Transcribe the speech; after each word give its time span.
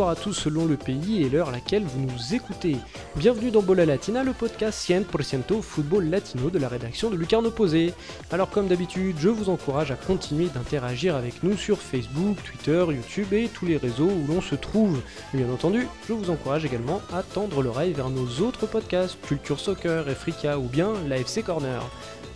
bonsoir 0.00 0.18
à 0.18 0.24
tous 0.24 0.32
selon 0.32 0.64
le 0.64 0.78
pays 0.78 1.22
et 1.22 1.28
l'heure 1.28 1.50
à 1.50 1.52
laquelle 1.52 1.82
vous 1.84 2.00
nous 2.00 2.34
écoutez. 2.34 2.78
Bienvenue 3.16 3.50
dans 3.50 3.60
Bola 3.60 3.84
Latina, 3.84 4.24
le 4.24 4.32
podcast 4.32 4.88
100% 4.88 5.60
football 5.60 6.08
latino 6.08 6.48
de 6.48 6.58
la 6.58 6.68
rédaction 6.68 7.10
de 7.10 7.16
Lucarno 7.16 7.50
Posé. 7.50 7.92
Alors 8.30 8.48
comme 8.48 8.66
d'habitude, 8.66 9.16
je 9.18 9.28
vous 9.28 9.50
encourage 9.50 9.90
à 9.90 9.96
continuer 9.96 10.46
d'interagir 10.46 11.16
avec 11.16 11.42
nous 11.42 11.54
sur 11.54 11.76
Facebook, 11.76 12.38
Twitter, 12.42 12.82
YouTube 12.88 13.34
et 13.34 13.48
tous 13.48 13.66
les 13.66 13.76
réseaux 13.76 14.08
où 14.08 14.26
l'on 14.26 14.40
se 14.40 14.54
trouve. 14.54 15.02
Bien 15.34 15.50
entendu, 15.50 15.86
je 16.08 16.14
vous 16.14 16.30
encourage 16.30 16.64
également 16.64 17.02
à 17.12 17.22
tendre 17.22 17.62
l'oreille 17.62 17.92
vers 17.92 18.08
nos 18.08 18.40
autres 18.42 18.64
podcasts, 18.64 19.18
Culture 19.20 19.60
Soccer, 19.60 20.08
Africa 20.08 20.58
ou 20.58 20.62
bien 20.62 20.94
l'AFC 21.08 21.44
Corner. 21.44 21.82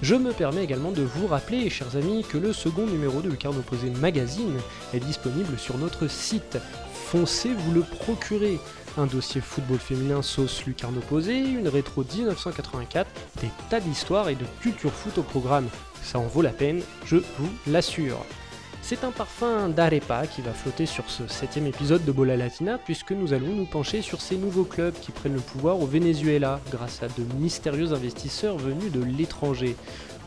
Je 0.02 0.16
me 0.16 0.32
permets 0.32 0.64
également 0.64 0.90
de 0.90 1.02
vous 1.02 1.26
rappeler, 1.26 1.70
chers 1.70 1.96
amis, 1.96 2.26
que 2.28 2.36
le 2.36 2.52
second 2.52 2.84
numéro 2.84 3.22
de 3.22 3.30
Lucarno 3.30 3.62
Posé 3.62 3.88
Magazine 3.88 4.58
est 4.92 5.00
disponible 5.00 5.58
sur 5.58 5.78
notre 5.78 6.08
site. 6.08 6.58
Foncez 7.14 7.50
vous 7.54 7.70
le 7.70 7.82
procurer. 7.82 8.58
Un 8.98 9.06
dossier 9.06 9.40
football 9.40 9.78
féminin 9.78 10.20
sauce 10.20 10.66
Lucarno 10.66 10.98
Posé, 10.98 11.38
une 11.38 11.68
rétro 11.68 12.02
1984, 12.02 13.08
des 13.40 13.50
tas 13.70 13.78
d'histoires 13.78 14.30
et 14.30 14.34
de 14.34 14.44
culture 14.60 14.90
foot 14.90 15.18
au 15.18 15.22
programme. 15.22 15.68
Ça 16.02 16.18
en 16.18 16.26
vaut 16.26 16.42
la 16.42 16.50
peine, 16.50 16.82
je 17.06 17.18
vous 17.18 17.48
l'assure. 17.68 18.18
C'est 18.82 19.04
un 19.04 19.12
parfum 19.12 19.68
d'arepa 19.68 20.26
qui 20.26 20.42
va 20.42 20.52
flotter 20.52 20.86
sur 20.86 21.08
ce 21.08 21.28
septième 21.28 21.68
épisode 21.68 22.04
de 22.04 22.10
Bola 22.10 22.36
Latina 22.36 22.78
puisque 22.78 23.12
nous 23.12 23.32
allons 23.32 23.54
nous 23.54 23.64
pencher 23.64 24.02
sur 24.02 24.20
ces 24.20 24.36
nouveaux 24.36 24.64
clubs 24.64 24.92
qui 25.00 25.12
prennent 25.12 25.34
le 25.34 25.40
pouvoir 25.40 25.78
au 25.78 25.86
Venezuela 25.86 26.60
grâce 26.72 27.00
à 27.04 27.06
de 27.06 27.22
mystérieux 27.38 27.92
investisseurs 27.92 28.58
venus 28.58 28.90
de 28.90 29.04
l'étranger. 29.04 29.76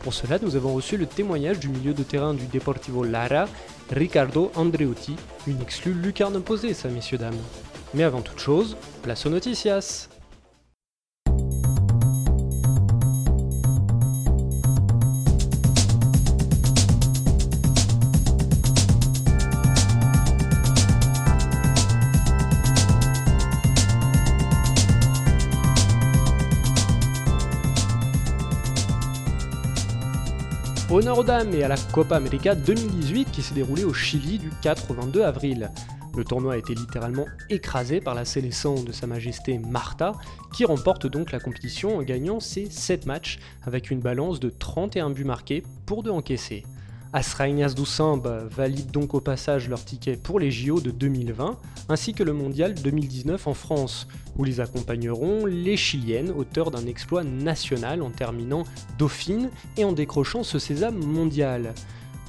Pour 0.01 0.13
cela, 0.13 0.39
nous 0.41 0.55
avons 0.55 0.73
reçu 0.73 0.97
le 0.97 1.05
témoignage 1.05 1.59
du 1.59 1.69
milieu 1.69 1.93
de 1.93 2.03
terrain 2.03 2.33
du 2.33 2.45
Deportivo 2.45 3.03
Lara, 3.03 3.47
Ricardo 3.91 4.51
Andreuti, 4.55 5.15
une 5.47 5.61
exclue 5.61 5.93
lucarne 5.93 6.41
posée, 6.41 6.73
ça 6.73 6.89
messieurs 6.89 7.17
dames. 7.17 7.35
Mais 7.93 8.03
avant 8.03 8.21
toute 8.21 8.39
chose, 8.39 8.77
place 9.01 9.25
aux 9.25 9.29
noticias. 9.29 10.09
Et 31.07 31.63
à 31.63 31.69
la 31.69 31.77
Copa 31.93 32.17
América 32.17 32.53
2018 32.53 33.31
qui 33.31 33.41
s'est 33.41 33.53
déroulée 33.53 33.85
au 33.85 33.93
Chili 33.93 34.39
du 34.39 34.49
4 34.61 34.91
au 34.91 34.93
22 34.93 35.21
avril. 35.21 35.71
Le 36.17 36.25
tournoi 36.25 36.55
a 36.55 36.57
été 36.57 36.75
littéralement 36.75 37.25
écrasé 37.49 38.01
par 38.01 38.13
la 38.13 38.25
sélection 38.25 38.83
de 38.83 38.91
Sa 38.91 39.07
Majesté 39.07 39.57
Marta, 39.57 40.11
qui 40.51 40.65
remporte 40.65 41.07
donc 41.07 41.31
la 41.31 41.39
compétition 41.39 41.95
en 41.95 42.03
gagnant 42.03 42.41
ses 42.41 42.69
7 42.69 43.05
matchs 43.05 43.39
avec 43.65 43.89
une 43.89 44.01
balance 44.01 44.41
de 44.41 44.49
31 44.49 45.11
buts 45.11 45.23
marqués 45.23 45.63
pour 45.85 46.03
2 46.03 46.11
encaissés. 46.11 46.65
As 47.13 47.33
Rainhas 47.35 47.73
do 47.73 47.85
Samba 47.85 48.43
valide 48.49 48.91
donc 48.91 49.13
au 49.13 49.21
passage 49.21 49.69
leur 49.69 49.83
ticket 49.83 50.17
pour 50.17 50.39
les 50.39 50.51
JO 50.51 50.81
de 50.81 50.91
2020, 50.91 51.57
ainsi 51.87 52.13
que 52.13 52.23
le 52.23 52.33
Mondial 52.33 52.73
2019 52.73 53.47
en 53.47 53.53
France, 53.53 54.07
où 54.37 54.43
les 54.43 54.59
accompagneront 54.59 55.45
les 55.45 55.77
Chiliennes, 55.77 56.31
auteurs 56.31 56.69
d'un 56.69 56.85
exploit 56.85 57.23
national 57.23 58.01
en 58.01 58.09
terminant 58.09 58.63
dauphine 58.97 59.49
et 59.77 59.85
en 59.85 59.93
décrochant 59.93 60.43
ce 60.43 60.59
sésame 60.59 60.97
mondial. 60.97 61.73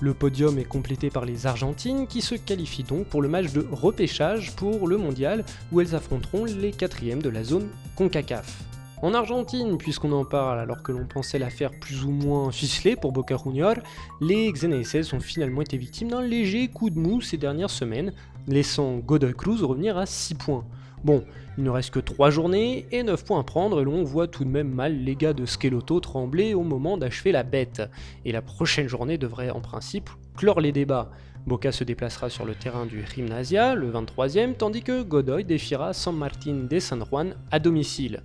Le 0.00 0.14
podium 0.14 0.60
est 0.60 0.64
complété 0.64 1.10
par 1.10 1.24
les 1.24 1.46
Argentines 1.46 2.06
qui 2.06 2.20
se 2.20 2.36
qualifient 2.36 2.84
donc 2.84 3.06
pour 3.06 3.20
le 3.20 3.28
match 3.28 3.52
de 3.52 3.66
repêchage 3.72 4.54
pour 4.54 4.86
le 4.86 4.96
mondial 4.96 5.44
où 5.72 5.80
elles 5.80 5.96
affronteront 5.96 6.44
les 6.44 6.70
quatrièmes 6.70 7.22
de 7.22 7.30
la 7.30 7.42
zone 7.42 7.68
CONCACAF. 7.96 8.67
En 9.00 9.14
Argentine, 9.14 9.78
puisqu'on 9.78 10.10
en 10.10 10.24
parle 10.24 10.58
alors 10.58 10.82
que 10.82 10.90
l'on 10.90 11.06
pensait 11.06 11.38
l'affaire 11.38 11.70
plus 11.70 12.04
ou 12.04 12.10
moins 12.10 12.50
ficelée 12.50 12.96
pour 12.96 13.12
Boca 13.12 13.36
Junior, 13.36 13.74
les 14.20 14.50
Xeneises 14.50 15.14
ont 15.14 15.20
finalement 15.20 15.62
été 15.62 15.76
victimes 15.76 16.08
d'un 16.08 16.20
léger 16.20 16.66
coup 16.66 16.90
de 16.90 16.98
mou 16.98 17.20
ces 17.20 17.36
dernières 17.36 17.70
semaines, 17.70 18.12
laissant 18.48 18.96
Godoy 18.96 19.34
Cruz 19.34 19.62
revenir 19.62 19.96
à 19.96 20.04
6 20.04 20.34
points. 20.34 20.64
Bon, 21.04 21.22
il 21.56 21.62
ne 21.62 21.70
reste 21.70 21.92
que 21.92 22.00
3 22.00 22.30
journées 22.30 22.86
et 22.90 23.04
9 23.04 23.24
points 23.24 23.38
à 23.38 23.44
prendre 23.44 23.80
et 23.80 23.84
l'on 23.84 24.02
voit 24.02 24.26
tout 24.26 24.42
de 24.42 24.50
même 24.50 24.74
mal 24.74 24.98
les 24.98 25.14
gars 25.14 25.32
de 25.32 25.46
Skeloto 25.46 26.00
trembler 26.00 26.54
au 26.54 26.64
moment 26.64 26.98
d'achever 26.98 27.30
la 27.30 27.44
bête. 27.44 27.82
Et 28.24 28.32
la 28.32 28.42
prochaine 28.42 28.88
journée 28.88 29.16
devrait 29.16 29.50
en 29.50 29.60
principe 29.60 30.10
clore 30.36 30.60
les 30.60 30.72
débats. 30.72 31.12
Boca 31.46 31.70
se 31.70 31.84
déplacera 31.84 32.30
sur 32.30 32.44
le 32.44 32.54
terrain 32.54 32.84
du 32.84 33.04
Gymnasia, 33.06 33.76
le 33.76 33.90
23e, 33.90 34.54
tandis 34.54 34.82
que 34.82 35.02
Godoy 35.02 35.44
défiera 35.44 35.92
San 35.92 36.16
Martín 36.16 36.66
de 36.66 36.78
San 36.80 37.04
Juan 37.04 37.36
à 37.52 37.60
domicile 37.60 38.22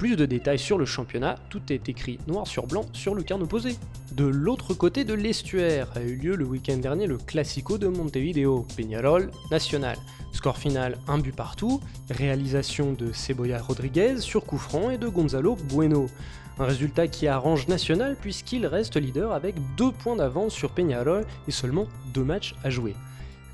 plus 0.00 0.16
de 0.16 0.24
détails 0.24 0.58
sur 0.58 0.78
le 0.78 0.86
championnat, 0.86 1.36
tout 1.50 1.60
est 1.68 1.90
écrit 1.90 2.18
noir 2.26 2.46
sur 2.46 2.66
blanc 2.66 2.86
sur 2.94 3.14
le 3.14 3.22
carnet 3.22 3.44
opposé. 3.44 3.76
De 4.12 4.24
l'autre 4.24 4.72
côté 4.72 5.04
de 5.04 5.12
l'estuaire 5.12 5.88
a 5.94 6.00
eu 6.00 6.14
lieu 6.14 6.36
le 6.36 6.46
week-end 6.46 6.78
dernier 6.78 7.06
le 7.06 7.18
Classico 7.18 7.76
de 7.76 7.86
Montevideo, 7.86 8.66
Peñarol 8.78 9.30
National. 9.50 9.98
Score 10.32 10.56
final 10.56 10.96
un 11.06 11.18
but 11.18 11.36
partout, 11.36 11.82
réalisation 12.08 12.94
de 12.94 13.12
Cebolla 13.12 13.60
Rodriguez 13.60 14.20
sur 14.20 14.46
coup 14.46 14.56
franc 14.56 14.88
et 14.88 14.96
de 14.96 15.06
Gonzalo 15.06 15.54
Bueno. 15.68 16.06
Un 16.58 16.64
résultat 16.64 17.06
qui 17.06 17.26
arrange 17.26 17.68
National 17.68 18.16
puisqu'il 18.18 18.64
reste 18.64 18.96
leader 18.96 19.32
avec 19.32 19.56
deux 19.76 19.92
points 19.92 20.16
d'avance 20.16 20.54
sur 20.54 20.70
Peñarol 20.70 21.26
et 21.46 21.50
seulement 21.50 21.86
deux 22.14 22.24
matchs 22.24 22.54
à 22.64 22.70
jouer. 22.70 22.94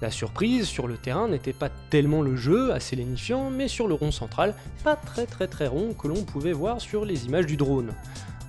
La 0.03 0.11
surprise 0.11 0.67
sur 0.67 0.87
le 0.87 0.97
terrain 0.97 1.29
n'était 1.29 1.53
pas 1.53 1.71
tellement 1.91 2.23
le 2.23 2.37
jeu, 2.37 2.73
assez 2.73 2.97
lénifiant, 2.97 3.51
mais 3.51 3.69
sur 3.69 3.89
le 3.89 3.95
rond 3.95 4.13
central, 4.13 4.55
pas 4.85 4.97
très 4.97 5.27
très 5.27 5.47
très 5.47 5.67
rond 5.67 5.95
que 5.95 6.07
l'on 6.09 6.23
pouvait 6.23 6.53
voir 6.53 6.81
sur 6.81 7.05
les 7.05 7.27
images 7.27 7.47
du 7.47 7.57
drone. 7.57 7.95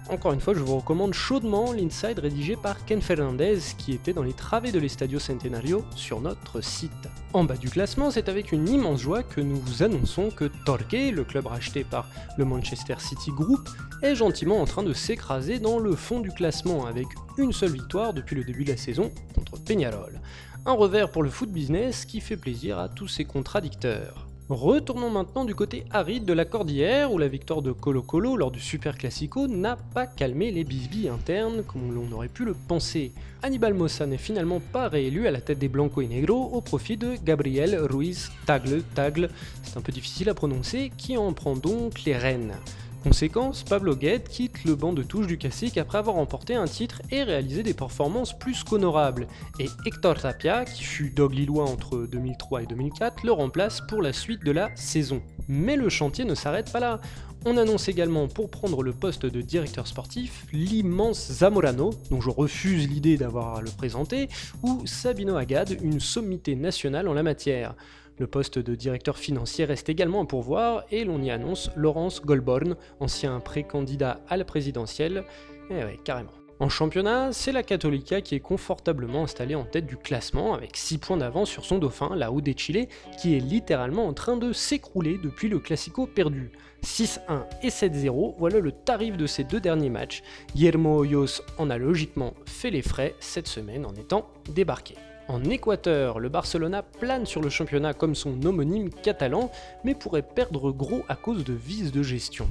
Encore 0.09 0.31
une 0.31 0.39
fois, 0.39 0.53
je 0.53 0.59
vous 0.59 0.77
recommande 0.77 1.13
chaudement 1.13 1.73
l'inside 1.73 2.19
rédigé 2.19 2.55
par 2.55 2.85
Ken 2.85 3.01
Fernandez 3.01 3.59
qui 3.77 3.91
était 3.91 4.13
dans 4.13 4.23
les 4.23 4.33
travées 4.33 4.71
de 4.71 4.79
l'Estadio 4.79 5.19
Centenario 5.19 5.83
sur 5.95 6.21
notre 6.21 6.61
site. 6.61 6.91
En 7.33 7.43
bas 7.43 7.57
du 7.57 7.69
classement, 7.69 8.09
c'est 8.09 8.29
avec 8.29 8.53
une 8.53 8.69
immense 8.69 9.01
joie 9.01 9.21
que 9.21 9.41
nous 9.41 9.57
vous 9.57 9.83
annonçons 9.83 10.29
que 10.29 10.49
Torque, 10.65 10.93
le 10.93 11.25
club 11.25 11.47
racheté 11.47 11.83
par 11.83 12.07
le 12.37 12.45
Manchester 12.45 12.95
City 12.99 13.31
Group, 13.31 13.67
est 14.01 14.15
gentiment 14.15 14.61
en 14.61 14.65
train 14.65 14.83
de 14.83 14.93
s'écraser 14.93 15.59
dans 15.59 15.77
le 15.77 15.93
fond 15.93 16.21
du 16.21 16.31
classement 16.31 16.85
avec 16.85 17.07
une 17.37 17.51
seule 17.51 17.71
victoire 17.71 18.13
depuis 18.13 18.37
le 18.37 18.45
début 18.45 18.63
de 18.63 18.71
la 18.71 18.77
saison 18.77 19.11
contre 19.35 19.61
Peñarol. 19.61 20.21
Un 20.67 20.73
revers 20.73 21.09
pour 21.09 21.23
le 21.23 21.29
foot 21.29 21.49
business 21.49 22.03
qui 22.03 22.19
fait 22.19 22.35
plaisir 22.35 22.77
à 22.77 22.89
tous 22.89 23.07
ses 23.07 23.23
contradicteurs. 23.23 24.27
Retournons 24.49 25.09
maintenant 25.09 25.45
du 25.45 25.55
côté 25.55 25.85
aride 25.91 26.25
de 26.25 26.33
la 26.33 26.43
cordillère 26.43 27.13
où 27.13 27.17
la 27.17 27.29
victoire 27.29 27.61
de 27.61 27.71
Colo 27.71 28.01
Colo 28.01 28.35
lors 28.35 28.51
du 28.51 28.59
Super 28.59 28.97
Classico 28.97 29.47
n'a 29.47 29.77
pas 29.77 30.05
calmé 30.05 30.51
les 30.51 30.65
bisbilles 30.65 31.07
internes 31.07 31.63
comme 31.63 31.95
l'on 31.95 32.11
aurait 32.11 32.27
pu 32.27 32.43
le 32.43 32.53
penser. 32.53 33.13
Hannibal 33.43 33.75
Mossa 33.75 34.05
n'est 34.05 34.17
finalement 34.17 34.59
pas 34.59 34.89
réélu 34.89 35.25
à 35.25 35.31
la 35.31 35.39
tête 35.39 35.59
des 35.59 35.69
Blanco 35.69 36.01
et 36.01 36.07
Negro 36.07 36.49
au 36.51 36.59
profit 36.59 36.97
de 36.97 37.15
Gabriel 37.23 37.79
Ruiz 37.79 38.29
Tagle, 38.45 38.83
Tagle, 38.93 39.29
c'est 39.63 39.77
un 39.77 39.81
peu 39.81 39.93
difficile 39.93 40.27
à 40.27 40.33
prononcer, 40.33 40.91
qui 40.97 41.15
en 41.15 41.31
prend 41.31 41.55
donc 41.55 42.03
les 42.03 42.17
rênes? 42.17 42.55
Conséquence, 43.03 43.63
Pablo 43.63 43.95
Gued 43.95 44.27
quitte 44.27 44.63
le 44.65 44.75
banc 44.75 44.91
de 44.91 45.03
touche 45.03 45.27
du 45.27 45.37
classique 45.37 45.77
après 45.77 45.99
avoir 45.99 46.15
remporté 46.15 46.55
un 46.55 46.65
titre 46.65 47.01
et 47.11 47.23
réalisé 47.23 47.63
des 47.63 47.73
performances 47.73 48.37
plus 48.37 48.63
qu'honorables, 48.63 49.27
et 49.59 49.67
Hector 49.85 50.19
Tapia, 50.19 50.65
qui 50.65 50.83
fut 50.83 51.09
dog 51.11 51.33
lillois 51.33 51.65
entre 51.65 52.05
2003 52.05 52.63
et 52.63 52.65
2004, 52.65 53.23
le 53.23 53.31
remplace 53.31 53.81
pour 53.87 54.01
la 54.01 54.13
suite 54.13 54.43
de 54.43 54.51
la 54.51 54.75
saison. 54.75 55.21
Mais 55.47 55.75
le 55.75 55.89
chantier 55.89 56.25
ne 56.25 56.35
s'arrête 56.35 56.71
pas 56.71 56.79
là. 56.79 56.99
On 57.45 57.55
annonce 57.55 57.87
également 57.87 58.27
pour 58.27 58.49
prendre 58.49 58.83
le 58.83 58.91
poste 58.91 59.25
de 59.25 59.41
directeur 59.41 59.87
sportif 59.87 60.45
l'immense 60.51 61.31
Zamorano, 61.31 61.91
dont 62.09 62.19
je 62.19 62.29
refuse 62.29 62.89
l'idée 62.89 63.15
d'avoir 63.15 63.57
à 63.57 63.61
le 63.61 63.69
présenter, 63.69 64.27
ou 64.63 64.85
Sabino 64.85 65.37
Agad, 65.37 65.77
une 65.81 65.99
sommité 65.99 66.55
nationale 66.55 67.07
en 67.07 67.13
la 67.13 67.23
matière. 67.23 67.75
Le 68.19 68.27
poste 68.27 68.57
de 68.57 68.75
directeur 68.75 69.17
financier 69.17 69.65
reste 69.65 69.89
également 69.89 70.23
à 70.23 70.25
pourvoir 70.25 70.85
et 70.91 71.03
l'on 71.03 71.21
y 71.21 71.29
annonce 71.29 71.69
Laurence 71.75 72.21
Goldborn, 72.21 72.75
ancien 72.99 73.39
pré-candidat 73.39 74.21
à 74.27 74.37
la 74.37 74.45
présidentielle. 74.45 75.23
Eh 75.69 75.97
carrément. 76.03 76.31
En 76.59 76.69
championnat, 76.69 77.33
c'est 77.33 77.51
la 77.51 77.61
Católica 77.61 78.21
qui 78.21 78.33
est 78.33 78.39
confortablement 78.39 79.25
installée 79.25 79.53
en 79.53 79.63
tête 79.63 79.85
du 79.85 79.95
classement 79.95 80.55
avec 80.55 80.75
6 80.75 80.97
points 80.97 81.17
d'avance 81.17 81.49
sur 81.49 81.63
son 81.63 81.77
dauphin, 81.77 82.15
la 82.15 82.31
de 82.31 82.53
Chile, 82.57 82.87
qui 83.21 83.35
est 83.35 83.39
littéralement 83.39 84.07
en 84.07 84.13
train 84.13 84.37
de 84.37 84.51
s'écrouler 84.51 85.19
depuis 85.19 85.49
le 85.49 85.59
Classico 85.59 86.07
perdu. 86.07 86.51
6-1 86.83 87.43
et 87.61 87.69
7-0, 87.69 88.35
voilà 88.39 88.59
le 88.59 88.71
tarif 88.71 89.17
de 89.17 89.27
ces 89.27 89.43
deux 89.43 89.59
derniers 89.59 89.91
matchs. 89.91 90.23
Guillermo 90.55 90.97
Hoyos 90.97 91.41
en 91.59 91.69
a 91.69 91.77
logiquement 91.77 92.33
fait 92.47 92.71
les 92.71 92.81
frais 92.81 93.13
cette 93.19 93.47
semaine 93.47 93.85
en 93.85 93.93
étant 93.93 94.27
débarqué. 94.49 94.95
En 95.29 95.43
Équateur, 95.43 96.19
le 96.19 96.29
Barcelona 96.29 96.83
plane 96.83 97.25
sur 97.25 97.41
le 97.41 97.49
championnat 97.49 97.93
comme 97.93 98.15
son 98.15 98.41
homonyme 98.45 98.89
catalan, 98.89 99.51
mais 99.83 99.93
pourrait 99.93 100.21
perdre 100.21 100.71
gros 100.71 101.03
à 101.09 101.15
cause 101.15 101.43
de 101.43 101.53
vices 101.53 101.91
de 101.91 102.01
gestion. 102.01 102.47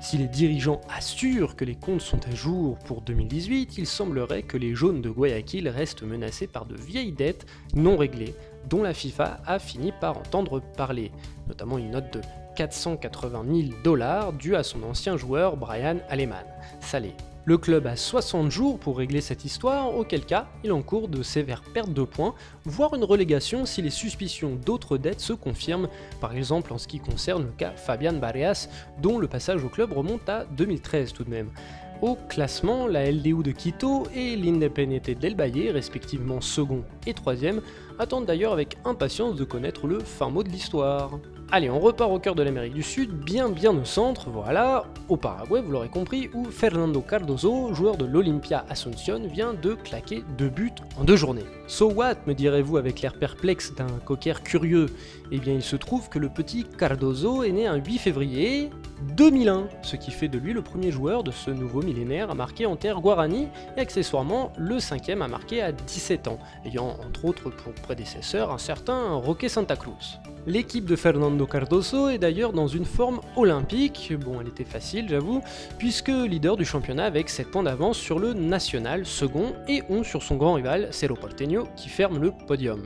Si 0.00 0.18
les 0.18 0.28
dirigeants 0.28 0.80
assurent 0.88 1.56
que 1.56 1.64
les 1.64 1.74
comptes 1.74 2.00
sont 2.00 2.20
à 2.28 2.34
jour 2.34 2.78
pour 2.86 3.00
2018, 3.00 3.76
il 3.76 3.88
semblerait 3.88 4.44
que 4.44 4.56
les 4.56 4.74
jaunes 4.74 5.02
de 5.02 5.10
Guayaquil 5.10 5.68
restent 5.68 6.04
menacés 6.04 6.46
par 6.46 6.66
de 6.66 6.76
vieilles 6.76 7.12
dettes 7.12 7.46
non 7.74 7.96
réglées, 7.96 8.34
dont 8.68 8.84
la 8.84 8.94
FIFA 8.94 9.40
a 9.44 9.58
fini 9.58 9.92
par 10.00 10.18
entendre 10.18 10.62
parler, 10.76 11.10
notamment 11.48 11.78
une 11.78 11.90
note 11.90 12.12
de 12.12 12.20
480 12.56 13.44
000 13.46 13.68
dollars 13.82 14.32
due 14.32 14.56
à 14.56 14.62
son 14.62 14.82
ancien 14.82 15.16
joueur 15.16 15.56
Brian 15.56 15.96
Aleman, 16.08 16.44
salé. 16.80 17.14
Le 17.44 17.58
club 17.58 17.88
a 17.88 17.96
60 17.96 18.52
jours 18.52 18.78
pour 18.78 18.98
régler 18.98 19.20
cette 19.20 19.44
histoire, 19.44 19.96
auquel 19.96 20.24
cas 20.24 20.46
il 20.62 20.70
encourt 20.70 21.08
de 21.08 21.24
sévères 21.24 21.64
pertes 21.74 21.92
de 21.92 22.04
points, 22.04 22.36
voire 22.64 22.94
une 22.94 23.02
relégation 23.02 23.66
si 23.66 23.82
les 23.82 23.90
suspicions 23.90 24.54
d'autres 24.64 24.96
dettes 24.96 25.20
se 25.20 25.32
confirment, 25.32 25.88
par 26.20 26.36
exemple 26.36 26.72
en 26.72 26.78
ce 26.78 26.86
qui 26.86 27.00
concerne 27.00 27.46
le 27.46 27.50
cas 27.50 27.72
Fabian 27.72 28.12
Barreas, 28.12 28.68
dont 29.00 29.18
le 29.18 29.26
passage 29.26 29.64
au 29.64 29.68
club 29.68 29.92
remonte 29.92 30.28
à 30.28 30.44
2013 30.44 31.12
tout 31.12 31.24
de 31.24 31.30
même. 31.30 31.50
Au 32.00 32.16
classement, 32.16 32.86
la 32.86 33.10
LDU 33.10 33.42
de 33.42 33.50
Quito 33.50 34.04
et 34.14 34.36
l'Independiente 34.36 35.10
del 35.10 35.36
Valle, 35.36 35.70
respectivement 35.70 36.40
second 36.40 36.84
et 37.08 37.14
troisième, 37.14 37.60
attendent 37.98 38.26
d'ailleurs 38.26 38.52
avec 38.52 38.76
impatience 38.84 39.34
de 39.34 39.44
connaître 39.44 39.88
le 39.88 39.98
fin 39.98 40.28
mot 40.28 40.44
de 40.44 40.48
l'histoire. 40.48 41.18
Allez, 41.54 41.68
on 41.68 41.78
repart 41.78 42.10
au 42.10 42.18
cœur 42.18 42.34
de 42.34 42.42
l'Amérique 42.42 42.72
du 42.72 42.82
Sud, 42.82 43.10
bien 43.10 43.50
bien 43.50 43.76
au 43.76 43.84
centre, 43.84 44.30
voilà, 44.30 44.84
au 45.10 45.18
Paraguay, 45.18 45.60
vous 45.60 45.70
l'aurez 45.70 45.90
compris, 45.90 46.30
où 46.32 46.46
Fernando 46.46 47.02
Cardozo, 47.02 47.74
joueur 47.74 47.98
de 47.98 48.06
l'Olympia 48.06 48.64
Asunción, 48.70 49.20
vient 49.26 49.52
de 49.52 49.74
claquer 49.74 50.24
deux 50.38 50.48
buts 50.48 50.72
en 50.98 51.04
deux 51.04 51.16
journées. 51.16 51.44
So 51.66 51.92
what, 51.92 52.14
me 52.26 52.32
direz-vous 52.32 52.78
avec 52.78 53.02
l'air 53.02 53.12
perplexe 53.12 53.74
d'un 53.74 53.98
cocker 54.06 54.42
curieux 54.42 54.86
Eh 55.34 55.38
bien, 55.38 55.54
il 55.54 55.62
se 55.62 55.76
trouve 55.76 56.10
que 56.10 56.18
le 56.18 56.28
petit 56.28 56.62
Cardozo 56.62 57.42
est 57.42 57.52
né 57.52 57.66
un 57.66 57.76
8 57.76 57.96
février 57.96 58.68
2001, 59.16 59.66
ce 59.80 59.96
qui 59.96 60.10
fait 60.10 60.28
de 60.28 60.36
lui 60.36 60.52
le 60.52 60.60
premier 60.60 60.90
joueur 60.90 61.24
de 61.24 61.30
ce 61.30 61.50
nouveau 61.50 61.80
millénaire 61.80 62.30
à 62.30 62.34
marquer 62.34 62.66
en 62.66 62.76
terre 62.76 63.00
guarani 63.00 63.48
et 63.78 63.80
accessoirement 63.80 64.52
le 64.58 64.78
cinquième 64.78 65.22
à 65.22 65.28
marquer 65.28 65.62
à 65.62 65.72
17 65.72 66.28
ans, 66.28 66.38
ayant 66.66 66.98
entre 67.08 67.24
autres 67.24 67.48
pour 67.48 67.72
prédécesseur 67.72 68.52
un 68.52 68.58
certain 68.58 69.14
Roque 69.14 69.46
Santa 69.48 69.74
Cruz. 69.74 70.20
L'équipe 70.46 70.84
de 70.84 70.96
Fernando 70.96 71.46
Cardoso 71.46 72.10
est 72.10 72.18
d'ailleurs 72.18 72.52
dans 72.52 72.68
une 72.68 72.84
forme 72.84 73.22
olympique, 73.34 74.12
bon 74.20 74.38
elle 74.38 74.48
était 74.48 74.64
facile 74.64 75.08
j'avoue, 75.08 75.40
puisque 75.78 76.08
leader 76.08 76.58
du 76.58 76.66
championnat 76.66 77.06
avec 77.06 77.30
7 77.30 77.50
points 77.50 77.62
d'avance 77.62 77.96
sur 77.96 78.18
le 78.18 78.34
national 78.34 79.06
second 79.06 79.54
et 79.66 79.82
11 79.88 80.06
sur 80.06 80.22
son 80.22 80.36
grand 80.36 80.52
rival 80.52 80.88
Cerro 80.90 81.14
Porteño 81.14 81.68
qui 81.74 81.88
ferme 81.88 82.18
le 82.18 82.32
podium. 82.46 82.82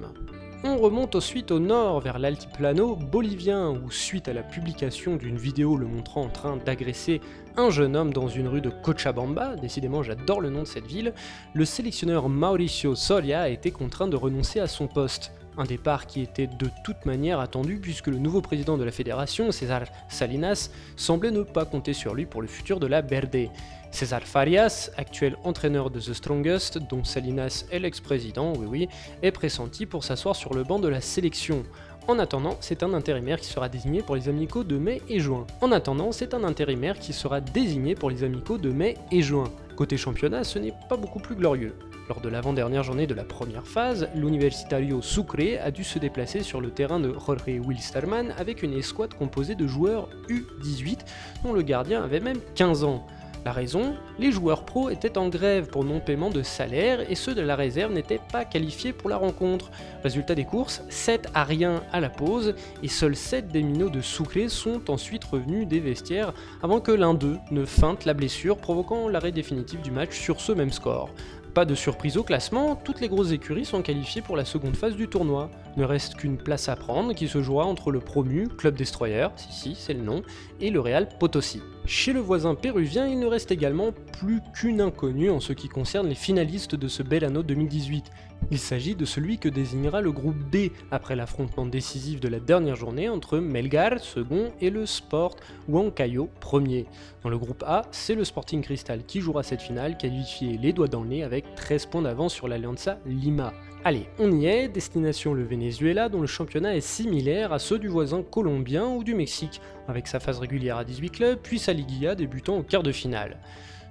On 0.69 0.79
remonte 0.79 1.15
ensuite 1.15 1.53
au 1.53 1.61
nord 1.61 2.01
vers 2.01 2.19
l'altiplano 2.19 2.97
bolivien 2.97 3.71
où 3.71 3.89
suite 3.89 4.27
à 4.27 4.33
la 4.33 4.43
publication 4.43 5.15
d'une 5.15 5.37
vidéo 5.37 5.77
le 5.77 5.87
montrant 5.87 6.23
en 6.23 6.29
train 6.29 6.57
d'agresser 6.57 7.21
un 7.57 7.71
jeune 7.71 7.95
homme 7.95 8.13
dans 8.13 8.27
une 8.27 8.49
rue 8.49 8.61
de 8.61 8.71
Cochabamba, 8.71 9.55
décidément 9.55 10.03
j'adore 10.03 10.41
le 10.41 10.51
nom 10.51 10.63
de 10.63 10.67
cette 10.67 10.87
ville, 10.87 11.15
le 11.55 11.65
sélectionneur 11.65 12.29
Mauricio 12.29 12.97
Soria 12.97 13.43
a 13.43 13.49
été 13.49 13.71
contraint 13.71 14.09
de 14.09 14.17
renoncer 14.17 14.59
à 14.59 14.67
son 14.67 14.89
poste. 14.89 15.31
Un 15.57 15.65
départ 15.65 16.07
qui 16.07 16.21
était 16.21 16.49
de 16.49 16.69
toute 16.85 17.07
manière 17.07 17.39
attendu 17.39 17.79
puisque 17.81 18.09
le 18.09 18.19
nouveau 18.19 18.41
président 18.41 18.77
de 18.77 18.83
la 18.83 18.91
fédération, 18.91 19.53
César 19.53 19.85
Salinas, 20.09 20.71
semblait 20.97 21.31
ne 21.31 21.43
pas 21.43 21.65
compter 21.65 21.93
sur 21.93 22.13
lui 22.13 22.27
pour 22.27 22.43
le 22.43 22.49
futur 22.49 22.81
de 22.81 22.89
la 22.89 23.03
Verde. 23.03 23.51
César 23.97 24.25
Farias, 24.25 24.91
actuel 24.99 25.39
entraîneur 25.43 25.89
de 25.89 25.99
The 25.99 26.13
Strongest, 26.13 26.77
dont 26.77 27.03
Salinas 27.03 27.65
est 27.73 27.79
l'ex-président, 27.79 28.53
oui 28.55 28.67
oui, 28.69 28.89
est 29.23 29.31
pressenti 29.31 29.87
pour 29.87 30.05
s'asseoir 30.05 30.37
sur 30.37 30.53
le 30.53 30.65
banc 30.65 30.79
de 30.79 30.89
la 30.89 31.01
sélection. 31.01 31.63
En 32.07 32.19
attendant, 32.19 32.59
c'est 32.61 32.83
un 32.83 32.93
intérimaire 32.93 33.41
qui 33.41 33.47
sera 33.47 33.71
désigné 33.71 34.03
pour 34.03 34.15
les 34.15 34.29
amicaux 34.29 34.65
de 34.65 34.77
mai 34.77 35.01
et 35.09 35.19
juin. 35.19 35.47
En 35.63 35.73
attendant, 35.73 36.13
c'est 36.13 36.35
un 36.35 36.45
intérimaire 36.45 36.99
qui 36.99 37.15
sera 37.15 37.41
désigné 37.41 37.95
pour 37.95 38.11
les 38.11 38.23
amicaux 38.23 38.59
de 38.59 38.69
mai 38.69 38.99
et 39.11 39.23
juin. 39.23 39.51
Côté 39.77 39.97
championnat, 39.97 40.45
ce 40.45 40.59
n'est 40.59 40.75
pas 40.91 40.99
beaucoup 40.99 41.19
plus 41.19 41.35
glorieux. 41.35 41.75
Lors 42.11 42.21
de 42.21 42.29
l'avant-dernière 42.29 42.83
journée 42.83 43.07
de 43.07 43.15
la 43.15 43.25
première 43.25 43.67
phase, 43.67 44.11
l'Universitario 44.15 45.01
Sucre 45.01 45.59
a 45.65 45.71
dû 45.71 45.85
se 45.85 45.99
déplacer 45.99 46.43
sur 46.43 46.61
le 46.61 46.71
terrain 46.71 47.01
de 47.01 47.15
Jorge 47.15 47.61
Wilstermann 47.65 48.35
avec 48.37 48.63
une 48.63 48.75
escouade 48.75 49.15
composée 49.15 49.55
de 49.55 49.67
joueurs 49.67 50.11
U18 50.29 50.99
dont 51.43 51.55
le 51.55 51.63
gardien 51.63 52.05
avait 52.05 52.21
même 52.21 52.41
15 52.55 52.85
ans. 52.85 53.07
La 53.47 53.53
raison 53.53 53.95
Les 54.19 54.33
joueurs 54.33 54.65
pros 54.65 54.91
étaient 54.91 55.17
en 55.17 55.29
grève 55.29 55.69
pour 55.69 55.85
non-paiement 55.85 56.31
de 56.31 56.43
salaire 56.43 57.09
et 57.09 57.15
ceux 57.15 57.33
de 57.33 57.43
la 57.43 57.55
réserve 57.55 57.93
n'étaient 57.93 58.21
pas 58.33 58.45
qualifiés 58.45 58.93
pour 58.93 59.09
la 59.09 59.17
rencontre. 59.17 59.71
Résultat 60.03 60.35
des 60.35 60.45
courses, 60.45 60.83
7 60.89 61.29
à 61.33 61.45
rien 61.45 61.85
à 61.93 62.01
la 62.01 62.11
pause 62.11 62.57
et 62.83 62.89
seuls 62.89 63.15
7 63.15 63.47
des 63.47 63.63
minots 63.63 63.89
de 63.89 64.01
Sucre 64.01 64.49
sont 64.51 64.91
ensuite 64.91 65.23
revenus 65.23 65.69
des 65.69 65.79
vestiaires 65.79 66.35
avant 66.61 66.81
que 66.81 66.91
l'un 66.91 67.15
d'eux 67.15 67.39
ne 67.53 67.65
feinte 67.65 68.05
la 68.05 68.15
blessure 68.15 68.57
provoquant 68.57 69.09
l'arrêt 69.09 69.31
définitif 69.31 69.81
du 69.81 69.93
match 69.93 70.19
sur 70.19 70.41
ce 70.41 70.51
même 70.51 70.73
score. 70.73 71.11
Pas 71.55 71.65
de 71.65 71.77
surprise 71.77 72.17
au 72.17 72.25
classement, 72.25 72.75
toutes 72.75 73.01
les 73.01 73.09
grosses 73.09 73.31
écuries 73.31 73.65
sont 73.65 73.81
qualifiées 73.81 74.23
pour 74.23 74.37
la 74.37 74.45
seconde 74.45 74.77
phase 74.77 74.97
du 74.97 75.07
tournoi. 75.07 75.53
Ne 75.77 75.85
reste 75.85 76.17
qu'une 76.17 76.37
place 76.37 76.69
à 76.69 76.75
prendre 76.75 77.15
qui 77.15 77.29
se 77.29 77.41
jouera 77.43 77.65
entre 77.65 77.93
le 77.93 78.01
promu 78.01 78.49
Club 78.49 78.75
Destroyer, 78.75 79.29
si 79.37 79.53
si 79.53 79.75
c'est 79.77 79.95
le 79.95 80.03
nom, 80.03 80.23
et 80.61 80.71
le 80.71 80.81
Real 80.81 81.09
Potosi. 81.21 81.63
Chez 81.87 82.13
le 82.13 82.19
voisin 82.19 82.57
péruvien, 82.57 83.07
il 83.07 83.21
ne 83.21 83.27
reste 83.27 83.53
également 83.53 83.93
plus 84.19 84.41
qu'une 84.55 84.81
inconnue 84.81 85.31
en 85.31 85.39
ce 85.39 85.53
qui 85.53 85.69
concerne 85.69 86.09
les 86.09 86.17
finalistes 86.17 86.75
de 86.75 86.89
ce 86.89 87.05
bel 87.05 87.25
anneau 87.25 87.45
2018. 87.45 88.11
Il 88.51 88.59
s'agit 88.59 88.97
de 88.97 89.05
celui 89.05 89.39
que 89.39 89.49
désignera 89.49 90.01
le 90.01 90.11
groupe 90.11 90.37
B 90.37 90.73
après 90.91 91.15
l'affrontement 91.15 91.65
décisif 91.65 92.19
de 92.19 92.27
la 92.27 92.41
dernière 92.41 92.75
journée 92.75 93.09
entre 93.09 93.39
Melgar, 93.39 94.01
second, 94.01 94.51
et 94.61 94.71
le 94.71 94.85
Sport 94.85 95.37
Huancayo, 95.69 96.29
premier. 96.41 96.87
Dans 97.23 97.31
le 97.31 97.39
groupe 97.39 97.63
A, 97.65 97.83
c'est 97.93 98.17
le 98.17 98.25
Sporting 98.25 98.63
Cristal 98.63 99.05
qui 99.07 99.21
jouera 99.21 99.45
cette 99.45 99.63
finale, 99.63 99.97
qualifié 99.97 100.59
les 100.59 100.73
doigts 100.73 100.89
dans 100.89 101.05
le 101.05 101.09
nez 101.09 101.23
avec 101.23 101.55
13 101.55 101.87
points 101.87 102.03
d'avance 102.03 102.35
sur 102.35 102.49
l'Alianza 102.49 102.99
Lima. 103.07 103.53
Allez, 103.89 104.09
on 104.19 104.33
y 104.33 104.47
est, 104.47 104.67
destination 104.67 105.33
le 105.33 105.45
Venezuela 105.45 106.09
dont 106.09 106.21
le 106.21 106.27
championnat 106.27 106.75
est 106.75 106.81
similaire 106.81 107.53
à 107.53 107.61
ceux 107.61 107.79
du 107.79 107.87
voisin 107.87 108.25
colombien 108.25 108.89
ou 108.89 109.05
du 109.05 109.15
Mexique, 109.15 109.61
avec 109.87 110.09
sa 110.09 110.19
phase 110.19 110.41
régulière 110.41 110.77
à 110.77 110.85
18 110.85 111.11
clubs, 111.11 111.39
puis 111.41 111.61
sa 111.61 111.73
Liguilla 111.73 112.17
débutant 112.17 112.57
au 112.57 112.65
quart 112.65 112.83
de 112.83 112.91
finale. 112.91 113.37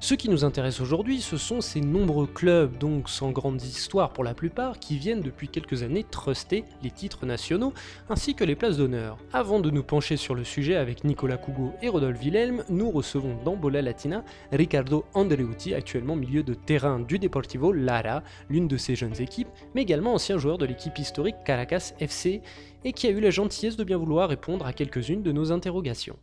Ce 0.02 0.14
qui 0.14 0.30
nous 0.30 0.44
intéresse 0.44 0.82
aujourd'hui, 0.82 1.20
ce 1.20 1.38
sont 1.38 1.62
ces 1.62 1.82
nombreux 1.82 2.28
clubs, 2.28 2.78
donc 2.78 3.10
sans 3.10 3.32
grandes 3.32 3.64
histoires 3.64 4.12
pour 4.12 4.24
la 4.24 4.36
plupart, 4.36 4.78
qui 4.78 4.98
viennent 4.98 5.22
depuis 5.22 5.48
quelques 5.48 5.82
années 5.84 6.04
truster 6.04 6.64
les 6.84 6.92
titres 6.92 7.26
nationaux 7.26 7.74
ainsi 8.10 8.36
que 8.36 8.44
les 8.44 8.56
places 8.56 8.78
d'honneur. 8.78 9.18
Avant 9.34 9.60
de 9.60 9.72
nous 9.72 9.84
pencher 9.84 10.18
sur 10.18 10.36
le 10.36 10.44
sujet 10.44 10.76
avec 10.76 11.06
Nicolas 11.06 11.38
Cougo 11.38 11.74
et 11.82 11.90
Rodolphe 11.90 12.22
Wilhelm, 12.22 12.64
nous 12.70 12.92
recevons 12.92 13.38
dans 13.44 13.56
Bola 13.56 13.82
Latina 13.82 14.24
Ricardo 14.52 15.06
Andreuti, 15.14 15.74
actuellement 15.74 16.16
milieu 16.16 16.44
de 16.44 16.54
terrain 16.54 17.00
du 17.00 17.18
Deportivo 17.18 17.72
Lara, 17.72 18.22
l'une 18.50 18.68
de 18.68 18.78
ses 18.78 18.96
jeunes 18.96 19.20
équipes, 19.22 19.50
mais 19.74 19.82
également 19.82 20.14
ancien 20.14 20.38
joueur 20.38 20.58
de 20.58 20.66
l'équipe 20.66 21.00
historique 21.00 21.38
Caracas 21.46 21.94
FC, 22.00 22.42
et 22.84 22.94
qui 22.94 23.08
a 23.08 23.10
eu 23.10 23.20
la 23.20 23.32
gentillesse 23.32 23.78
de 23.78 23.84
bien 23.84 23.98
vouloir 23.98 24.30
répondre 24.30 24.66
à 24.68 24.74
quelques-unes 24.74 25.24
de 25.24 25.32
nos 25.32 25.52
interrogations. 25.52 26.18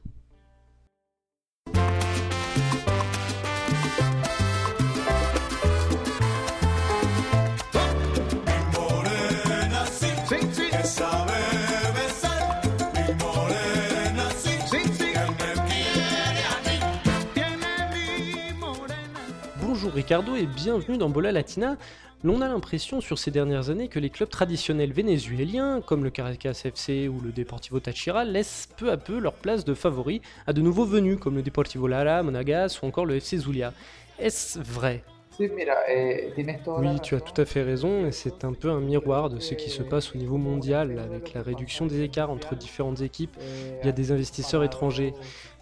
Ricardo 19.94 20.34
et 20.37 20.46
bienvenue 20.46 20.96
dans 20.96 21.11
Bola 21.11 21.32
Latina. 21.32 21.76
L'on 22.25 22.40
a 22.40 22.49
l'impression 22.49 23.02
sur 23.02 23.18
ces 23.18 23.30
dernières 23.30 23.68
années 23.68 23.88
que 23.88 23.99
les 23.99 24.08
clubs 24.08 24.28
traditionnels 24.28 24.92
vénézuéliens, 24.92 25.82
comme 25.82 26.02
le 26.02 26.08
Caracas 26.08 26.62
FC 26.64 27.08
ou 27.08 27.20
le 27.20 27.30
Deportivo 27.30 27.78
Táchira, 27.78 28.25
laissent 28.25 28.68
peu 28.78 28.90
à 28.90 28.96
peu 28.96 29.18
leur 29.18 29.34
place 29.34 29.66
de 29.66 29.75
favoris 29.75 30.22
à 30.46 30.54
de 30.54 30.62
nouveaux 30.62 30.87
venus 30.87 31.18
comme 31.18 31.34
le 31.34 31.42
Deportivo 31.42 31.88
Lara, 31.88 32.22
Monagas 32.22 32.78
ou 32.82 32.87
encore 32.87 33.04
le 33.04 33.16
FC 33.16 33.37
Zulia. 33.37 33.75
Est-ce 34.18 34.58
vrai? 34.61 35.04
Eh, 35.40 36.32
oui, 36.66 37.00
tu 37.00 37.14
as 37.14 37.20
tout 37.20 37.40
à 37.40 37.44
fait 37.44 37.62
raison, 37.62 38.06
et 38.06 38.12
c'est 38.12 38.44
un 38.44 38.52
peu 38.52 38.70
un 38.70 38.80
miroir 38.80 39.30
de 39.30 39.40
ce 39.40 39.54
qui 39.54 39.70
se 39.70 39.82
passe 39.82 40.14
au 40.14 40.18
niveau 40.18 40.37
mondial, 40.37 40.99
avec 40.99 41.32
la 41.32 41.42
réduction 41.42 41.87
des 41.87 42.02
écarts 42.02 42.30
entre 42.30 42.54
différentes 42.54 43.00
équipes 43.00 43.37
via 43.82 43.92
des 43.92 44.12
investisseurs 44.12 44.62
étrangers. 44.62 45.14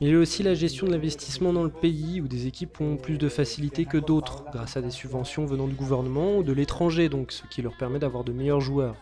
Il 0.03 0.09
y 0.09 0.15
a 0.15 0.19
aussi 0.19 0.43
la 0.43 0.55
gestion 0.55 0.87
de 0.87 0.93
l'investissement 0.93 1.53
dans 1.53 1.63
le 1.63 1.69
pays, 1.69 2.23
où 2.23 2.27
des 2.27 2.47
équipes 2.47 2.81
ont 2.81 2.97
plus 2.97 3.19
de 3.19 3.29
facilité 3.29 3.85
que 3.85 3.99
d'autres, 3.99 4.47
grâce 4.51 4.79
à 4.79 4.81
des 4.81 4.91
subventions 4.91 5.45
venant 5.45 5.67
du 5.67 5.75
gouvernement 5.75 6.39
ou 6.39 6.43
de 6.43 6.55
l'étranger, 6.55 7.11
donc 7.11 7.33
ce 7.33 7.47
qui 7.49 7.61
leur 7.61 7.77
permet 7.77 7.99
d'avoir 7.99 8.25
de 8.25 8.33
meilleurs 8.33 8.63
joueurs. 8.63 8.97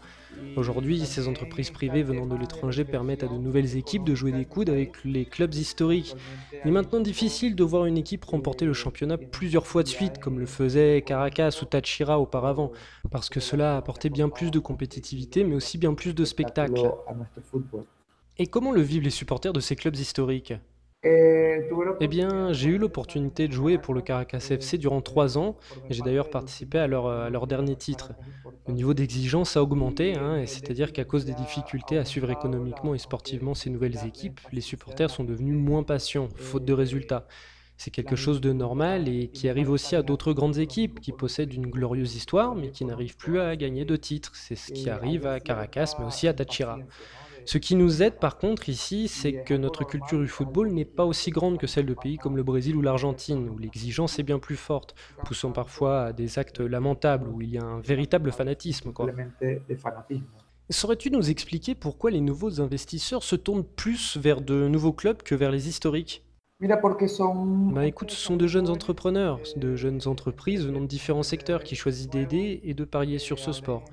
Aujourd'hui, 0.57 1.07
ces 1.07 1.29
entreprises 1.29 1.71
privées 1.71 2.03
venant 2.03 2.27
de 2.27 2.35
l'étranger 2.35 2.85
permettent 2.85 3.23
à 3.23 3.29
de 3.29 3.39
nouvelles 3.39 3.77
équipes 3.77 4.03
de 4.03 4.17
jouer 4.17 4.33
des 4.33 4.45
coudes 4.45 4.71
avec 4.71 5.05
les 5.05 5.25
clubs 5.25 5.55
historiques. 5.55 6.17
Il 6.65 6.69
est 6.69 6.73
maintenant 6.73 6.99
difficile 6.99 7.55
de 7.55 7.63
voir 7.63 7.87
une 7.87 7.97
équipe 7.97 8.25
remporter 8.25 8.65
le 8.65 8.73
championnat 8.73 9.19
plusieurs 9.19 9.69
fois 9.69 9.85
de 9.85 9.89
suite, 9.89 10.19
comme 10.19 10.41
le 10.41 10.47
faisait 10.47 11.03
Caracas 11.03 11.61
ou 11.63 11.65
Tachira 11.65 12.19
auparavant, 12.19 12.73
parce 13.13 13.29
que 13.29 13.39
cela 13.39 13.75
a 13.75 13.79
apporté 13.79 14.11
bien 14.11 14.29
plus 14.29 14.51
de 14.51 14.59
compétitivité, 14.59 15.45
mais 15.45 15.55
aussi 15.55 15.79
bien 15.79 15.95
plus 15.95 16.13
de 16.13 16.25
spectacles. 16.25 16.91
Et 18.37 18.49
comment 18.49 18.73
le 18.73 18.81
vivent 18.81 19.05
les 19.05 19.11
supporters 19.11 19.53
de 19.53 19.61
ces 19.61 19.77
clubs 19.77 19.97
historiques? 19.97 20.55
Eh 22.01 22.09
bien, 22.09 22.53
j'ai 22.53 22.71
eu 22.71 22.79
l'opportunité 22.79 23.47
de 23.47 23.53
jouer 23.53 23.79
pour 23.79 23.95
le 23.95 24.01
Caracas 24.01 24.49
FC 24.51 24.79
durant 24.79 25.01
trois 25.01 25.39
ans, 25.39 25.57
et 25.89 25.95
j'ai 25.95 26.03
d'ailleurs 26.03 26.29
participé 26.29 26.79
à 26.79 26.89
leur, 26.89 27.07
euh, 27.07 27.47
dernier 27.47 27.77
titre. 27.77 28.13
Le 28.67 28.75
niveau 28.75 28.95
d'exigence 28.95 29.57
a 29.57 29.63
augmenté, 29.63 30.17
hein, 30.17 30.45
c'est-à-dire 30.47 30.93
qu'à 30.93 31.05
cause 31.05 31.25
des 31.25 31.35
difficultés 31.35 31.99
à 31.99 32.05
suivre 32.05 32.31
économiquement 32.31 32.95
et 32.95 32.99
sportivement 32.99 33.55
ces 33.55 33.71
nouvelles 33.71 34.05
équipes, 34.07 34.41
les 34.53 34.61
supporters 34.61 35.09
sont 35.11 35.25
devenus 35.25 35.57
moins 35.57 35.85
patients, 35.85 36.29
faute 36.35 36.65
de 36.65 36.73
résultats. 36.73 37.29
C'est 37.77 37.93
quelque 37.93 38.17
chose 38.17 38.41
de 38.41 38.53
normal 38.53 39.09
et 39.09 39.29
qui 39.29 39.49
arrive 39.49 39.71
aussi 39.71 39.95
à 39.95 40.03
d'autres 40.03 40.33
grandes 40.33 40.59
équipes 40.59 40.99
qui 41.01 41.13
possèdent 41.13 41.55
une 41.55 41.69
glorieuse 41.69 42.17
histoire, 42.17 42.57
mais 42.57 42.71
qui 42.71 42.85
n'arrivent 42.85 43.17
plus 43.17 43.39
à 43.39 43.55
gagner 43.55 43.85
de 43.85 43.95
titres. 43.95 44.33
C'est 44.35 44.57
ce 44.57 44.73
qui 44.73 44.91
arrive 44.91 45.27
à 45.27 45.39
Caracas, 45.39 45.95
mais 46.01 46.05
aussi 46.05 46.27
à 46.27 46.35
Táchira. 46.35 46.81
Ce 47.49 47.57
qui 47.57 47.77
nous 47.77 48.03
aide 48.03 48.19
par 48.19 48.37
contre 48.37 48.69
ici, 48.69 49.09
c'est 49.09 49.43
que 49.43 49.55
notre 49.55 49.83
culture 49.83 50.21
du 50.21 50.29
football 50.29 50.69
n'est 50.69 50.85
pas 50.85 51.07
aussi 51.07 51.31
grande 51.31 51.57
que 51.57 51.67
celle 51.67 51.87
de 51.87 51.95
pays 51.95 52.19
comme 52.19 52.37
le 52.37 52.43
Brésil 52.43 52.77
ou 52.77 52.83
l'Argentine, 52.83 53.49
où 53.49 53.57
l'exigence 53.57 54.19
est 54.19 54.23
bien 54.23 54.39
plus 54.39 54.57
forte, 54.57 54.95
poussant 55.25 55.51
parfois 55.51 56.03
à 56.03 56.13
des 56.13 56.39
actes 56.39 56.61
lamentables, 56.61 57.27
où 57.27 57.41
il 57.41 57.49
y 57.49 57.57
a 57.57 57.65
un 57.65 57.81
véritable 57.81 58.33
fanatisme. 58.33 58.93
Quoi. 58.93 59.07
Saurais-tu 60.69 61.11
nous 61.11 61.31
expliquer 61.31 61.75
pourquoi 61.75 62.11
les 62.11 62.21
nouveaux 62.21 62.61
investisseurs 62.61 63.23
se 63.23 63.35
tournent 63.35 63.65
plus 63.65 64.19
vers 64.19 64.43
de 64.43 64.69
nouveaux 64.69 64.93
clubs 64.93 65.23
que 65.23 65.35
vers 65.35 65.51
les 65.51 65.69
historiques? 65.71 66.23
Bah 67.73 67.87
écoute, 67.87 68.11
ce 68.11 68.21
sont 68.21 68.37
de 68.37 68.47
jeunes 68.47 68.69
entrepreneurs, 68.69 69.41
de 69.57 69.75
jeunes 69.75 70.03
entreprises 70.05 70.67
venant 70.67 70.83
de 70.83 70.87
différents 70.87 71.23
secteurs 71.23 71.65
qui 71.65 71.77
choisissent 71.77 72.11
d'aider 72.11 72.61
et 72.63 72.75
de 72.75 72.85
parier 72.85 73.19
sur 73.19 73.39
ce 73.39 73.53
sport. 73.53 73.85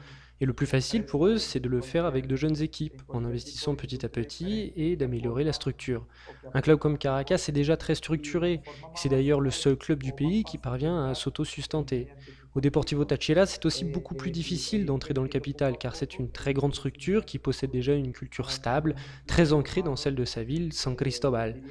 Et 0.41 0.45
le 0.45 0.53
plus 0.53 0.65
facile 0.65 1.05
pour 1.05 1.27
eux, 1.27 1.37
c'est 1.37 1.61
de 1.61 1.69
le 1.69 1.79
faire 1.79 2.05
avec 2.05 2.27
de 2.27 2.35
jeunes 2.35 2.61
équipes, 2.61 3.01
en 3.07 3.23
investissant 3.23 3.75
petit 3.75 4.05
à 4.05 4.09
petit 4.09 4.73
et 4.75 4.97
d'améliorer 4.97 5.45
la 5.45 5.53
structure. 5.53 6.05
Un 6.53 6.61
club 6.61 6.77
comme 6.77 6.97
Caracas 6.97 7.45
est 7.47 7.53
déjà 7.53 7.77
très 7.77 7.95
structuré, 7.95 8.61
c'est 8.95 9.07
d'ailleurs 9.09 9.39
le 9.39 9.51
seul 9.51 9.77
club 9.77 10.03
du 10.03 10.11
pays 10.11 10.43
qui 10.43 10.57
parvient 10.57 11.05
à 11.05 11.15
s'auto-sustenter. 11.15 12.09
Au 12.53 12.61
Deportivo 12.61 13.03
Táchira, 13.03 13.45
c'est 13.45 13.65
aussi 13.65 13.83
beaucoup 13.83 14.15
plus 14.15 14.31
difficile 14.31 14.85
d'entrer 14.85 15.13
dans 15.13 15.23
le 15.23 15.27
capital, 15.27 15.77
car 15.77 15.95
c'est 15.95 16.19
une 16.19 16.31
très 16.31 16.53
grande 16.53 16.73
structure 16.73 17.25
qui 17.25 17.37
possède 17.37 17.69
déjà 17.69 17.93
une 17.93 18.13
culture 18.13 18.49
stable, 18.49 18.95
très 19.27 19.51
ancrée 19.51 19.81
dans 19.81 19.97
celle 19.97 20.15
de 20.15 20.23
sa 20.23 20.43
ville, 20.43 20.71
San 20.71 20.95
Cristobal. 20.95 21.61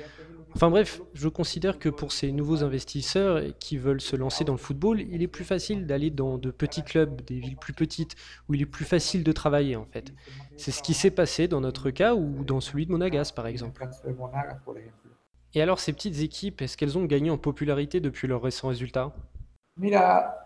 Enfin 0.55 0.71
bref, 0.71 1.03
je 1.15 1.29
considère 1.29 1.81
que 1.81 1.89
pour 1.89 2.13
ces 2.13 2.31
nouveaux 2.31 2.63
investisseurs 2.63 3.43
qui 3.59 3.77
veulent 3.77 4.01
se 4.01 4.15
lancer 4.15 4.45
dans 4.45 4.53
le 4.53 4.59
football, 4.59 5.01
il 5.01 5.21
est 5.21 5.29
plus 5.29 5.45
facile 5.45 5.85
d'aller 5.85 6.11
dans 6.11 6.39
de 6.39 6.53
petits 6.53 6.85
clubs, 6.85 7.23
des 7.23 7.41
villes 7.41 7.57
plus 7.57 7.73
petites, 7.73 8.15
où 8.49 8.55
il 8.55 8.63
est 8.63 8.67
plus 8.67 8.85
facile 8.85 9.25
de 9.25 9.33
travailler 9.33 9.75
en 9.75 9.85
fait. 9.85 10.13
C'est 10.57 10.71
ce 10.71 10.83
qui 10.83 10.95
s'est 10.95 11.11
passé 11.11 11.49
dans 11.49 11.61
notre 11.61 11.91
cas 11.91 12.15
ou 12.15 12.45
dans 12.45 12.61
celui 12.61 12.87
de 12.87 12.93
Monagas 12.93 13.33
par 13.35 13.49
exemple. 13.49 13.85
Et 15.55 15.61
alors 15.61 15.81
ces 15.81 15.93
petites 15.93 16.21
équipes, 16.21 16.63
est-ce 16.63 16.77
qu'elles 16.77 16.99
ont 16.99 17.05
gagné 17.05 17.31
en 17.31 17.39
popularité 17.39 17.99
depuis 17.99 18.29
leurs 18.29 18.43
récents 18.43 18.69
résultats? 18.69 19.13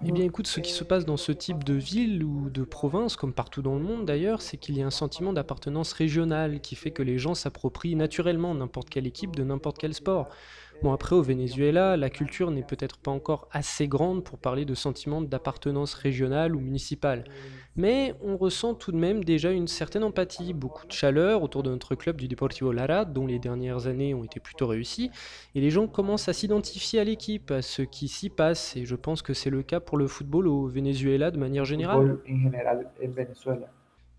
Eh 0.03 0.13
bien 0.13 0.25
écoute, 0.25 0.47
ce 0.47 0.61
qui 0.61 0.73
se 0.73 0.85
passe 0.85 1.05
dans 1.05 1.19
ce 1.19 1.33
type 1.33 1.63
de 1.63 1.75
ville 1.75 2.25
ou 2.25 2.49
de 2.49 2.65
province, 2.65 3.15
comme 3.17 3.35
partout 3.35 3.61
dans 3.61 3.75
le 3.75 3.83
monde 3.83 4.07
d'ailleurs, 4.07 4.41
c'est 4.41 4.57
qu'il 4.57 4.77
y 4.79 4.83
a 4.83 4.87
un 4.87 4.91
sentiment 4.91 5.35
d'appartenance 5.35 5.93
régionale 5.93 6.61
qui 6.63 6.77
fait 6.77 6.93
que 6.93 7.03
les 7.03 7.19
gens 7.19 7.35
s'approprient 7.35 7.95
naturellement 7.95 8.55
n'importe 8.55 8.89
quelle 8.89 9.07
équipe 9.07 9.37
de 9.37 9.45
n'importe 9.45 9.77
quel 9.79 9.93
sport. 9.93 10.31
Bon, 10.81 10.93
après, 10.93 11.17
au 11.17 11.23
Venezuela, 11.23 11.97
la 11.97 12.09
culture 12.09 12.53
n'est 12.53 12.63
peut-être 12.63 12.99
pas 12.99 13.11
encore 13.11 13.49
assez 13.51 13.89
grande 13.89 14.23
pour 14.23 14.39
parler 14.39 14.65
de 14.65 14.75
sentiment 14.75 15.21
d'appartenance 15.21 15.95
régionale 15.95 16.55
ou 16.55 16.61
municipale. 16.61 17.25
Mais 17.75 18.15
on 18.23 18.37
ressent 18.37 18.75
tout 18.75 18.93
de 18.93 18.97
même 18.97 19.25
déjà 19.25 19.51
une 19.51 19.67
certaine 19.67 20.05
empathie, 20.05 20.53
beaucoup 20.53 20.87
de 20.87 20.93
chaleur 20.93 21.43
autour 21.43 21.65
de 21.65 21.71
notre 21.71 21.97
club 21.97 22.17
du 22.17 22.29
Deportivo 22.29 22.71
Lara, 22.71 23.05
dont 23.05 23.27
les 23.27 23.41
dernières 23.41 23.89
années 23.89 24.15
ont 24.15 24.23
été 24.23 24.39
plutôt 24.39 24.69
réussies, 24.69 25.11
et 25.57 25.61
les 25.61 25.71
gens 25.71 25.89
commencent 25.89 26.29
à 26.29 26.33
s'identifier 26.33 27.01
à 27.01 27.05
l'équipe, 27.05 27.51
à 27.51 27.63
ce 27.63 27.83
qui 27.83 28.07
s'y 28.07 28.31
passe, 28.31 28.77
et 28.77 28.85
je 28.85 28.95
pense 28.95 29.21
que 29.23 29.33
c'est 29.33 29.51
le 29.51 29.65
cas 29.65 29.81
pour 29.81 29.99
le 29.99 30.07
football 30.07 30.47
au 30.47 30.67
Venezuela 30.69 31.33
de 31.33 31.39
manière 31.39 31.65
générale. 31.65 32.19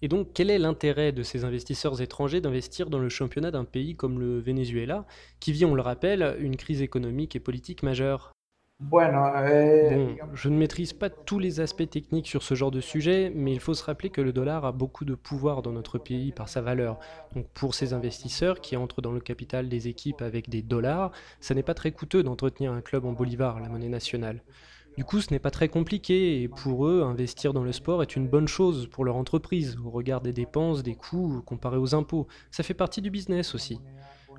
Et 0.02 0.08
donc, 0.10 0.30
quel 0.34 0.50
est 0.50 0.60
l'intérêt 0.60 1.12
de 1.14 1.24
ces 1.24 1.44
investisseurs 1.46 2.02
étrangers 2.02 2.42
d'investir 2.42 2.90
dans 2.90 3.00
le 3.00 3.10
championnat 3.10 3.52
d'un 3.52 3.66
pays 3.66 3.96
comme 3.96 4.20
le 4.20 4.40
Venezuela, 4.40 5.06
qui 5.40 5.52
vit, 5.54 5.66
on 5.66 5.76
le 5.76 5.82
rappelle, 5.82 6.36
une 6.40 6.58
crise 6.58 6.82
économique 6.82 7.36
et 7.36 7.40
politique 7.40 7.84
majeure? 7.84 8.32
Eh, 9.86 9.90
Bon, 9.90 10.18
je 10.34 10.50
ne 10.50 10.58
maîtrise 10.58 10.94
pas 10.94 11.10
tous 11.10 11.40
les 11.40 11.60
aspects 11.62 11.90
techniques 11.90 12.28
sur 12.28 12.44
ce 12.44 12.54
genre 12.56 12.72
de 12.72 12.82
sujet, 12.82 13.32
mais 13.34 13.52
il 13.54 13.60
faut 13.60 13.74
se 13.74 13.84
rappeler 13.84 14.10
que 14.10 14.22
le 14.22 14.34
dollar 14.34 14.66
a 14.66 14.72
beaucoup 14.72 15.06
de 15.06 15.16
pouvoir 15.16 15.62
dans 15.62 15.72
notre 15.72 15.98
pays 15.98 16.32
par 16.32 16.50
sa 16.50 16.62
valeur. 16.62 17.00
Donc 17.36 17.48
pour 17.54 17.74
ces 17.76 17.94
investisseurs 17.94 18.62
qui 18.62 18.78
entrent 18.78 19.02
dans 19.02 19.12
le 19.12 19.20
capital 19.22 19.70
des 19.70 19.88
équipes 19.88 20.22
avec 20.22 20.50
des 20.50 20.62
dollars, 20.62 21.12
ça 21.40 21.56
n'est 21.56 21.64
pas 21.64 21.74
très 21.74 21.92
coûteux 21.92 22.24
d'entretenir 22.24 22.72
un 22.74 22.82
club 22.82 23.06
en 23.06 23.14
bolivar, 23.14 23.60
la 23.60 23.70
monnaie 23.70 23.90
nationale. 23.90 24.44
Du 25.00 25.06
coup, 25.06 25.22
ce 25.22 25.32
n'est 25.34 25.40
pas 25.40 25.50
très 25.50 25.70
compliqué 25.70 26.42
et 26.42 26.50
pour 26.50 26.86
eux, 26.86 27.04
investir 27.04 27.54
dans 27.54 27.64
le 27.64 27.72
sport 27.72 28.02
est 28.02 28.18
une 28.18 28.28
bonne 28.28 28.50
chose 28.50 28.90
pour 28.92 29.06
leur 29.06 29.16
entreprise 29.16 29.78
au 29.82 29.90
regard 29.90 30.20
des 30.20 30.34
dépenses, 30.34 30.84
des 30.84 30.96
coûts 30.96 31.42
comparés 31.46 31.78
aux 31.78 31.96
impôts. 31.96 32.28
Ça 32.52 32.64
fait 32.64 32.74
partie 32.74 33.02
du 33.02 33.10
business 33.10 33.56
aussi. 33.56 33.80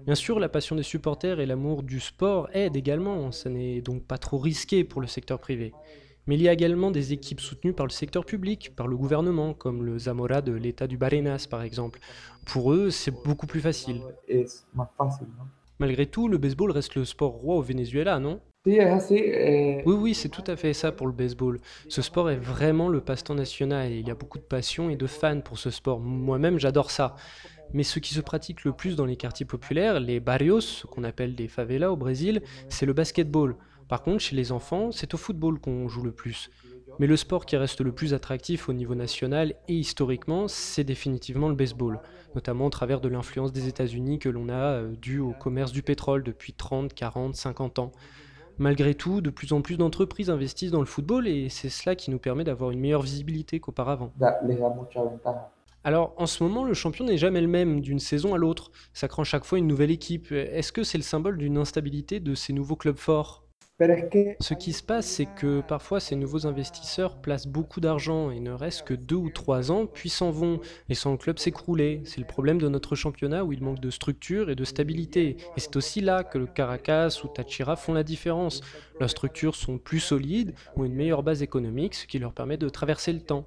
Bien 0.04 0.14
sûr, 0.14 0.38
la 0.38 0.50
passion 0.50 0.76
des 0.76 0.82
supporters 0.82 1.40
et 1.40 1.46
l'amour 1.46 1.82
du 1.82 1.98
sport 1.98 2.50
aident 2.52 2.76
également, 2.76 3.32
ça 3.32 3.48
n'est 3.48 3.80
donc 3.80 4.02
pas 4.02 4.18
trop 4.18 4.36
risqué 4.36 4.84
pour 4.84 5.00
le 5.00 5.06
secteur 5.06 5.38
privé. 5.38 5.72
Mais 6.26 6.34
il 6.34 6.42
y 6.42 6.48
a 6.50 6.52
également 6.52 6.90
des 6.90 7.14
équipes 7.14 7.40
soutenues 7.40 7.72
par 7.72 7.86
le 7.86 7.90
secteur 7.90 8.26
public, 8.26 8.76
par 8.76 8.86
le 8.86 8.98
gouvernement, 8.98 9.54
comme 9.54 9.82
le 9.82 9.98
Zamora 9.98 10.42
de 10.42 10.52
l'État 10.52 10.86
du 10.86 10.98
Barenas 10.98 11.46
par 11.48 11.62
exemple. 11.62 12.00
Pour 12.44 12.74
eux, 12.74 12.90
c'est 12.90 13.14
beaucoup 13.24 13.46
plus 13.46 13.62
facile. 13.62 14.02
Malgré 15.78 16.04
tout, 16.04 16.28
le 16.28 16.36
baseball 16.36 16.70
reste 16.70 16.96
le 16.96 17.06
sport 17.06 17.32
roi 17.32 17.56
au 17.56 17.62
Venezuela, 17.62 18.18
non? 18.18 18.42
Eh, 19.24 19.82
Oui, 19.86 19.94
oui, 19.94 20.14
c'est 20.14 20.28
tout 20.28 20.44
à 20.46 20.54
fait 20.54 20.74
ça 20.74 20.92
pour 20.92 21.06
le 21.06 21.14
baseball. 21.14 21.60
Ce 21.88 22.02
sport 22.02 22.28
est 22.28 22.36
vraiment 22.36 22.90
le 22.90 23.00
passe-temps 23.00 23.34
national 23.34 23.90
et 23.90 23.96
il 24.00 24.06
y 24.06 24.10
a 24.10 24.14
beaucoup 24.14 24.36
de 24.36 24.44
passion 24.44 24.90
et 24.90 24.96
de 24.96 25.06
fans 25.06 25.40
pour 25.40 25.58
ce 25.58 25.70
sport. 25.70 25.98
Moi-même, 25.98 26.58
j'adore 26.58 26.90
ça. 26.90 27.16
Mais 27.72 27.84
ce 27.84 27.98
qui 28.00 28.12
se 28.12 28.20
pratique 28.20 28.64
le 28.64 28.72
plus 28.72 28.96
dans 28.96 29.06
les 29.06 29.16
quartiers 29.16 29.46
populaires, 29.46 29.98
les 29.98 30.20
barrios, 30.20 30.60
ce 30.60 30.86
qu'on 30.86 31.04
appelle 31.04 31.34
des 31.34 31.48
favelas 31.48 31.90
au 31.90 31.96
Brésil, 31.96 32.42
c'est 32.68 32.84
le 32.84 32.92
basketball. 32.92 33.56
Par 33.88 34.02
contre, 34.02 34.20
chez 34.20 34.36
les 34.36 34.52
enfants, 34.52 34.92
c'est 34.92 35.14
au 35.14 35.16
football 35.16 35.58
qu'on 35.58 35.88
joue 35.88 36.02
le 36.02 36.12
plus. 36.12 36.50
Mais 36.98 37.06
le 37.06 37.16
sport 37.16 37.46
qui 37.46 37.56
reste 37.56 37.80
le 37.80 37.92
plus 37.92 38.12
attractif 38.12 38.68
au 38.68 38.74
niveau 38.74 38.94
national 38.94 39.54
et 39.68 39.74
historiquement, 39.74 40.48
c'est 40.48 40.84
définitivement 40.84 41.48
le 41.48 41.54
baseball, 41.54 41.98
notamment 42.34 42.66
au 42.66 42.70
travers 42.70 43.00
de 43.00 43.08
l'influence 43.08 43.52
des 43.52 43.68
États-Unis 43.68 44.18
que 44.18 44.28
l'on 44.28 44.50
a 44.50 44.74
euh, 44.74 44.94
due 45.00 45.20
au 45.20 45.32
commerce 45.32 45.72
du 45.72 45.82
pétrole 45.82 46.22
depuis 46.22 46.52
30, 46.52 46.92
40, 46.92 47.34
50 47.34 47.78
ans. 47.78 47.92
Malgré 48.60 48.94
tout, 48.94 49.22
de 49.22 49.30
plus 49.30 49.54
en 49.54 49.62
plus 49.62 49.78
d'entreprises 49.78 50.28
investissent 50.28 50.70
dans 50.70 50.80
le 50.80 50.86
football 50.86 51.26
et 51.26 51.48
c'est 51.48 51.70
cela 51.70 51.96
qui 51.96 52.10
nous 52.10 52.18
permet 52.18 52.44
d'avoir 52.44 52.72
une 52.72 52.78
meilleure 52.78 53.00
visibilité 53.00 53.58
qu'auparavant. 53.58 54.12
Alors 55.82 56.12
en 56.18 56.26
ce 56.26 56.44
moment, 56.44 56.64
le 56.64 56.74
champion 56.74 57.06
n'est 57.06 57.16
jamais 57.16 57.40
le 57.40 57.48
même 57.48 57.80
d'une 57.80 57.98
saison 57.98 58.34
à 58.34 58.36
l'autre. 58.36 58.70
Ça 58.92 59.08
craint 59.08 59.24
chaque 59.24 59.46
fois 59.46 59.58
une 59.58 59.66
nouvelle 59.66 59.90
équipe. 59.90 60.30
Est-ce 60.30 60.72
que 60.72 60.84
c'est 60.84 60.98
le 60.98 61.04
symbole 61.04 61.38
d'une 61.38 61.56
instabilité 61.56 62.20
de 62.20 62.34
ces 62.34 62.52
nouveaux 62.52 62.76
clubs 62.76 62.98
forts? 62.98 63.46
Ce 64.40 64.52
qui 64.52 64.74
se 64.74 64.82
passe, 64.82 65.06
c'est 65.06 65.26
que 65.26 65.62
parfois 65.62 66.00
ces 66.00 66.14
nouveaux 66.14 66.46
investisseurs 66.46 67.16
placent 67.16 67.46
beaucoup 67.46 67.80
d'argent 67.80 68.30
et 68.30 68.38
ne 68.38 68.52
restent 68.52 68.82
que 68.82 68.92
deux 68.92 69.16
ou 69.16 69.30
trois 69.30 69.72
ans, 69.72 69.86
puis 69.86 70.10
s'en 70.10 70.30
vont, 70.30 70.60
laissant 70.90 71.12
le 71.12 71.16
club 71.16 71.38
s'écrouler. 71.38 72.02
C'est 72.04 72.20
le 72.20 72.26
problème 72.26 72.58
de 72.58 72.68
notre 72.68 72.94
championnat 72.94 73.42
où 73.42 73.52
il 73.52 73.62
manque 73.62 73.80
de 73.80 73.90
structure 73.90 74.50
et 74.50 74.54
de 74.54 74.64
stabilité. 74.64 75.38
Et 75.56 75.60
c'est 75.60 75.76
aussi 75.76 76.02
là 76.02 76.24
que 76.24 76.36
le 76.36 76.46
Caracas 76.46 77.20
ou 77.24 77.28
Tachira 77.28 77.76
font 77.76 77.94
la 77.94 78.02
différence. 78.02 78.60
Leurs 78.98 79.10
structures 79.10 79.56
sont 79.56 79.78
plus 79.78 80.00
solides, 80.00 80.54
ont 80.76 80.84
une 80.84 80.94
meilleure 80.94 81.22
base 81.22 81.42
économique, 81.42 81.94
ce 81.94 82.06
qui 82.06 82.18
leur 82.18 82.34
permet 82.34 82.58
de 82.58 82.68
traverser 82.68 83.14
le 83.14 83.20
temps. 83.20 83.46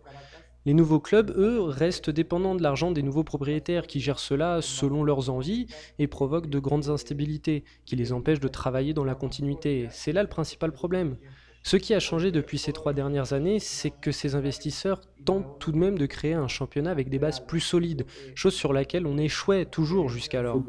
Les 0.66 0.74
nouveaux 0.74 1.02
clubs, 1.02 1.30
eux, 1.32 1.62
restent 1.62 2.10
dépendants 2.10 2.56
de 2.56 2.64
l'argent 2.64 2.92
des 2.92 3.04
nouveaux 3.04 3.26
propriétaires 3.26 3.86
qui 3.86 4.00
gèrent 4.00 4.20
cela 4.20 4.62
selon 4.62 5.04
leurs 5.04 5.30
envies 5.30 5.68
et 6.00 6.08
provoquent 6.08 6.50
de 6.50 6.60
grandes 6.60 6.90
instabilités 6.90 7.66
qui 7.86 7.98
les 7.98 8.14
empêchent 8.14 8.40
de 8.40 8.48
travailler 8.48 8.94
dans 8.94 9.04
la 9.04 9.14
continuité. 9.14 9.88
C'est 9.92 10.14
là 10.14 10.22
le 10.22 10.30
principal 10.30 10.72
problème. 10.72 11.18
Ce 11.64 11.76
qui 11.76 11.94
a 11.94 12.00
changé 12.00 12.32
depuis 12.32 12.58
ces 12.58 12.72
trois 12.72 12.94
dernières 12.94 13.34
années, 13.34 13.60
c'est 13.60 13.90
que 13.90 14.12
ces 14.12 14.36
investisseurs 14.36 15.02
tentent 15.26 15.60
tout 15.60 15.74
de 15.74 15.78
même 15.78 15.98
de 15.98 16.06
créer 16.06 16.34
un 16.34 16.48
championnat 16.48 16.92
avec 16.92 17.10
des 17.10 17.20
bases 17.20 17.46
plus 17.46 17.62
solides, 17.62 18.06
chose 18.34 18.54
sur 18.54 18.72
laquelle 18.72 19.06
on 19.06 19.18
échouait 19.18 19.66
toujours 19.66 20.08
jusqu'alors. 20.08 20.62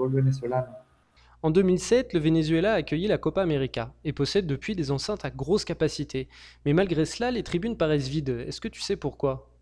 En 1.42 1.50
2007, 1.50 2.14
le 2.14 2.20
Venezuela 2.20 2.72
a 2.72 2.76
accueilli 2.76 3.06
la 3.06 3.18
Copa 3.18 3.42
América 3.42 3.92
et 4.04 4.12
possède 4.12 4.46
depuis 4.46 4.74
des 4.74 4.90
enceintes 4.90 5.24
à 5.24 5.30
grosse 5.30 5.64
capacité. 5.64 6.28
Mais 6.64 6.72
malgré 6.72 7.04
cela, 7.04 7.30
les 7.30 7.42
tribunes 7.44 7.76
paraissent 7.76 8.08
vides. 8.08 8.44
Est-ce 8.46 8.60
que 8.60 8.68
tu 8.68 8.80
sais 8.80 8.96
pourquoi? 8.96 9.53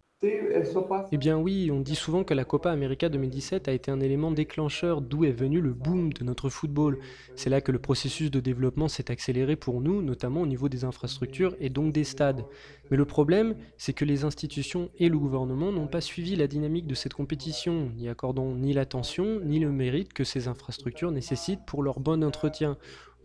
Eh 1.10 1.16
bien 1.16 1.36
oui, 1.36 1.70
on 1.72 1.80
dit 1.80 1.96
souvent 1.96 2.22
que 2.22 2.32
la 2.32 2.44
Copa 2.44 2.70
América 2.70 3.08
2017 3.08 3.66
a 3.66 3.72
été 3.72 3.90
un 3.90 3.98
élément 3.98 4.30
déclencheur 4.30 5.00
d'où 5.00 5.24
est 5.24 5.32
venu 5.32 5.60
le 5.60 5.72
boom 5.72 6.12
de 6.12 6.22
notre 6.22 6.48
football. 6.48 6.98
C'est 7.34 7.50
là 7.50 7.60
que 7.60 7.72
le 7.72 7.80
processus 7.80 8.30
de 8.30 8.38
développement 8.38 8.86
s'est 8.86 9.10
accéléré 9.10 9.56
pour 9.56 9.80
nous, 9.80 10.00
notamment 10.00 10.42
au 10.42 10.46
niveau 10.46 10.68
des 10.68 10.84
infrastructures 10.84 11.56
et 11.58 11.70
donc 11.70 11.92
des 11.92 12.04
stades. 12.04 12.44
Mais 12.90 12.96
le 12.96 13.04
problème, 13.04 13.56
c'est 13.78 13.94
que 13.94 14.04
les 14.04 14.22
institutions 14.22 14.90
et 14.98 15.08
le 15.08 15.18
gouvernement 15.18 15.72
n'ont 15.72 15.88
pas 15.88 16.00
suivi 16.00 16.36
la 16.36 16.46
dynamique 16.46 16.86
de 16.86 16.94
cette 16.94 17.14
compétition, 17.14 17.90
n'y 17.96 18.08
accordant 18.08 18.54
ni 18.54 18.72
l'attention 18.72 19.40
ni 19.40 19.58
le 19.58 19.72
mérite 19.72 20.12
que 20.12 20.22
ces 20.22 20.46
infrastructures 20.46 21.10
nécessitent 21.10 21.66
pour 21.66 21.82
leur 21.82 21.98
bon 21.98 22.22
entretien. 22.22 22.76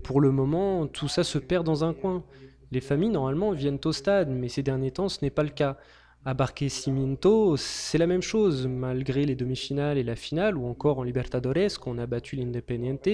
Pour 0.03 0.19
le 0.19 0.31
moment, 0.31 0.87
tout 0.87 1.07
ça 1.07 1.23
se 1.23 1.37
perd 1.37 1.63
dans 1.63 1.83
un 1.83 1.93
coin. 1.93 2.23
Les 2.71 2.81
familles, 2.81 3.09
normalement, 3.09 3.51
viennent 3.51 3.79
au 3.85 3.91
stade, 3.91 4.29
mais 4.29 4.49
ces 4.49 4.63
derniers 4.63 4.91
temps, 4.91 5.09
ce 5.09 5.19
n'est 5.21 5.29
pas 5.29 5.43
le 5.43 5.49
cas. 5.49 5.77
À 6.25 6.33
Barquisimeto, 6.33 7.55
c'est 7.55 7.97
la 7.97 8.07
même 8.07 8.21
chose, 8.21 8.67
malgré 8.67 9.23
les 9.23 9.35
demi-finales 9.35 9.97
et 9.97 10.03
la 10.03 10.17
finale, 10.17 10.57
ou 10.57 10.65
encore 10.67 10.99
en 10.99 11.03
Libertadores, 11.03 11.79
quand 11.79 11.91
on 11.91 11.97
a 11.97 12.05
battu 12.05 12.35
l'Independiente, 12.35 13.07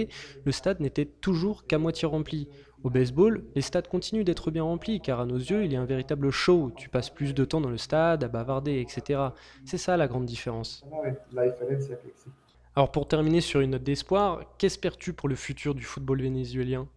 le 0.44 0.52
stade 0.52 0.80
n'était 0.80 1.06
toujours 1.06 1.68
qu'à 1.68 1.78
moitié 1.78 2.08
rempli. 2.08 2.48
Au 2.84 2.90
baseball, 2.90 3.44
les 3.56 3.62
stades 3.62 3.88
continuent 3.88 4.24
d'être 4.24 4.50
bien 4.50 4.64
remplis, 4.64 5.00
car 5.00 5.20
à 5.20 5.26
nos 5.26 5.38
yeux, 5.38 5.64
il 5.64 5.72
y 5.72 5.76
a 5.76 5.82
un 5.82 5.86
véritable 5.86 6.32
show. 6.32 6.72
Tu 6.76 6.90
passes 6.90 7.12
plus 7.12 7.34
de 7.34 7.46
temps 7.46 7.62
dans 7.62 7.70
le 7.70 7.78
stade, 7.78 8.24
à 8.24 8.28
bavarder, 8.28 8.80
etc. 8.80 9.20
C'est 9.64 9.78
ça 9.78 9.96
la 9.96 10.08
grande 10.08 10.26
différence. 10.26 10.84
Alors 12.76 12.92
pour 12.92 13.08
terminer 13.08 13.42
sur 13.42 13.60
une 13.60 13.72
note 13.72 13.84
d'espoir, 13.84 14.58
qu'espères-tu 14.58 15.14
pour 15.14 15.30
le 15.30 15.36
futur 15.36 15.76
du 15.76 15.84
football 15.84 16.22
vénézuélien? 16.24 16.88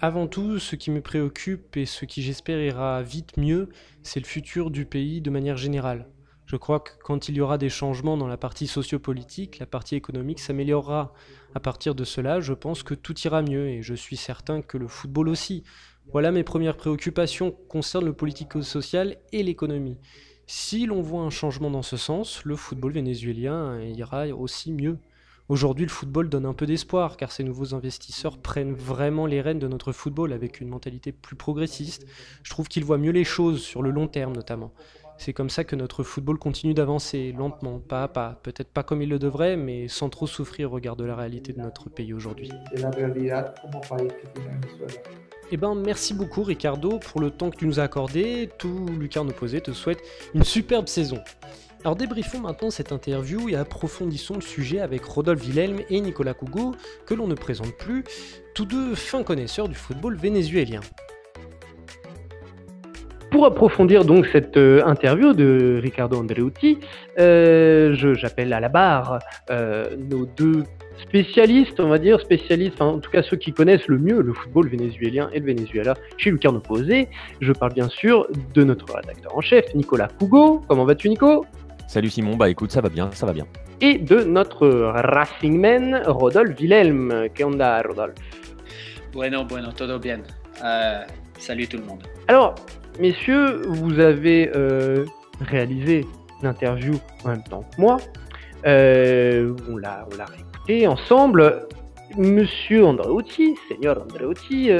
Avant 0.00 0.26
tout, 0.26 0.58
ce 0.58 0.76
qui 0.76 0.90
me 0.90 1.00
préoccupe 1.00 1.76
et 1.76 1.86
ce 1.86 2.04
qui 2.04 2.22
j'espère 2.22 2.60
ira 2.60 3.02
vite 3.02 3.36
mieux, 3.36 3.68
c'est 4.02 4.20
le 4.20 4.26
futur 4.26 4.70
du 4.70 4.84
pays 4.84 5.20
de 5.20 5.30
manière 5.30 5.56
générale. 5.56 6.08
Je 6.46 6.56
crois 6.56 6.80
que 6.80 6.90
quand 7.02 7.28
il 7.28 7.36
y 7.36 7.40
aura 7.40 7.58
des 7.58 7.70
changements 7.70 8.16
dans 8.16 8.26
la 8.26 8.36
partie 8.36 8.66
sociopolitique, 8.66 9.58
la 9.58 9.66
partie 9.66 9.96
économique 9.96 10.40
s'améliorera. 10.40 11.14
À 11.54 11.60
partir 11.60 11.94
de 11.94 12.04
cela, 12.04 12.40
je 12.40 12.52
pense 12.52 12.82
que 12.82 12.94
tout 12.94 13.18
ira 13.20 13.42
mieux 13.42 13.68
et 13.68 13.82
je 13.82 13.94
suis 13.94 14.16
certain 14.16 14.60
que 14.60 14.76
le 14.76 14.88
football 14.88 15.28
aussi. 15.28 15.64
Voilà 16.12 16.32
mes 16.32 16.44
premières 16.44 16.76
préoccupations 16.76 17.52
concernant 17.68 18.06
le 18.06 18.12
politico-social 18.12 19.16
et 19.32 19.42
l'économie. 19.42 19.98
Si 20.46 20.84
l'on 20.84 21.00
voit 21.00 21.22
un 21.22 21.30
changement 21.30 21.70
dans 21.70 21.82
ce 21.82 21.96
sens, 21.96 22.44
le 22.44 22.56
football 22.56 22.92
vénézuélien 22.92 23.80
ira 23.80 24.26
aussi 24.28 24.72
mieux. 24.72 24.98
Aujourd'hui, 25.50 25.84
le 25.84 25.90
football 25.90 26.30
donne 26.30 26.46
un 26.46 26.54
peu 26.54 26.64
d'espoir 26.64 27.18
car 27.18 27.30
ces 27.30 27.44
nouveaux 27.44 27.74
investisseurs 27.74 28.38
prennent 28.38 28.72
vraiment 28.72 29.26
les 29.26 29.42
rênes 29.42 29.58
de 29.58 29.68
notre 29.68 29.92
football 29.92 30.32
avec 30.32 30.60
une 30.60 30.68
mentalité 30.68 31.12
plus 31.12 31.36
progressiste. 31.36 32.06
Je 32.42 32.50
trouve 32.50 32.66
qu'ils 32.66 32.84
voient 32.84 32.96
mieux 32.96 33.12
les 33.12 33.24
choses 33.24 33.62
sur 33.62 33.82
le 33.82 33.90
long 33.90 34.08
terme 34.08 34.32
notamment. 34.32 34.72
C'est 35.18 35.34
comme 35.34 35.50
ça 35.50 35.62
que 35.62 35.76
notre 35.76 36.02
football 36.02 36.38
continue 36.38 36.72
d'avancer 36.72 37.32
lentement, 37.36 37.78
pas 37.78 38.04
à 38.04 38.08
pas, 38.08 38.40
peut-être 38.42 38.70
pas 38.70 38.82
comme 38.82 39.02
il 39.02 39.10
le 39.10 39.18
devrait, 39.18 39.56
mais 39.56 39.86
sans 39.86 40.08
trop 40.08 40.26
souffrir 40.26 40.72
au 40.72 40.74
regard 40.74 40.96
de 40.96 41.04
la 41.04 41.14
réalité 41.14 41.52
de 41.52 41.60
notre 41.60 41.90
pays 41.90 42.14
aujourd'hui. 42.14 42.50
Eh 45.52 45.56
ben, 45.58 45.74
merci 45.74 46.14
beaucoup 46.14 46.42
Ricardo 46.42 46.98
pour 46.98 47.20
le 47.20 47.30
temps 47.30 47.50
que 47.50 47.56
tu 47.58 47.66
nous 47.66 47.80
as 47.80 47.84
accordé. 47.84 48.48
Tout 48.58 48.86
Lucarne 48.98 49.28
Opposé 49.28 49.60
te 49.60 49.72
souhaite 49.72 50.00
une 50.32 50.42
superbe 50.42 50.88
saison. 50.88 51.18
Alors 51.84 51.96
débriefons 51.96 52.40
maintenant 52.40 52.70
cette 52.70 52.92
interview 52.92 53.50
et 53.50 53.56
approfondissons 53.56 54.36
le 54.36 54.40
sujet 54.40 54.80
avec 54.80 55.04
Rodolphe 55.04 55.46
Wilhelm 55.46 55.80
et 55.90 56.00
Nicolas 56.00 56.32
Cougo, 56.32 56.74
que 57.04 57.12
l'on 57.12 57.26
ne 57.26 57.34
présente 57.34 57.76
plus, 57.76 58.04
tous 58.54 58.64
deux 58.64 58.94
fins 58.94 59.22
connaisseurs 59.22 59.68
du 59.68 59.74
football 59.74 60.16
vénézuélien. 60.16 60.80
Pour 63.30 63.44
approfondir 63.44 64.06
donc 64.06 64.26
cette 64.32 64.56
euh, 64.56 64.82
interview 64.86 65.34
de 65.34 65.78
Ricardo 65.82 66.16
Andreuti, 66.16 66.78
euh, 67.18 67.94
j'appelle 68.14 68.54
à 68.54 68.60
la 68.60 68.70
barre 68.70 69.18
euh, 69.50 69.94
nos 70.08 70.24
deux 70.24 70.62
spécialistes, 71.02 71.80
on 71.80 71.88
va 71.88 71.98
dire, 71.98 72.18
spécialistes, 72.18 72.80
en 72.80 72.98
tout 72.98 73.10
cas 73.10 73.22
ceux 73.22 73.36
qui 73.36 73.52
connaissent 73.52 73.88
le 73.88 73.98
mieux 73.98 74.22
le 74.22 74.32
football 74.32 74.68
vénézuélien 74.68 75.28
et 75.34 75.40
le 75.40 75.46
Venezuela 75.46 75.94
chez 76.16 76.30
Lucarno 76.30 76.60
Posé. 76.60 77.08
Je 77.42 77.52
parle 77.52 77.74
bien 77.74 77.90
sûr 77.90 78.26
de 78.54 78.64
notre 78.64 78.86
rédacteur 78.94 79.36
en 79.36 79.42
chef, 79.42 79.74
Nicolas 79.74 80.08
Cougo. 80.18 80.62
Comment 80.66 80.86
vas-tu, 80.86 81.10
Nico? 81.10 81.44
Salut 81.86 82.10
Simon, 82.10 82.36
bah 82.36 82.48
écoute, 82.48 82.72
ça 82.72 82.80
va 82.80 82.88
bien, 82.88 83.10
ça 83.12 83.26
va 83.26 83.32
bien. 83.32 83.46
Et 83.80 83.98
de 83.98 84.24
notre 84.24 84.66
Racing 84.68 85.60
Man, 85.60 86.02
Rodolphe 86.06 86.58
Wilhelm. 86.58 87.28
Que 87.34 87.44
onda, 87.44 87.82
Rodolphe? 87.82 88.14
Bueno, 89.12 89.44
bueno, 89.44 89.72
todo 89.72 89.98
bien. 89.98 90.22
Euh, 90.64 91.02
salut 91.38 91.68
tout 91.68 91.76
le 91.76 91.84
monde. 91.84 92.02
Alors, 92.26 92.54
messieurs, 92.98 93.62
vous 93.68 94.00
avez 94.00 94.50
euh, 94.56 95.04
réalisé 95.40 96.06
l'interview 96.42 96.94
en 97.24 97.28
même 97.28 97.42
temps 97.44 97.64
que 97.74 97.80
moi. 97.80 97.98
Euh, 98.66 99.54
on 99.70 99.76
l'a 99.76 100.06
réécouté 100.08 100.86
ensemble. 100.86 101.68
Monsieur 102.16 102.86
Andreotti, 102.86 103.56
Seigneur 103.68 104.02
Andreotti, 104.02 104.70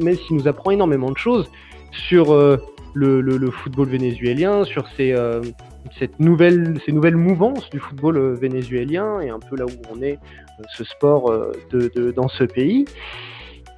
même 0.00 0.16
s'il 0.16 0.36
nous 0.36 0.48
apprend 0.48 0.70
énormément 0.70 1.10
de 1.10 1.16
choses 1.16 1.50
sur 1.92 2.34
le, 2.34 3.20
le, 3.20 3.50
football 3.50 3.88
vénézuélien, 3.88 4.64
sur 4.64 4.86
ses 4.96 5.14
cette 5.98 6.18
nouvelle, 6.18 6.78
ces 6.84 6.92
nouvelles 6.92 7.16
mouvances 7.16 7.68
du 7.70 7.78
football 7.78 8.16
euh, 8.16 8.34
vénézuélien 8.34 9.20
et 9.20 9.30
un 9.30 9.38
peu 9.38 9.56
là 9.56 9.64
où 9.64 9.94
on 9.94 10.02
est, 10.02 10.14
euh, 10.14 10.62
ce 10.76 10.84
sport 10.84 11.30
euh, 11.30 11.52
dans 12.14 12.28
ce 12.28 12.44
pays. 12.44 12.84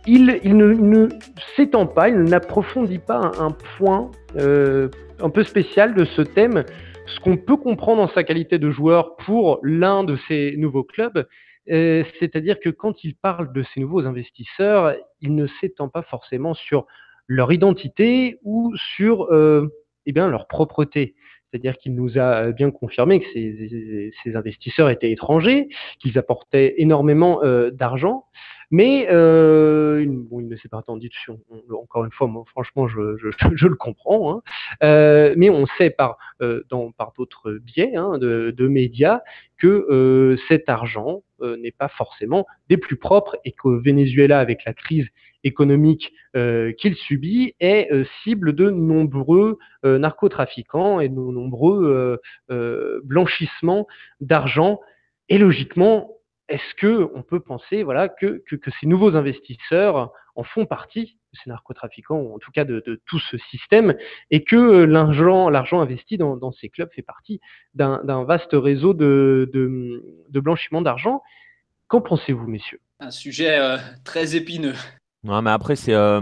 Il, 0.07 0.39
il 0.45 0.57
ne, 0.57 1.09
s'étend 1.57 1.87
pas, 1.87 2.09
il 2.09 2.17
n'approfondit 2.23 3.01
pas 3.01 3.33
un, 3.41 3.51
point 3.77 4.11
un 4.39 5.31
peu 5.31 5.43
spécial 5.43 5.95
de 5.95 6.05
ce 6.05 6.23
thème, 6.23 6.65
ce 7.07 7.19
qu'on 7.19 7.37
peut 7.37 7.57
comprendre 7.57 8.03
en 8.03 8.09
sa 8.09 8.23
qualité 8.23 8.61
de 8.61 8.71
joueur 8.71 9.17
pour 9.17 9.59
l'un 9.65 10.05
de 10.05 10.17
ces 10.29 10.55
nouveaux 10.59 10.85
clubs, 10.85 11.27
c'est-à-dire 11.67 12.61
que 12.61 12.71
quand 12.71 13.03
il 13.03 13.17
parle 13.17 13.53
de 13.53 13.65
ces 13.75 13.81
nouveaux 13.81 14.07
investisseurs, 14.07 14.95
il 15.23 15.35
ne 15.35 15.49
s'étend 15.61 15.89
pas 15.89 16.03
forcément 16.03 16.55
sur 16.55 16.87
leur 17.27 17.53
identité 17.53 18.39
ou 18.45 18.73
sur 18.77 19.27
eh 20.07 20.13
bien, 20.13 20.29
leur 20.29 20.47
propreté. 20.47 21.17
C'est-à-dire 21.51 21.77
qu'il 21.79 21.95
nous 21.95 22.19
a 22.19 22.53
bien 22.53 22.71
confirmé 22.71 23.21
que 23.21 23.27
ces, 23.33 24.37
investisseurs 24.37 24.91
étaient 24.91 25.13
étrangers, 25.13 25.69
qu'ils 26.01 26.19
apportaient 26.19 26.75
énormément 26.79 27.43
euh, 27.43 27.71
d'argent, 27.71 28.25
mais 28.71 29.07
euh, 29.11 30.05
bon, 30.09 30.41
il 30.41 30.49
ne 30.49 30.57
s'est 30.57 30.69
pas 30.69 30.79
attendu 30.79 31.09
dessus. 31.09 31.31
Encore 31.71 32.05
une 32.05 32.11
fois, 32.11 32.29
franchement, 32.51 32.89
je, 32.89 33.17
je, 33.17 33.29
je 33.55 33.67
le 33.69 33.77
comprends. 33.77 34.33
Hein. 34.33 34.43
Euh, 34.83 35.35
mais 35.37 35.51
on 35.51 35.67
sait 35.79 35.91
par, 35.91 36.19
euh, 36.43 36.65
d'autres 37.17 37.53
biais 37.53 37.95
hein, 37.95 38.19
de, 38.19 38.53
de, 38.57 38.69
médias 38.69 39.21
que 39.59 39.87
euh, 39.89 40.37
cet 40.49 40.69
argent 40.69 41.23
euh, 41.41 41.57
n'est 41.57 41.73
pas 41.73 41.89
forcément 41.89 42.47
des 42.69 42.77
plus 42.77 42.97
propres 42.97 43.37
et 43.45 43.53
qu'au 43.53 43.81
Venezuela, 43.81 44.41
avec 44.41 44.65
la 44.65 44.75
crise 44.75 45.07
économique 45.47 46.13
euh, 46.37 46.73
qu'il 46.73 46.97
subit 46.97 47.55
est 47.61 47.91
euh, 47.93 48.05
cible 48.23 48.55
de 48.55 48.71
nombreux 48.71 49.59
euh, 49.85 49.99
narcotrafiquants 49.99 51.01
et 51.01 51.09
de 51.09 51.15
nombreux 51.15 52.19
blanchissements 53.05 53.87
d'argent. 54.21 54.81
Et 55.29 55.39
logiquement, 55.39 56.19
est-ce 56.49 56.75
que 56.77 57.09
on 57.15 57.23
peut 57.23 57.41
penser 57.41 57.83
voilà 57.83 58.09
que, 58.09 58.43
que, 58.47 58.71
ces 58.81 58.87
nouveaux 58.87 59.17
investisseurs 59.17 60.13
en 60.35 60.45
font 60.45 60.67
partie, 60.67 61.19
ces 61.33 61.51
narcotrafiquants, 61.51 62.35
en 62.35 62.39
tout 62.39 62.51
cas 62.53 62.65
de, 62.65 62.83
tout 63.07 63.19
ce 63.19 63.39
système, 63.39 63.95
et 64.31 64.45
que 64.45 64.85
l'argent, 64.85 65.49
l'argent 65.49 65.81
investi 65.81 66.19
dans, 66.19 66.53
ces 66.53 66.69
clubs 66.69 66.91
fait 66.93 67.03
partie 67.03 67.41
d'un 67.75 68.25
vaste 68.25 68.53
réseau 68.53 68.95
de, 68.95 69.51
de, 69.53 70.05
de 70.29 70.41
blanchiment 70.41 70.83
d'argent? 70.83 71.23
Qu'en 71.89 72.01
pensez-vous, 72.01 72.47
messieurs? 72.47 72.81
Un 73.01 73.11
sujet 73.11 73.59
très 74.05 74.37
épineux. 74.37 74.75
Non, 75.27 75.43
mais 75.43 75.51
après, 75.51 75.75
c'est 75.75 75.93
euh, 75.93 76.21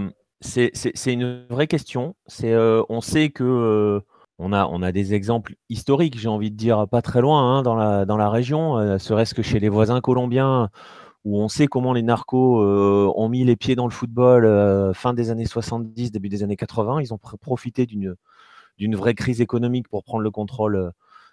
une 1.06 1.44
vraie 1.50 1.66
question. 1.66 2.16
Euh, 2.42 2.82
on 2.88 3.02
sait 3.02 3.28
que 3.28 3.44
euh, 3.44 4.00
on, 4.38 4.50
a, 4.54 4.66
on 4.66 4.80
a 4.80 4.92
des 4.92 5.12
exemples 5.12 5.56
historiques, 5.68 6.18
j'ai 6.18 6.28
envie 6.28 6.50
de 6.50 6.56
dire, 6.56 6.88
pas 6.88 7.02
très 7.02 7.20
loin 7.20 7.58
hein, 7.58 7.62
dans, 7.62 7.74
la, 7.74 8.06
dans 8.06 8.16
la 8.16 8.30
région, 8.30 8.98
serait-ce 8.98 9.34
que 9.34 9.42
chez 9.42 9.60
les 9.60 9.68
voisins 9.68 10.00
colombiens, 10.00 10.70
où 11.24 11.38
on 11.38 11.48
sait 11.48 11.66
comment 11.66 11.92
les 11.92 12.02
narcos 12.02 12.62
ont 12.62 13.28
mis 13.28 13.44
les 13.44 13.56
pieds 13.56 13.76
dans 13.76 13.86
le 13.86 13.92
football 13.92 14.94
fin 14.94 15.12
des 15.12 15.30
années 15.30 15.44
70, 15.44 16.10
début 16.10 16.30
des 16.30 16.42
années 16.42 16.56
80. 16.56 17.02
Ils 17.02 17.12
ont 17.12 17.18
profité 17.18 17.84
d'une 17.84 18.96
vraie 18.96 19.14
crise 19.14 19.42
économique 19.42 19.88
pour 19.88 20.02
prendre 20.02 20.22
le 20.22 20.30
contrôle 20.30 20.92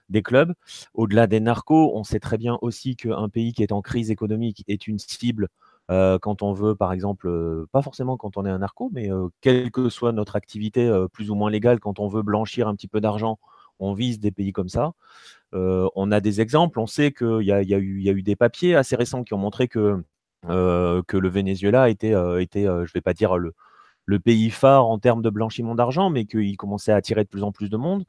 des 0.10 0.24
clubs. 0.24 0.54
Au-delà 0.94 1.26
des 1.26 1.40
narcos, 1.40 1.94
on 1.96 2.04
sait 2.04 2.20
très 2.20 2.38
bien 2.38 2.58
aussi 2.62 2.98
qu'un 2.98 3.30
pays 3.30 3.54
qui 3.54 3.64
est 3.64 3.72
en 3.72 3.82
crise 3.82 4.12
économique 4.12 4.66
est 4.68 4.88
une 4.88 5.00
cible 5.00 5.48
euh, 5.92 6.18
quand 6.20 6.42
on 6.42 6.54
veut, 6.54 6.74
par 6.74 6.94
exemple, 6.94 7.28
euh, 7.28 7.68
pas 7.74 7.82
forcément 7.82 8.16
quand 8.16 8.38
on 8.38 8.46
est 8.46 8.50
un 8.50 8.60
narco, 8.60 8.90
mais 8.94 9.12
euh, 9.12 9.28
quelle 9.42 9.72
que 9.72 9.90
soit 9.90 10.14
notre 10.14 10.38
activité 10.38 10.90
plus 11.12 11.30
ou 11.30 11.36
moins 11.36 11.52
légale, 11.52 11.80
quand 11.80 12.00
on 12.00 12.08
veut 12.08 12.22
blanchir 12.22 12.68
un 12.68 12.76
petit 12.76 12.88
peu 12.88 13.02
d'argent, 13.02 13.40
on 13.80 13.94
vise 13.94 14.20
des 14.20 14.32
pays 14.32 14.54
comme 14.54 14.70
ça. 14.70 14.94
on 15.54 16.12
a 16.12 16.20
des 16.22 16.42
exemples, 16.42 16.80
on 16.80 16.88
sait 16.88 17.12
qu'il 17.12 17.42
y, 17.42 17.52
a, 17.52 17.62
eu 17.62 18.24
des 18.24 18.36
papiers 18.36 18.76
assez 18.76 18.96
récents 18.96 19.24
qui 19.24 19.34
ont 19.34 19.38
montré 19.38 19.68
que, 19.68 20.04
le 20.48 21.30
Venezuela 21.30 21.90
était, 21.90 22.12
je 22.12 22.16
ne 22.16 22.94
vais 22.94 23.02
pas 23.02 23.14
dire 23.14 23.38
le, 23.38 23.54
pays 24.20 24.50
phare 24.50 24.86
en 24.88 25.00
termes 25.00 25.22
de 25.22 25.30
blanchiment 25.30 25.76
d'argent, 25.76 26.10
mais 26.10 26.26
qu'il 26.26 26.56
commençait 26.58 26.92
à 26.92 26.96
attirer 26.96 27.24
de 27.24 27.30
plus 27.30 27.44
en 27.44 27.52
plus 27.52 27.70
de 27.70 27.78
monde. 27.78 28.06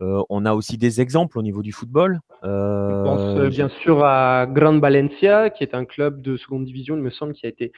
Euh, 0.00 0.22
on 0.28 0.46
a 0.46 0.54
aussi 0.54 0.78
des 0.78 1.00
exemples 1.00 1.38
au 1.38 1.42
niveau 1.42 1.62
du 1.62 1.72
football. 1.72 2.20
Euh, 2.44 2.88
je 2.88 3.04
pense 3.04 3.48
bien 3.48 3.68
sûr 3.68 4.04
à 4.04 4.46
Grand 4.46 4.78
Valencia, 4.78 5.50
qui 5.50 5.64
est 5.64 5.74
un 5.74 5.84
club 5.84 6.22
de 6.22 6.36
seconde 6.36 6.64
division, 6.64 6.96
il 6.96 7.02
me 7.02 7.10
semble, 7.10 7.32
qui 7.32 7.46
a 7.46 7.48
été 7.48 7.72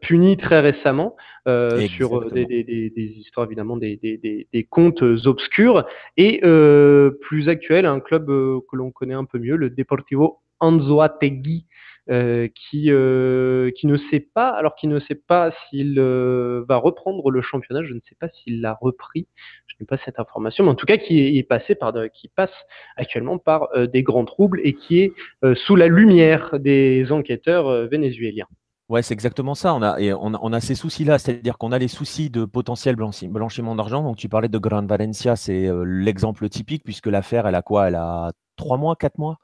puni 0.00 0.36
très 0.36 0.60
récemment 0.60 1.16
sur 1.46 2.30
des, 2.30 3.14
histoires 3.18 3.46
évidemment 3.46 3.76
des, 3.76 3.96
des, 3.96 4.64
comptes 4.70 5.02
obscurs. 5.02 5.84
Et 6.16 6.40
plus 7.20 7.48
actuel, 7.48 7.84
un 7.84 8.00
club 8.00 8.26
que 8.26 8.76
l'on 8.76 8.90
connaît 8.90 9.14
un 9.14 9.24
peu 9.24 9.38
mieux, 9.38 9.56
le 9.56 9.68
Deportivo 9.68 10.40
Anzoategui 10.60 11.66
euh, 12.10 12.48
qui, 12.48 12.90
euh, 12.90 13.70
qui 13.70 13.86
ne 13.86 13.96
sait 14.10 14.18
pas, 14.18 14.48
alors 14.48 14.74
qu'il 14.74 14.88
ne 14.90 14.98
sait 14.98 15.14
pas 15.14 15.52
s'il 15.68 15.96
euh, 15.98 16.64
va 16.68 16.76
reprendre 16.76 17.30
le 17.30 17.40
championnat, 17.40 17.84
je 17.84 17.94
ne 17.94 18.00
sais 18.00 18.16
pas 18.18 18.28
s'il 18.28 18.60
l'a 18.60 18.76
repris, 18.80 19.28
je 19.68 19.76
n'ai 19.78 19.86
pas 19.86 19.96
cette 20.04 20.18
information, 20.18 20.64
mais 20.64 20.70
en 20.70 20.74
tout 20.74 20.86
cas 20.86 20.96
qui 20.96 21.38
est, 21.38 21.42
passé 21.44 21.76
par, 21.76 21.92
qui 22.12 22.28
passe 22.28 22.50
actuellement 22.96 23.38
par 23.38 23.68
des 23.86 24.02
grands 24.02 24.24
troubles 24.24 24.60
et 24.64 24.74
qui 24.74 25.00
est 25.00 25.12
sous 25.54 25.76
la 25.76 25.86
lumière 25.86 26.58
des 26.58 27.12
enquêteurs 27.12 27.86
vénézuéliens. 27.88 28.48
Ouais, 28.90 29.02
c'est 29.02 29.14
exactement 29.14 29.54
ça. 29.54 29.72
On 29.74 29.82
a, 29.82 30.00
et 30.00 30.12
on, 30.12 30.60
ces 30.60 30.74
soucis-là, 30.74 31.18
c'est-à-dire 31.20 31.58
qu'on 31.58 31.70
a 31.70 31.78
les 31.78 31.86
soucis 31.86 32.28
de 32.28 32.44
potentiel 32.44 32.96
blanchiment 32.96 33.76
d'argent. 33.76 34.02
Donc, 34.02 34.16
tu 34.16 34.28
parlais 34.28 34.48
de 34.48 34.58
Gran 34.58 34.84
Valencia, 34.84 35.36
c'est 35.36 35.70
l'exemple 35.86 36.48
typique, 36.48 36.82
puisque 36.82 37.06
l'affaire, 37.06 37.46
elle 37.46 37.54
a 37.54 37.62
quoi? 37.62 37.86
Elle 37.86 37.94
a 37.94 38.32
trois 38.56 38.78
mois, 38.78 38.96
quatre 38.96 39.18
mois, 39.18 39.38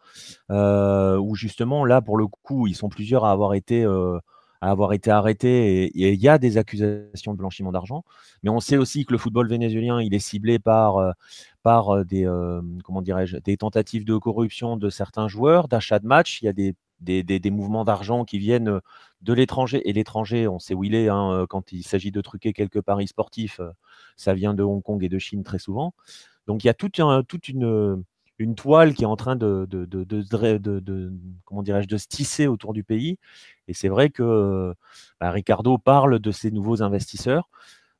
euh, 0.51 1.17
où 1.19 1.37
justement, 1.37 1.85
là, 1.85 2.03
pour 2.03 2.19
le 2.19 2.27
coup, 2.27 2.67
ils 2.67 2.75
sont 2.75 2.89
plusieurs 2.89 3.25
à 3.25 3.31
avoir 3.33 3.55
été, 3.55 3.85
euh, 3.85 4.19
à 4.61 4.71
avoir 4.71 4.93
été 4.93 5.11
arrêtés 5.13 5.85
et 5.87 6.13
il 6.13 6.21
y 6.21 6.29
a 6.29 6.39
des 6.39 6.59
accusations 6.59 7.33
de 7.33 7.39
blanchiment 7.39 7.73
d'argent. 7.73 8.05
Mais 8.43 8.51
on 8.51 8.61
sait 8.61 8.77
aussi 8.79 9.05
que 9.07 9.13
le 9.13 9.19
football 9.19 9.49
vénézuélien, 9.49 10.01
il 10.03 10.15
est 10.15 10.19
ciblé 10.19 10.59
par, 10.59 10.99
euh, 10.99 11.13
par 11.63 12.05
des, 12.05 12.29
comment 12.85 13.03
dirais-je, 13.03 13.39
des 13.39 13.57
tentatives 13.57 14.05
de 14.05 14.17
corruption 14.19 14.77
de 14.77 14.91
certains 14.91 15.29
joueurs, 15.29 15.69
d'achat 15.69 15.99
de 16.01 16.07
matchs. 16.07 16.43
Il 16.43 16.47
y 16.47 16.49
a 16.49 16.53
des, 16.53 16.75
des, 17.01 17.23
des, 17.23 17.51
mouvements 17.51 17.85
d'argent 17.85 18.25
qui 18.25 18.39
viennent 18.39 18.81
de 19.23 19.33
l'étranger. 19.33 19.89
Et 19.89 19.93
l'étranger, 19.93 20.49
on 20.49 20.59
sait 20.59 20.75
où 20.75 20.85
il 20.85 20.95
est 20.95 21.09
hein, 21.09 21.47
quand 21.49 21.73
il 21.73 21.83
s'agit 21.83 22.11
de 22.11 22.21
truquer 22.21 22.53
quelques 22.53 22.81
paris 22.81 23.09
sportifs. 23.09 23.61
Ça 24.17 24.35
vient 24.35 24.55
de 24.55 24.63
Hong 24.63 24.83
Kong 24.83 25.03
et 25.05 25.09
de 25.09 25.19
Chine 25.19 25.45
très 25.45 25.59
souvent. 25.59 25.95
Donc 26.47 26.65
il 26.65 26.69
y 26.69 26.71
a 26.71 26.75
toute, 26.75 27.01
toute 27.29 27.49
une 27.49 28.05
une 28.39 28.55
toile 28.55 28.95
qui 28.95 29.03
est 29.03 29.07
en 29.07 29.17
train 29.17 29.37
de, 29.37 29.67
de, 29.69 29.85
de, 29.85 30.05
de 30.05 31.13
comment 31.45 31.63
dirais-je, 31.63 31.89
de 31.89 31.97
se 31.97 32.07
tisser 32.07 32.47
autour 32.47 32.73
du 32.73 32.85
pays. 32.85 33.19
Et 33.69 33.75
c'est 33.75 33.89
vrai 33.89 34.11
que 34.11 34.75
bah, 35.21 35.31
Ricardo 35.31 35.79
parle 35.79 36.19
de 36.19 36.31
ces 36.31 36.51
nouveaux 36.51 36.83
investisseurs. 36.83 37.49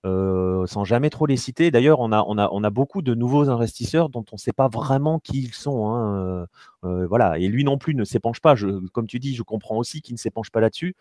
Euh, 0.07 0.67
sans 0.67 0.85
jamais 0.85 1.11
trop 1.11 1.27
les 1.27 1.37
citer. 1.37 1.71
D'ailleurs, 1.73 1.99
on 1.99 2.13
a, 2.13 2.71
beaucoup 2.71 3.03
de 3.03 3.15
nouveaux 3.15 3.49
investisseurs 3.49 4.09
dont 4.09 4.25
on 4.31 4.37
ne 4.37 4.39
sait 4.39 4.53
pas 4.53 4.69
vraiment 4.69 5.19
qui 5.19 5.43
ils 5.43 5.55
sont. 5.55 5.89
Hein. 5.89 6.17
Euh, 6.17 6.47
euh, 6.85 7.07
voilà. 7.09 7.39
Et 7.39 7.49
lui 7.49 7.65
non 7.65 7.77
plus 7.77 7.95
ne 7.95 8.05
s'épanche 8.05 8.41
pas. 8.41 8.55
Comme 8.93 9.07
tu 9.07 9.19
dis, 9.19 9.35
je 9.35 9.43
comprends 9.43 9.77
aussi 9.77 10.03
qu'il 10.03 10.15
ne 10.15 10.19
s'épanche 10.19 10.51
pas 10.51 10.61
là-dessus. 10.61 10.95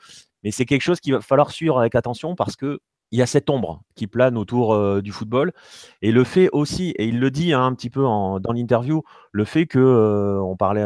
Mais 0.43 0.51
c'est 0.51 0.65
quelque 0.65 0.81
chose 0.81 0.99
qu'il 0.99 1.13
va 1.13 1.21
falloir 1.21 1.51
suivre 1.51 1.79
avec 1.79 1.93
attention 1.95 2.35
parce 2.35 2.55
que 2.55 2.79
il 3.11 3.19
y 3.19 3.21
a 3.21 3.27
cette 3.27 3.49
ombre 3.51 3.83
qui 3.93 4.07
plane 4.07 4.35
autour 4.35 5.01
du 5.01 5.11
football. 5.11 5.53
Et 6.01 6.11
le 6.11 6.23
fait 6.23 6.49
aussi, 6.51 6.89
et 6.97 7.05
il 7.05 7.19
le 7.19 7.29
dit 7.29 7.53
hein, 7.53 7.63
un 7.63 7.73
petit 7.75 7.91
peu 7.91 8.01
dans 8.01 8.51
l'interview, 8.53 9.03
le 9.31 9.45
fait 9.45 9.67
que 9.67 10.41
parlait 10.57 10.85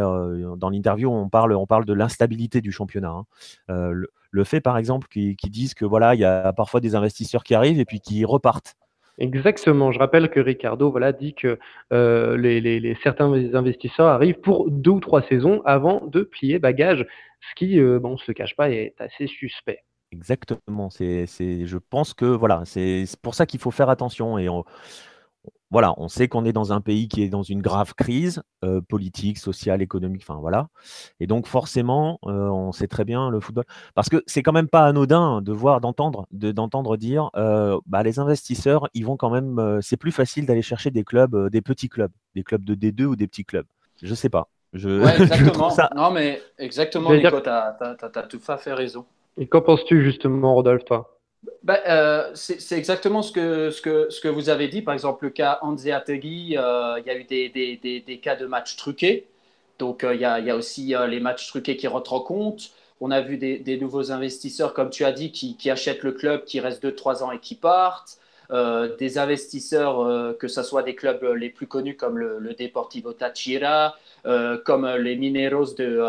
dans 0.58 0.69
l'interview, 0.69 1.10
on 1.10 1.29
parle, 1.29 1.86
de 1.86 1.93
l'instabilité 1.93 2.60
du 2.60 2.73
championnat. 2.73 3.23
Hein. 3.69 3.93
Fait, 4.43 4.61
par 4.61 4.77
exemple, 4.77 5.07
qu'ils 5.07 5.35
disent 5.49 5.73
que 5.73 5.85
voilà, 5.85 6.15
il 6.15 6.21
y 6.21 6.25
a 6.25 6.53
parfois 6.53 6.79
des 6.79 6.95
investisseurs 6.95 7.43
qui 7.43 7.55
arrivent 7.55 7.79
et 7.79 7.85
puis 7.85 7.99
qui 7.99 8.25
repartent. 8.25 8.75
Exactement. 9.17 9.91
Je 9.91 9.99
rappelle 9.99 10.29
que 10.29 10.39
Ricardo 10.39 10.91
voilà, 10.91 11.11
dit 11.11 11.33
que 11.33 11.59
les, 11.91 12.97
certains 13.03 13.31
investisseurs 13.53 14.07
arrivent 14.07 14.39
pour 14.39 14.71
deux 14.71 14.91
ou 14.91 14.99
trois 14.99 15.21
saisons 15.23 15.61
avant 15.65 16.05
de 16.07 16.21
plier 16.21 16.59
bagage, 16.59 17.05
ce 17.49 17.55
qui, 17.55 17.79
bon, 17.79 18.09
on 18.09 18.13
ne 18.13 18.17
se 18.17 18.31
cache 18.31 18.55
pas, 18.55 18.69
est 18.69 18.95
assez 18.99 19.27
suspect. 19.27 19.83
Exactement. 20.11 20.89
C'est, 20.89 21.25
c'est, 21.27 21.65
je 21.65 21.77
pense 21.77 22.13
que 22.13 22.25
voilà, 22.25 22.63
c'est 22.65 23.05
pour 23.21 23.35
ça 23.35 23.45
qu'il 23.45 23.59
faut 23.59 23.71
faire 23.71 23.89
attention. 23.89 24.37
Et 24.39 24.49
on, 24.49 24.63
voilà, 25.71 25.93
on 25.97 26.08
sait 26.08 26.27
qu'on 26.27 26.45
est 26.45 26.53
dans 26.53 26.73
un 26.73 26.82
pays 26.82 27.08
qui 27.08 27.21
est 27.21 27.29
dans 27.29 27.43
une 27.43 27.62
grave 27.62 27.93
crise 27.93 28.41
euh, 28.63 28.82
politique, 28.82 29.38
sociale, 29.38 29.82
économique, 29.82 30.23
enfin 30.27 30.39
voilà. 30.39 30.67
Et 31.19 31.27
donc 31.27 31.47
forcément, 31.47 32.19
euh, 32.25 32.47
on 32.49 32.71
sait 32.71 32.88
très 32.88 33.05
bien 33.05 33.29
le 33.29 33.39
football, 33.39 33.65
parce 33.93 34.10
que 34.10 34.23
c'est 34.25 34.41
quand 34.41 34.51
même 34.51 34.67
pas 34.67 34.86
anodin 34.86 35.41
de 35.41 35.51
voir, 35.51 35.79
d'entendre, 35.79 36.25
de, 36.32 36.51
d'entendre 36.51 36.97
dire, 36.97 37.29
euh, 37.36 37.79
bah, 37.86 38.01
les 38.01 38.19
investisseurs, 38.19 38.88
ils 38.93 39.05
vont 39.05 39.15
quand 39.15 39.29
même, 39.29 39.79
c'est 39.82 39.97
plus 39.97 40.12
facile 40.12 40.45
d'aller 40.45 40.63
chercher 40.63 40.89
des 40.89 41.03
clubs, 41.03 41.49
des 41.49 41.62
petits 41.62 41.89
clubs, 41.89 42.12
des 42.36 42.43
clubs 42.43 42.63
de 42.63 42.73
D2 42.73 43.03
ou 43.05 43.15
des 43.15 43.27
petits 43.27 43.45
clubs. 43.45 43.67
Je 44.01 44.15
sais 44.15 44.29
pas. 44.29 44.47
Je, 44.73 44.89
exactement. 45.21 45.69
Non 45.95 46.12
mais 46.12 46.41
exactement, 46.58 47.13
Nico, 47.13 47.41
tu 47.41 47.49
as 47.49 47.77
tout 48.27 48.41
à 48.47 48.58
fait 48.58 48.73
raison. 48.73 49.05
Et 49.38 49.47
qu'en 49.47 49.62
penses-tu 49.62 50.03
justement, 50.03 50.55
Rodolphe, 50.55 50.86
toi? 50.86 51.18
Bah, 51.63 51.80
euh, 51.88 52.32
c'est 52.36 52.78
exactement 52.78 53.21
ce 53.21 53.32
que, 53.32 54.28
vous 54.28 54.49
avez 54.49 54.67
dit. 54.67 54.82
Par 54.82 54.93
exemple, 54.93 55.25
le 55.25 55.30
cas 55.32 55.60
Anzeategui, 55.62 56.58
euh, 56.58 56.99
il 56.99 57.06
y 57.06 57.10
a 57.10 57.17
eu 57.17 57.23
des, 57.23 58.19
cas 58.21 58.36
de 58.36 58.45
matchs 58.45 58.75
truqués. 58.75 59.28
Donc, 59.78 60.04
euh, 60.04 60.15
il, 60.15 60.21
y 60.21 60.25
a, 60.25 60.56
aussi 60.56 60.93
les 61.08 61.19
matchs 61.19 61.47
truqués 61.47 61.78
qui 61.78 61.88
rentrent 61.88 62.13
en 62.13 62.21
compte. 62.21 62.71
On 63.02 63.12
a 63.12 63.21
vu 63.21 63.38
des, 63.38 63.78
nouveaux 63.80 64.12
investisseurs, 64.12 64.73
comme 64.73 64.89
tu 64.89 65.06
as 65.06 65.12
dit, 65.13 65.32
qui, 65.32 65.69
achètent 65.69 66.04
le 66.04 66.12
club, 66.12 66.43
qui 66.43 66.60
restent 66.60 66.84
2-3 66.84 67.23
ans 67.23 67.32
et 67.32 67.39
qui 67.39 67.56
partent. 67.56 68.17
des 68.99 69.17
investisseurs, 69.17 70.38
que 70.38 70.47
ce 70.49 70.63
soit 70.63 70.84
des 70.84 70.95
clubs 70.95 71.23
les 71.36 71.49
plus 71.49 71.67
connus 71.67 71.95
comme 71.95 72.17
le, 72.17 72.54
Deportivo 72.56 73.13
Tachira, 73.13 73.95
comme 74.65 74.86
les 74.97 75.15
Mineros 75.15 75.75
de, 75.78 76.02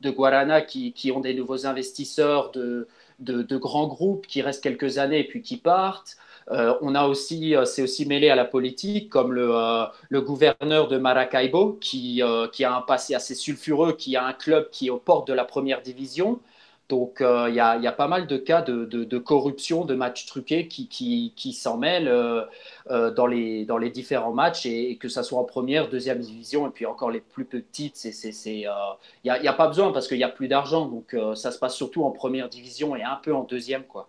de 0.00 0.10
Guarana, 0.10 0.60
qui, 0.60 0.92
qui, 0.92 1.10
ont 1.10 1.20
des 1.20 1.34
nouveaux 1.34 1.66
investisseurs 1.66 2.52
de, 2.52 2.86
de, 3.18 3.56
grands 3.56 3.86
groupes 3.86 4.26
qui 4.26 4.42
restent 4.42 4.62
quelques 4.62 4.98
années 4.98 5.20
et 5.20 5.24
puis 5.24 5.42
qui 5.42 5.56
partent. 5.56 6.16
Euh, 6.50 6.74
on 6.80 6.94
a 6.94 7.06
aussi, 7.06 7.54
euh, 7.54 7.64
c'est 7.64 7.82
aussi 7.82 8.06
mêlé 8.06 8.30
à 8.30 8.36
la 8.36 8.44
politique, 8.46 9.10
comme 9.10 9.32
le, 9.32 9.50
euh, 9.54 10.20
gouverneur 10.20 10.88
de 10.88 10.96
Maracaibo, 10.96 11.78
qui, 11.80 12.22
qui, 12.52 12.64
a 12.64 12.74
un 12.74 12.80
passé 12.82 13.14
assez 13.14 13.34
sulfureux, 13.34 13.92
qui 13.92 14.16
a 14.16 14.24
un 14.24 14.32
club 14.32 14.70
qui 14.70 14.86
est 14.86 14.90
aux 14.90 14.98
portes 14.98 15.28
de 15.28 15.34
la 15.34 15.44
première 15.44 15.82
division, 15.82 16.40
donc, 16.88 17.20
euh, 17.20 17.46
il 17.50 17.54
y, 17.54 17.60
a 17.60 17.92
pas 17.92 18.08
mal 18.08 18.26
de 18.26 18.38
cas 18.38 18.62
de, 18.62 19.18
corruption, 19.18 19.84
de 19.84 19.94
matchs 19.94 20.24
truqués 20.24 20.68
qui, 20.68 21.52
s'en 21.52 21.76
mêlent 21.76 22.08
euh, 22.08 22.42
euh, 22.90 23.10
dans, 23.10 23.26
les, 23.26 23.90
différents 23.90 24.32
matchs, 24.32 24.64
et, 24.64 24.96
que 24.96 25.08
ce 25.08 25.22
soit 25.22 25.38
en 25.38 25.44
première, 25.44 25.90
deuxième 25.90 26.20
division, 26.20 26.66
et 26.66 26.70
puis 26.70 26.86
encore 26.86 27.10
les 27.10 27.20
plus 27.20 27.44
petites, 27.44 28.02
il 28.46 28.52
n'y 28.54 28.66
a, 28.66 29.52
pas 29.52 29.68
besoin 29.68 29.92
parce 29.92 30.08
qu'il 30.08 30.16
n'y 30.16 30.24
a 30.24 30.30
plus 30.30 30.48
d'argent. 30.48 30.86
Donc, 30.86 31.14
ça 31.36 31.50
se 31.50 31.58
passe 31.58 31.76
surtout 31.76 32.04
en 32.04 32.10
première 32.10 32.48
division 32.48 32.96
et 32.96 33.02
un 33.02 33.20
peu 33.22 33.34
en 33.34 33.44
deuxième. 33.44 33.82
Quoi. 33.82 34.08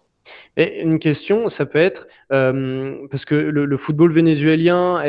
Une 0.55 0.99
question, 0.99 1.49
ça 1.57 1.65
peut 1.65 1.79
être, 1.79 2.07
parce 2.29 3.25
que 3.25 3.35
le, 3.35 3.77
football 3.77 4.13
vénézuélien 4.13 5.03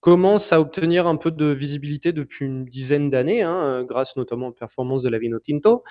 commence 0.00 0.44
à 0.52 0.60
obtenir 0.60 1.08
un 1.08 1.16
peu 1.16 1.32
de 1.32 1.46
visibilité 1.46 2.12
depuis 2.12 2.44
une 2.44 2.64
dizaine 2.64 3.10
d'années, 3.10 3.42
hein, 3.42 3.84
grâce 3.88 4.14
notamment 4.16 4.48
aux 4.48 4.52
performances 4.52 5.02
de 5.02 5.08
la 5.08 5.18
Vino 5.18 5.40
Tinto. 5.40 5.82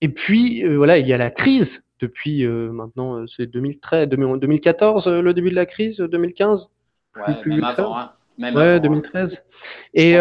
Et 0.00 0.08
puis, 0.08 0.64
euh, 0.64 0.76
voilà, 0.76 0.98
il 0.98 1.06
y 1.06 1.12
a 1.12 1.18
la 1.18 1.30
crise 1.30 1.68
depuis 2.00 2.44
euh, 2.44 2.70
maintenant, 2.70 3.16
euh, 3.16 3.26
c'est 3.36 3.46
2013, 3.46 4.08
2014, 4.08 5.08
le 5.08 5.34
début 5.34 5.50
de 5.50 5.56
la 5.56 5.66
crise, 5.66 5.96
2015 5.96 6.68
Ouais, 7.16 7.34
même 7.46 7.64
avant, 7.64 7.98
hein. 7.98 8.12
même 8.36 8.54
ouais, 8.54 8.78
2013. 8.78 9.36
Et, 9.94 10.12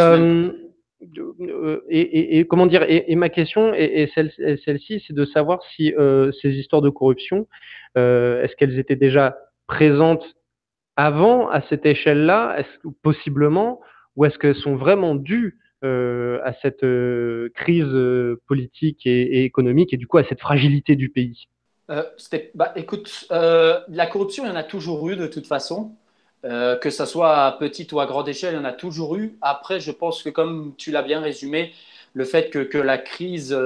et, 1.89 2.39
et, 2.39 2.47
comment 2.47 2.65
dire, 2.65 2.83
et, 2.87 3.15
ma 3.15 3.29
question 3.29 3.71
est, 3.75 4.09
celle-ci, 4.15 5.03
c'est 5.05 5.13
de 5.13 5.25
savoir 5.25 5.61
si 5.75 5.93
ces 6.41 6.49
histoires 6.49 6.81
de 6.81 6.89
corruption, 6.89 7.47
est-ce 7.95 8.55
qu'elles 8.55 8.79
étaient 8.79 8.95
déjà 8.95 9.37
présentes 9.67 10.23
avant, 10.95 11.49
à 11.49 11.61
cette 11.69 11.85
échelle-là, 11.85 12.55
est-ce, 12.57 12.89
possiblement, 13.03 13.79
ou 14.15 14.25
est-ce 14.25 14.39
qu'elles 14.39 14.55
sont 14.55 14.75
vraiment 14.75 15.13
dues 15.13 15.55
euh, 15.55 15.66
à 15.83 16.53
cette 16.61 16.83
euh, 16.83 17.49
crise 17.53 17.85
euh, 17.85 18.41
politique 18.47 19.05
et, 19.05 19.43
économique 19.43 19.93
et 19.93 19.97
du 19.97 20.07
coup 20.07 20.17
à 20.17 20.23
cette 20.23 20.39
fragilité 20.39 20.95
du 20.95 21.09
pays? 21.09 21.47
Bah, 22.55 22.73
Écoute, 22.75 23.27
la 23.29 24.07
corruption, 24.11 24.45
il 24.45 24.49
y 24.49 24.51
en 24.51 24.55
a 24.55 24.63
toujours 24.63 25.07
eu 25.09 25.15
de 25.15 25.27
toute 25.27 25.47
façon. 25.47 25.91
que 26.43 26.89
ce 26.89 27.05
soit 27.05 27.45
à 27.45 27.51
petite 27.53 27.91
ou 27.93 27.99
à 27.99 28.05
grande 28.05 28.27
échelle, 28.27 28.55
il 28.55 28.57
y 28.57 28.59
en 28.59 28.65
a 28.65 28.73
toujours 28.73 29.15
eu. 29.15 29.37
Après, 29.41 29.79
je 29.79 29.91
pense 29.91 30.21
que 30.23 30.29
comme 30.29 30.73
tu 30.77 30.91
l'as 30.91 31.03
bien 31.03 31.21
résumé, 31.21 31.71
le 32.13 32.25
fait 32.25 32.49
que, 32.49 32.59
que 32.59 32.77
la 32.77 32.97
crise 32.97 33.57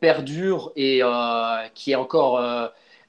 perdure 0.00 0.72
et 0.74 1.02
qui 1.74 1.92
est 1.92 1.96
encore 1.96 2.40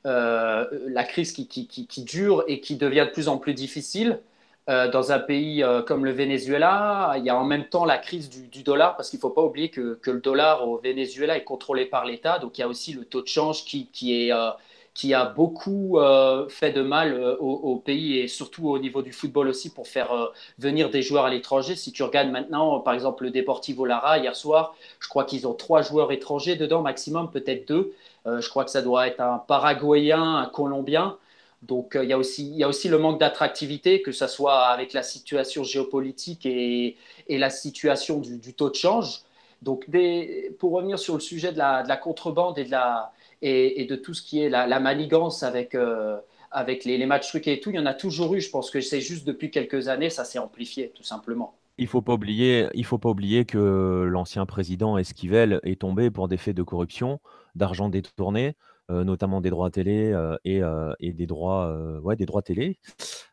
la 0.03 1.03
crise 1.07 1.31
qui, 1.31 1.47
qui, 1.47 1.67
qui, 1.67 2.03
dure 2.03 2.43
et 2.47 2.59
qui 2.59 2.75
devient 2.75 3.05
de 3.07 3.13
plus 3.13 3.29
en 3.29 3.37
plus 3.39 3.55
difficile, 3.55 4.11
euh, 4.11 4.17
dans 4.67 5.11
un 5.11 5.19
pays 5.19 5.63
euh, 5.63 5.81
comme 5.81 6.05
le 6.05 6.11
Venezuela, 6.11 7.15
il 7.17 7.25
y 7.25 7.29
a 7.29 7.37
en 7.37 7.43
même 7.43 7.67
temps 7.67 7.85
la 7.85 7.97
crise 7.97 8.29
du, 8.29 8.63
dollar, 8.63 8.95
parce 8.95 9.09
qu'il 9.09 9.17
ne 9.17 9.21
faut 9.21 9.29
pas 9.29 9.43
oublier 9.43 9.69
que, 9.69 9.95
que, 9.95 10.11
le 10.11 10.19
dollar 10.21 10.67
au 10.67 10.77
Venezuela 10.77 11.35
est 11.35 11.43
contrôlé 11.43 11.85
par 11.85 12.05
l'État, 12.05 12.39
donc 12.39 12.57
il 12.57 12.61
y 12.61 12.63
a 12.63 12.67
aussi 12.67 12.93
le 12.93 13.05
taux 13.05 13.21
de 13.21 13.27
change 13.27 13.65
qui, 13.65 13.87
qui 13.87 14.27
est, 14.27 14.33
euh, 14.33 14.51
qui 14.93 15.13
a 15.13 15.25
beaucoup 15.25 15.99
euh, 15.99 16.49
fait 16.49 16.71
de 16.71 16.81
mal 16.81 17.13
euh, 17.13 17.35
au, 17.37 17.77
pays 17.77 18.19
et 18.19 18.27
surtout 18.27 18.69
au 18.69 18.77
niveau 18.79 19.01
du 19.01 19.13
football 19.13 19.47
aussi 19.47 19.73
pour 19.73 19.87
faire 19.87 20.11
euh, 20.11 20.27
venir 20.59 20.89
des 20.89 21.01
joueurs 21.01 21.25
à 21.25 21.29
l'étranger. 21.29 21.75
Si 21.75 21.91
tu 21.93 22.03
regardes 22.03 22.29
maintenant, 22.29 22.79
par 22.81 22.93
exemple, 22.93 23.23
le 23.23 23.31
Deportivo 23.31 23.85
Lara, 23.85 24.17
hier 24.17 24.35
soir, 24.35 24.75
je 24.99 25.07
crois 25.07 25.23
qu'ils 25.23 25.47
ont 25.47 25.53
trois 25.53 25.81
joueurs 25.81 26.11
étrangers 26.11 26.55
dedans, 26.55 26.81
maximum, 26.81 27.31
peut-être 27.31 27.67
deux. 27.67 27.93
je 28.25 28.47
crois 28.49 28.65
que 28.65 28.71
ça 28.71 28.81
doit 28.81 29.07
être 29.07 29.21
un 29.21 29.37
Paraguayen, 29.47 30.37
un 30.37 30.45
Colombien. 30.47 31.17
Donc 31.61 31.97
il 32.01 32.09
y, 32.09 32.13
a 32.13 32.17
aussi, 32.17 32.49
il 32.49 32.57
y 32.57 32.63
a 32.63 32.67
aussi 32.67 32.89
le 32.89 32.97
manque 32.97 33.19
d'attractivité, 33.19 34.01
que 34.01 34.11
ce 34.11 34.25
soit 34.27 34.65
avec 34.65 34.93
la 34.93 35.03
situation 35.03 35.63
géopolitique 35.63 36.45
et, 36.45 36.97
la 37.29 37.49
situation 37.49 38.19
du, 38.19 38.53
taux 38.53 38.69
de 38.69 38.75
change. 38.75 39.21
Donc 39.61 39.85
pour 40.57 40.71
revenir 40.71 40.97
sur 40.97 41.13
le 41.13 41.19
sujet 41.19 41.51
de 41.51 41.59
la, 41.59 41.83
de 41.83 41.87
la 41.87 41.97
contrebande 41.97 42.57
et 42.57 43.85
de 43.85 43.95
tout 43.95 44.13
ce 44.13 44.23
qui 44.23 44.41
est 44.41 44.49
la, 44.49 44.65
la 44.65 44.79
manigance 44.79 45.43
avec, 45.43 45.75
euh, 45.75 46.17
les, 46.85 47.05
matchs 47.05 47.29
truqués 47.29 47.53
et 47.53 47.59
tout, 47.59 47.69
il 47.69 47.75
y 47.75 47.79
en 47.79 47.85
a 47.85 47.93
toujours 47.93 48.33
eu. 48.33 48.41
Je 48.41 48.49
pense 48.49 48.71
que 48.71 48.81
c'est 48.81 49.01
juste 49.01 49.25
depuis 49.25 49.51
quelques 49.51 49.87
années, 49.87 50.09
ça 50.09 50.25
s'est 50.25 50.39
amplifié, 50.39 50.91
tout 50.95 51.03
simplement. 51.03 51.53
Il 51.77 51.87
faut 51.87 52.01
faut 52.01 52.97
pas 52.97 53.09
oublier 53.09 53.45
que 53.45 54.05
l'ancien 54.09 54.45
président 54.45 54.97
Esquivel 54.97 55.59
est 55.63 55.81
tombé 55.81 56.11
pour 56.11 56.27
des 56.27 56.37
faits 56.37 56.55
de 56.55 56.63
corruption, 56.63 57.19
d'argent 57.55 57.89
détourné, 57.89 58.55
euh, 58.91 59.03
notamment 59.03 59.41
des 59.41 59.49
droits 59.49 59.71
télé 59.71 60.11
euh, 60.11 60.37
et, 60.43 60.61
et, 60.99 61.13
des 61.13 61.25
droits, 61.25 61.99
ouais, 62.01 62.15
des 62.15 62.25
droits 62.25 62.41
télé. 62.41 62.79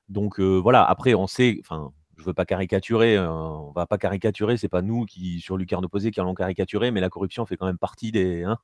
Donc 0.09 0.41
voilà. 0.41 0.85
Après, 0.85 1.15
on 1.15 1.27
sait, 1.27 1.59
enfin, 1.61 1.93
je 2.17 2.25
veux 2.25 2.35
pas 2.35 2.47
caricaturer, 2.47 3.19
on 3.19 3.73
va 3.73 3.87
pas 3.87 3.99
caricaturer. 3.99 4.57
C'est 4.57 4.69
pas 4.69 4.83
nous 4.83 5.05
qui 5.05 5.41
sur 5.41 5.57
Lucarne 5.57 5.85
opposé 5.85 6.11
qui 6.11 6.21
allons 6.21 6.35
caricaturer, 6.35 6.91
mais 6.91 7.01
la 7.01 7.11
corruption 7.11 7.45
fait 7.47 7.57
quand 7.57 7.67
même 7.67 7.79
partie 7.79 8.13
des, 8.13 8.45
hein, 8.45 8.59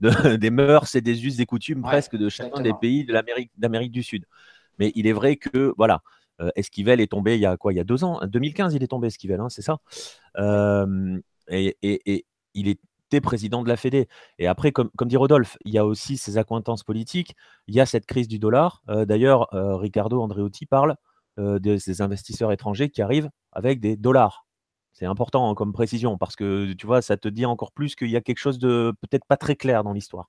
des 0.38 0.50
mœurs 0.50 0.94
et 0.94 1.00
des 1.00 1.26
us, 1.26 1.36
des 1.36 1.46
coutumes 1.46 1.82
presque 1.82 2.16
de 2.16 2.28
chacun 2.28 2.62
des 2.62 2.74
pays 2.74 3.04
de 3.04 3.12
l'Amérique, 3.12 3.50
d'Amérique 3.56 3.92
du 3.92 4.02
Sud. 4.02 4.24
Mais 4.78 4.92
il 4.94 5.06
est 5.06 5.12
vrai 5.12 5.36
que, 5.36 5.74
voilà, 5.76 6.02
euh, 6.40 6.50
Esquivel 6.56 7.00
est 7.00 7.08
tombé 7.08 7.34
il 7.34 7.40
y 7.40 7.46
a 7.46 7.56
quoi 7.56 7.72
Il 7.72 7.76
y 7.76 7.80
a 7.80 7.84
deux 7.84 8.04
ans 8.04 8.20
2015, 8.24 8.74
il 8.74 8.82
est 8.82 8.88
tombé, 8.88 9.08
Esquivel, 9.08 9.40
hein, 9.40 9.48
c'est 9.48 9.62
ça 9.62 9.78
euh, 10.38 11.18
et, 11.50 12.24
il 12.54 12.68
président 13.20 13.62
de 13.62 13.68
la 13.68 13.76
Fédé. 13.76 14.08
Et 14.38 14.46
après, 14.46 14.72
comme, 14.72 14.90
dit 15.02 15.16
Rodolphe, 15.16 15.56
il 15.64 15.72
y 15.72 15.78
a 15.78 15.86
aussi 15.86 16.16
ses 16.16 16.38
accointances 16.38 16.84
politiques, 16.84 17.34
il 17.66 17.74
y 17.74 17.80
a 17.80 17.86
cette 17.86 18.06
crise 18.06 18.28
du 18.28 18.38
dollar. 18.38 18.82
Euh, 18.88 19.04
d'ailleurs, 19.04 19.48
Ricardo 19.52 20.20
Andreotti 20.20 20.66
parle 20.66 20.96
de 21.36 21.76
ces 21.76 22.02
investisseurs 22.02 22.50
étrangers 22.50 22.90
qui 22.90 23.00
arrivent 23.00 23.30
avec 23.52 23.80
des 23.80 23.96
dollars. 23.96 24.46
C'est 24.92 25.06
important 25.06 25.48
hein, 25.48 25.54
comme 25.54 25.72
précision 25.72 26.18
parce 26.18 26.34
que 26.34 26.72
tu 26.72 26.86
vois, 26.86 27.02
ça 27.02 27.16
te 27.16 27.28
dit 27.28 27.46
encore 27.46 27.70
plus 27.70 27.94
qu'il 27.94 28.10
y 28.10 28.16
a 28.16 28.20
quelque 28.20 28.38
chose 28.38 28.58
de 28.58 28.92
peut-être 29.00 29.24
pas 29.26 29.36
très 29.36 29.54
clair 29.54 29.84
dans 29.84 29.92
l'histoire. 29.92 30.28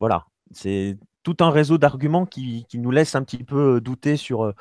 Voilà, 0.00 0.24
c'est 0.52 0.98
tout 1.22 1.36
un 1.40 1.50
réseau 1.50 1.76
d'arguments 1.76 2.24
qui, 2.24 2.66
nous 2.74 2.90
laisse 2.90 3.14
un 3.14 3.22
petit 3.22 3.44
peu 3.44 3.80
douter 3.82 4.16
sur 4.16 4.54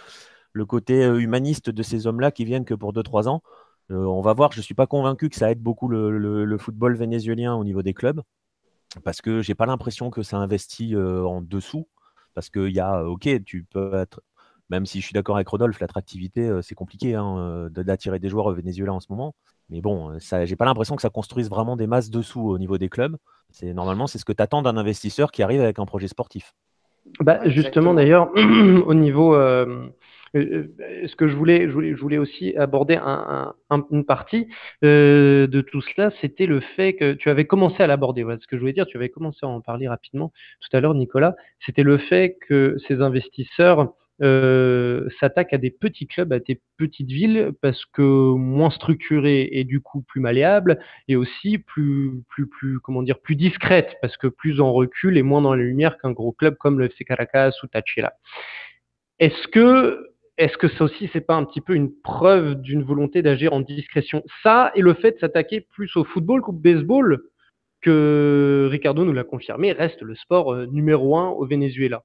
le 0.51 0.65
côté 0.65 1.06
humaniste 1.06 1.69
de 1.69 1.84
ces 1.84 2.08
hommes-là 2.08 2.32
qui 2.32 2.43
viennent 2.43 2.65
que 2.65 2.73
pour 2.73 2.91
2-3 2.91 3.30
ans. 3.30 3.41
On 3.89 4.21
va 4.21 4.33
voir, 4.33 4.51
je 4.51 4.59
ne 4.59 4.63
suis 4.63 4.73
pas 4.73 4.87
convaincu 4.87 5.29
que 5.29 5.35
ça 5.35 5.51
aide 5.51 5.61
beaucoup 5.61 5.87
le, 5.87 6.57
football 6.57 6.95
vénézuélien 6.95 7.55
au 7.55 7.63
niveau 7.63 7.81
des 7.81 7.93
clubs 7.93 8.21
parce 9.03 9.21
que 9.21 9.41
j'ai 9.41 9.55
pas 9.55 9.65
l'impression 9.65 10.09
que 10.09 10.23
ça 10.23 10.37
investit 10.37 10.95
en 10.95 11.41
dessous. 11.41 11.87
Parce 12.33 12.49
qu'il 12.49 12.71
y 12.71 12.81
a, 12.81 13.05
ok, 13.05 13.43
tu 13.45 13.63
peux 13.63 13.93
être 13.93 14.21
même 14.69 14.85
si 14.85 14.99
je 14.99 15.05
suis 15.05 15.13
d'accord 15.13 15.35
avec 15.35 15.47
Rodolphe, 15.47 15.79
l'attractivité, 15.79 16.41
euh, 16.41 16.61
c'est 16.61 16.75
compliqué 16.75 17.15
hein, 17.15 17.37
euh, 17.37 17.69
d'attirer 17.69 18.19
des 18.19 18.29
joueurs 18.29 18.47
au 18.47 18.53
Venezuela 18.53 18.93
en 18.93 18.99
ce 18.99 19.07
moment. 19.09 19.35
Mais 19.69 19.81
bon, 19.81 20.11
euh, 20.11 20.19
ça, 20.19 20.45
j'ai 20.45 20.55
pas 20.55 20.65
l'impression 20.65 20.95
que 20.95 21.01
ça 21.01 21.09
construise 21.09 21.49
vraiment 21.49 21.75
des 21.75 21.87
masses 21.87 22.09
dessous 22.09 22.41
au 22.41 22.57
niveau 22.57 22.77
des 22.77 22.89
clubs. 22.89 23.17
C'est 23.51 23.73
normalement 23.73 24.07
c'est 24.07 24.17
ce 24.17 24.25
que 24.25 24.33
tu 24.33 24.41
attends 24.41 24.61
d'un 24.61 24.77
investisseur 24.77 25.31
qui 25.31 25.43
arrive 25.43 25.61
avec 25.61 25.79
un 25.79 25.85
projet 25.85 26.07
sportif. 26.07 26.53
Bah, 27.19 27.47
justement 27.47 27.93
d'ailleurs, 27.93 28.31
au 28.35 28.93
niveau, 28.93 29.35
ce 30.35 31.15
que 31.15 31.27
je 31.27 31.35
voulais, 31.35 31.69
je 31.69 31.99
voulais, 31.99 32.17
aussi 32.17 32.55
aborder 32.57 32.97
une 33.91 34.05
partie 34.05 34.47
de 34.81 35.61
tout 35.71 35.81
cela, 35.81 36.11
c'était 36.21 36.45
le 36.45 36.59
fait 36.59 36.95
que 36.95 37.13
tu 37.13 37.29
avais 37.29 37.45
commencé 37.45 37.81
à 37.81 37.87
l'aborder. 37.87 38.23
ce 38.41 38.47
que 38.47 38.55
je 38.55 38.59
voulais 38.59 38.73
dire, 38.73 38.85
tu 38.85 38.97
avais 38.97 39.09
commencé 39.09 39.39
à 39.43 39.47
en 39.47 39.61
parler 39.61 39.87
rapidement 39.87 40.31
tout 40.61 40.75
à 40.75 40.81
l'heure, 40.81 40.93
Nicolas. 40.93 41.35
C'était 41.65 41.83
le 41.83 41.97
fait 41.97 42.37
que 42.47 42.77
ces 42.87 43.01
investisseurs 43.01 43.93
euh, 44.21 45.09
s'attaque 45.19 45.51
à 45.53 45.57
des 45.57 45.71
petits 45.71 46.07
clubs, 46.07 46.31
à 46.31 46.39
des 46.39 46.61
petites 46.77 47.09
villes, 47.09 47.51
parce 47.61 47.83
que 47.85 48.01
moins 48.01 48.69
structurées 48.69 49.49
et 49.51 49.65
du 49.65 49.81
coup 49.81 50.01
plus 50.01 50.21
malléables, 50.21 50.79
et 51.09 51.17
aussi 51.17 51.57
plus, 51.57 52.23
plus, 52.29 52.47
plus, 52.47 52.79
comment 52.79 53.03
dire, 53.03 53.19
plus 53.19 53.35
discrètes, 53.35 53.95
parce 54.01 54.15
que 54.15 54.27
plus 54.27 54.61
en 54.61 54.71
recul 54.71 55.17
et 55.17 55.23
moins 55.23 55.41
dans 55.41 55.53
la 55.53 55.63
lumière 55.63 55.97
qu'un 55.97 56.11
gros 56.11 56.31
club 56.31 56.55
comme 56.57 56.79
le 56.79 56.85
FC 56.85 57.03
Caracas 57.03 57.51
ou 57.63 57.67
Tachela. 57.67 58.13
Est-ce 59.19 59.47
que, 59.49 60.14
est-ce 60.37 60.57
que 60.57 60.67
ça 60.67 60.83
aussi, 60.83 61.09
c'est 61.13 61.21
pas 61.21 61.35
un 61.35 61.45
petit 61.45 61.61
peu 61.61 61.75
une 61.75 61.93
preuve 61.93 62.55
d'une 62.55 62.83
volonté 62.83 63.21
d'agir 63.21 63.53
en 63.53 63.61
discrétion? 63.61 64.23
Ça 64.43 64.71
et 64.75 64.81
le 64.81 64.93
fait 64.93 65.11
de 65.11 65.19
s'attaquer 65.19 65.61
plus 65.61 65.95
au 65.95 66.03
football 66.03 66.41
qu'au 66.41 66.51
baseball, 66.51 67.23
que 67.81 68.67
Ricardo 68.71 69.05
nous 69.05 69.13
l'a 69.13 69.23
confirmé, 69.23 69.71
reste 69.71 70.01
le 70.01 70.15
sport 70.15 70.53
euh, 70.53 70.65
numéro 70.65 71.17
un 71.17 71.29
au 71.29 71.45
Venezuela. 71.45 72.03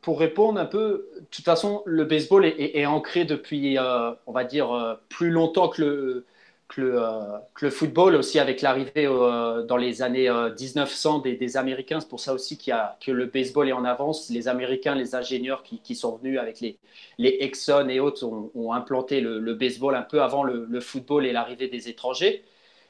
Pour 0.00 0.20
répondre 0.20 0.60
un 0.60 0.66
peu, 0.66 1.08
de 1.20 1.26
toute 1.30 1.44
façon, 1.44 1.82
le 1.84 2.04
baseball 2.04 2.44
est, 2.46 2.86
ancré 2.86 3.24
depuis, 3.24 3.76
euh, 3.76 4.12
on 4.26 4.32
va 4.32 4.44
dire, 4.44 4.70
euh, 4.70 4.94
plus 5.08 5.30
longtemps 5.30 5.68
que 5.68 5.82
le, 5.82 6.26
que 6.68 6.80
le, 6.80 7.02
euh, 7.02 7.38
que 7.54 7.66
le 7.66 7.70
football, 7.70 8.14
aussi 8.16 8.38
avec 8.38 8.62
l'arrivée 8.62 9.06
dans 9.06 9.76
les 9.76 10.02
années 10.02 10.28
1900 10.28 11.20
des, 11.20 11.36
des 11.36 11.56
Américains. 11.56 12.00
C'est 12.00 12.08
pour 12.08 12.20
ça 12.20 12.34
aussi 12.34 12.58
qu'il 12.58 12.70
y 12.70 12.74
a, 12.74 12.96
que 13.04 13.10
le 13.10 13.26
baseball 13.26 13.68
est 13.68 13.72
en 13.72 13.84
avance. 13.84 14.30
Les 14.30 14.48
Américains, 14.48 14.94
les 14.94 15.14
ingénieurs 15.14 15.62
qui, 15.62 15.94
sont 15.94 16.16
venus 16.16 16.38
avec 16.38 16.60
les, 16.60 16.78
les 17.18 17.38
Exxon 17.40 17.88
et 17.88 18.00
autres 18.00 18.24
ont, 18.26 18.72
implanté 18.72 19.20
le, 19.20 19.54
baseball 19.54 19.94
un 19.94 20.02
peu 20.02 20.22
avant 20.22 20.42
le, 20.44 20.80
football 20.80 21.26
et 21.26 21.32
l'arrivée 21.32 21.68
des 21.68 21.88
étrangers 21.88 22.44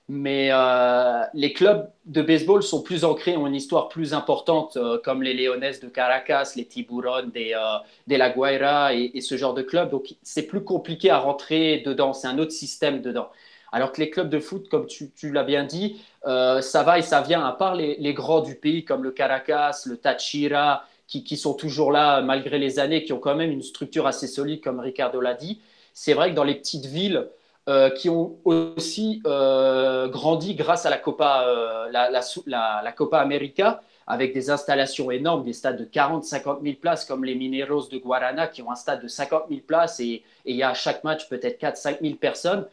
mais 0.09 0.51
euh, 0.53 1.23
les 1.35 1.53
clubs 1.53 1.91
de 2.05 2.23
baseball 2.23 2.63
sont 2.63 2.83
plus 2.83 3.05
ancrés, 3.05 3.37
ont 3.37 3.47
une 3.47 3.57
histoire 3.57 3.89
plus 3.89 4.15
importante, 4.15 4.77
euh, 4.77 4.99
comme 5.03 5.23
les 5.23 5.35
Leones 5.35 5.61
de 5.83 5.89
Caracas, 5.89 6.53
les 6.57 6.65
Tiburones 6.65 7.31
de, 7.33 7.53
euh, 7.55 7.79
de 8.07 8.17
La 8.17 8.31
Guaira 8.31 8.95
et, 8.95 9.21
ce 9.21 9.37
genre 9.37 9.55
de 9.55 9.63
clubs. 9.63 9.91
Donc, 9.91 10.15
c'est 10.23 10.47
plus 10.47 10.63
compliqué 10.63 11.11
à 11.11 11.19
rentrer 11.19 11.83
dedans. 11.85 12.13
C'est 12.13 12.29
un 12.29 12.39
autre 12.39 12.53
système 12.53 13.03
dedans. 13.03 13.31
Alors 13.77 13.93
que 13.93 14.01
les 14.01 14.09
clubs 14.09 14.31
de 14.31 14.41
foot, 14.41 14.69
comme 14.71 14.87
tu, 14.87 15.11
l'as 15.31 15.45
bien 15.45 15.65
dit, 15.65 16.01
ça 16.25 16.83
va 16.83 16.99
et 16.99 17.03
ça 17.03 17.21
vient, 17.21 17.45
à 17.45 17.53
part 17.53 17.75
les, 17.75 18.15
grands 18.15 18.41
du 18.41 18.55
pays 18.55 18.87
comme 18.87 19.05
le 19.05 19.11
Caracas, 19.11 19.83
le 19.85 19.99
Tachira, 19.99 20.85
qui, 21.07 21.37
sont 21.37 21.53
toujours 21.53 21.93
là 21.93 22.23
malgré 22.23 22.59
les 22.59 22.79
années, 22.79 23.05
qui 23.05 23.13
ont 23.13 23.19
quand 23.19 23.35
même 23.35 23.51
une 23.51 23.63
structure 23.63 24.07
assez 24.07 24.27
solide, 24.27 24.63
comme 24.63 24.81
Ricardo 24.81 25.21
l'a 25.21 25.35
dit. 25.35 25.61
C'est 25.93 26.15
vrai 26.15 26.31
que 26.31 26.35
dans 26.35 26.45
les 26.45 26.55
petites 26.55 26.87
villes, 26.87 27.29
euh, 27.69 27.91
qui 27.91 28.09
ont 28.09 28.37
aussi 28.45 29.21
euh, 29.27 30.07
grandi 30.07 30.55
grâce 30.55 30.87
à 30.87 30.91
la 30.91 30.99
Copa, 30.99 31.47
euh, 31.49 31.91
la, 31.91 32.11
la, 32.11 32.93
Copa 32.93 33.19
América, 33.19 33.83
avec 34.07 34.33
des 34.33 34.51
installations 34.51 35.11
énormes, 35.11 35.43
des 35.43 35.53
stades 35.53 35.77
de 35.77 35.85
40-50 35.85 36.63
000 36.63 36.77
places, 36.81 37.05
comme 37.05 37.25
les 37.25 37.35
Mineros 37.35 37.89
de 37.89 37.99
Guarana, 37.99 38.47
qui 38.47 38.63
ont 38.63 38.71
un 38.71 38.77
stade 38.77 39.03
de 39.03 39.09
50 39.09 39.47
000 39.49 39.63
places, 39.67 39.99
et, 39.99 40.23
il 40.45 40.55
y 40.55 40.63
a 40.63 40.71
à 40.71 40.75
chaque 40.75 41.03
match 41.03 41.29
peut-être 41.29 41.61
4-5 41.61 42.03
000 42.03 42.15
personnes. 42.15 42.67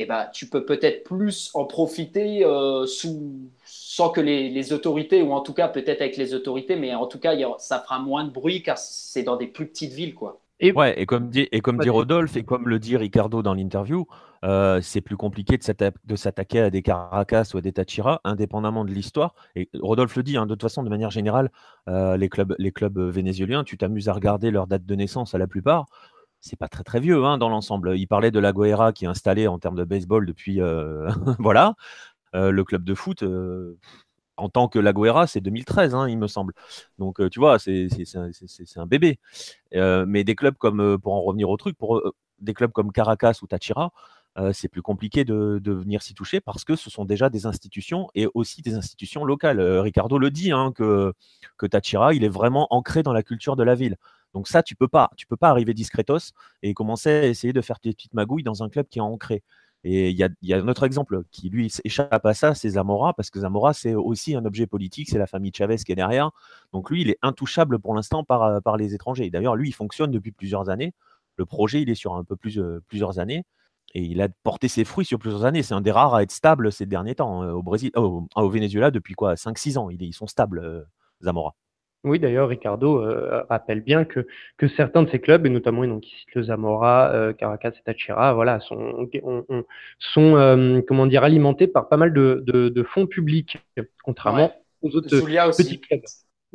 Et 0.00 0.04
eh 0.04 0.06
ben, 0.06 0.28
tu 0.32 0.48
peux 0.48 0.64
peut-être 0.64 1.04
plus 1.04 1.50
en 1.52 1.66
profiter 1.66 2.42
sous, 2.86 3.50
sans 3.66 4.08
que 4.08 4.22
les, 4.22 4.48
les, 4.48 4.72
autorités, 4.72 5.20
ou 5.20 5.32
en 5.32 5.42
tout 5.42 5.52
cas 5.52 5.68
peut-être 5.68 6.00
avec 6.00 6.16
les 6.16 6.32
autorités, 6.32 6.74
mais 6.74 6.94
en 6.94 7.06
tout 7.06 7.18
cas, 7.18 7.34
ça 7.58 7.80
fera 7.80 7.98
moins 7.98 8.24
de 8.24 8.30
bruit 8.30 8.62
car 8.62 8.78
c'est 8.78 9.22
dans 9.22 9.36
des 9.36 9.46
plus 9.46 9.66
petites 9.66 9.92
villes. 9.92 10.14
quoi. 10.14 10.40
Et, 10.60 10.72
ouais, 10.72 11.00
et 11.00 11.06
comme 11.06 11.30
dit, 11.30 11.48
et 11.52 11.60
comme 11.60 11.78
dit 11.78 11.88
Rodolphe, 11.88 12.36
et 12.36 12.42
comme 12.42 12.68
le 12.68 12.78
dit 12.78 12.96
Ricardo 12.98 13.42
dans 13.42 13.54
l'interview, 13.54 14.06
euh, 14.44 14.80
c'est 14.82 15.00
plus 15.00 15.16
compliqué 15.16 15.56
de 15.58 16.16
s'attaquer 16.16 16.60
à 16.60 16.70
des 16.70 16.82
Caracas 16.82 17.50
ou 17.54 17.58
à 17.58 17.60
des 17.62 17.72
Tachira, 17.72 18.20
indépendamment 18.24 18.84
de 18.84 18.90
l'histoire. 18.90 19.34
Et 19.56 19.70
Rodolphe 19.80 20.16
le 20.16 20.22
dit, 20.22 20.36
hein, 20.36 20.44
de 20.44 20.52
toute 20.52 20.62
façon, 20.62 20.82
de 20.82 20.90
manière 20.90 21.10
générale, 21.10 21.50
euh, 21.88 22.18
les, 22.18 22.28
clubs, 22.28 22.54
les 22.58 22.72
clubs 22.72 22.98
vénézuéliens, 22.98 23.64
tu 23.64 23.78
t'amuses 23.78 24.10
à 24.10 24.12
regarder 24.12 24.50
leur 24.50 24.66
date 24.66 24.84
de 24.84 24.94
naissance 24.94 25.34
à 25.34 25.38
la 25.38 25.46
plupart. 25.46 25.86
C'est 26.40 26.56
pas 26.58 26.68
très 26.68 26.84
très 26.84 27.00
vieux 27.00 27.24
hein, 27.24 27.38
dans 27.38 27.48
l'ensemble. 27.48 27.96
Il 27.98 28.06
parlait 28.06 28.30
de 28.30 28.38
la 28.38 28.52
Guerra 28.52 28.92
qui 28.92 29.04
est 29.04 29.08
installée 29.08 29.46
en 29.46 29.58
termes 29.58 29.76
de 29.76 29.84
baseball 29.84 30.26
depuis. 30.26 30.60
Euh, 30.60 31.10
voilà. 31.38 31.74
le 32.32 32.62
club 32.62 32.84
de 32.84 32.94
foot, 32.94 33.24
en 34.36 34.48
tant 34.48 34.68
que 34.68 34.78
La 34.78 34.92
Guerra, 34.92 35.26
c'est 35.26 35.40
2013, 35.40 35.94
hein, 35.94 36.08
il 36.08 36.18
me 36.18 36.26
semble. 36.26 36.54
Donc, 36.98 37.20
tu 37.30 37.38
vois, 37.40 37.58
c'est 37.58 37.88
un, 38.76 38.86
bébé. 38.86 39.18
mais 39.72 40.24
des 40.24 40.34
clubs 40.34 40.56
comme, 40.56 40.98
pour 40.98 41.14
en 41.14 41.22
revenir 41.22 41.50
au 41.50 41.56
truc, 41.56 41.76
pour 41.76 42.00
des 42.38 42.54
clubs 42.54 42.72
comme 42.72 42.90
Caracas 42.92 43.40
ou 43.42 43.46
Tachira, 43.46 43.92
c'est 44.52 44.68
plus 44.68 44.82
compliqué 44.82 45.24
de, 45.24 45.60
venir 45.66 46.02
s'y 46.02 46.14
toucher 46.14 46.40
parce 46.40 46.64
que 46.64 46.76
ce 46.76 46.88
sont 46.88 47.04
déjà 47.04 47.28
des 47.28 47.44
institutions 47.44 48.08
et 48.14 48.26
aussi 48.32 48.62
des 48.62 48.74
institutions 48.74 49.24
locales. 49.24 49.60
Ricardo 49.60 50.18
le 50.18 50.30
dit, 50.30 50.52
hein, 50.52 50.72
que, 50.74 51.12
que 51.58 51.66
Tachira, 51.66 52.14
il 52.14 52.24
est 52.24 52.28
vraiment 52.28 52.66
ancré 52.70 53.02
dans 53.02 53.12
la 53.12 53.22
culture 53.22 53.56
de 53.56 53.62
la 53.62 53.74
ville. 53.74 53.96
Donc 54.34 54.48
ça, 54.48 54.62
tu 54.62 54.76
peux 54.76 54.88
pas. 54.88 55.10
Tu 55.16 55.26
peux 55.26 55.36
pas 55.36 55.48
arriver 55.50 55.74
discretos 55.74 56.32
et 56.62 56.74
commencer 56.74 57.10
à 57.10 57.26
essayer 57.26 57.52
de 57.52 57.60
faire 57.60 57.80
tes 57.80 57.92
petites 57.92 58.14
magouilles 58.14 58.42
dans 58.42 58.62
un 58.62 58.68
club 58.68 58.86
qui 58.88 58.98
est 58.98 59.02
ancré. 59.02 59.42
Et 59.82 60.10
il 60.10 60.16
y 60.42 60.52
a, 60.52 60.56
un 60.58 60.68
autre 60.68 60.84
exemple 60.84 61.22
qui 61.30 61.48
lui 61.48 61.72
échappe 61.84 62.26
à 62.26 62.34
ça, 62.34 62.54
c'est 62.54 62.70
Zamora, 62.70 63.14
parce 63.14 63.30
que 63.30 63.40
Zamora, 63.40 63.72
c'est 63.72 63.94
aussi 63.94 64.34
un 64.34 64.44
objet 64.44 64.66
politique, 64.66 65.08
c'est 65.08 65.18
la 65.18 65.26
famille 65.26 65.52
Chavez 65.54 65.78
qui 65.78 65.92
est 65.92 65.96
derrière. 65.96 66.32
Donc 66.72 66.90
lui, 66.90 67.00
il 67.00 67.10
est 67.10 67.18
intouchable 67.22 67.78
pour 67.78 67.94
l'instant 67.94 68.22
par, 68.22 68.60
par 68.62 68.76
les 68.76 68.94
étrangers. 68.94 69.30
D'ailleurs, 69.30 69.56
lui, 69.56 69.68
il 69.68 69.72
fonctionne 69.72 70.10
depuis 70.10 70.32
plusieurs 70.32 70.68
années. 70.68 70.92
Le 71.36 71.46
projet, 71.46 71.80
il 71.80 71.88
est 71.88 71.94
sur 71.94 72.14
un 72.14 72.24
peu 72.24 72.36
plus 72.36 72.60
plusieurs 72.88 73.18
années. 73.18 73.44
Et 73.94 74.02
il 74.02 74.20
a 74.20 74.28
porté 74.44 74.68
ses 74.68 74.84
fruits 74.84 75.06
sur 75.06 75.18
plusieurs 75.18 75.44
années. 75.46 75.62
C'est 75.62 75.74
un 75.74 75.80
des 75.80 75.90
rares 75.90 76.14
à 76.14 76.22
être 76.22 76.30
stable 76.30 76.70
ces 76.70 76.86
derniers 76.86 77.14
temps. 77.14 77.42
Au, 77.42 77.62
Brésil, 77.62 77.90
au 77.94 78.50
Venezuela, 78.50 78.90
depuis 78.90 79.14
quoi 79.14 79.34
5-6 79.34 79.78
ans, 79.78 79.88
ils 79.90 80.14
sont 80.14 80.26
stables, 80.26 80.86
Zamora. 81.22 81.54
Oui, 82.02 82.18
d'ailleurs, 82.18 82.48
Ricardo 82.48 83.02
euh, 83.02 83.42
rappelle 83.50 83.82
bien 83.82 84.06
que, 84.06 84.26
que 84.56 84.68
certains 84.68 85.02
de 85.02 85.10
ces 85.10 85.20
clubs, 85.20 85.44
et 85.44 85.50
notamment 85.50 85.86
donc, 85.86 86.06
il 86.06 86.16
cite 86.16 86.34
le 86.34 86.44
Zamora, 86.44 87.10
euh, 87.12 87.34
Caracas 87.34 87.72
et 87.72 87.82
Tachira, 87.84 88.32
voilà, 88.32 88.58
sont, 88.60 89.06
sont 89.98 90.36
euh, 90.36 90.80
comment 90.88 91.06
dire, 91.06 91.24
alimentés 91.24 91.66
par 91.66 91.90
pas 91.90 91.98
mal 91.98 92.14
de, 92.14 92.42
de, 92.46 92.82
fonds 92.82 93.06
publics, 93.06 93.58
contrairement 94.02 94.50
aux 94.80 94.96
autres 94.96 95.08
petits 95.10 95.80
clubs. 95.80 96.00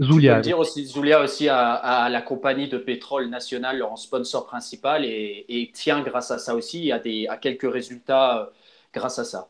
Zulia. 0.01 0.41
dire 0.41 0.59
aussi, 0.59 0.85
Zulia 0.85 1.21
aussi 1.21 1.47
a, 1.47 2.09
la 2.09 2.21
compagnie 2.21 2.67
de 2.67 2.77
pétrole 2.77 3.29
nationale 3.29 3.81
en 3.83 3.95
sponsor 3.95 4.45
principal 4.45 5.05
et, 5.05 5.45
et, 5.47 5.71
tient 5.71 6.01
grâce 6.01 6.31
à 6.31 6.37
ça 6.37 6.55
aussi 6.55 6.91
à, 6.91 6.99
des, 6.99 7.27
à 7.27 7.37
quelques 7.37 7.71
résultats 7.71 8.51
grâce 8.93 9.19
à 9.19 9.23
ça. 9.23 9.47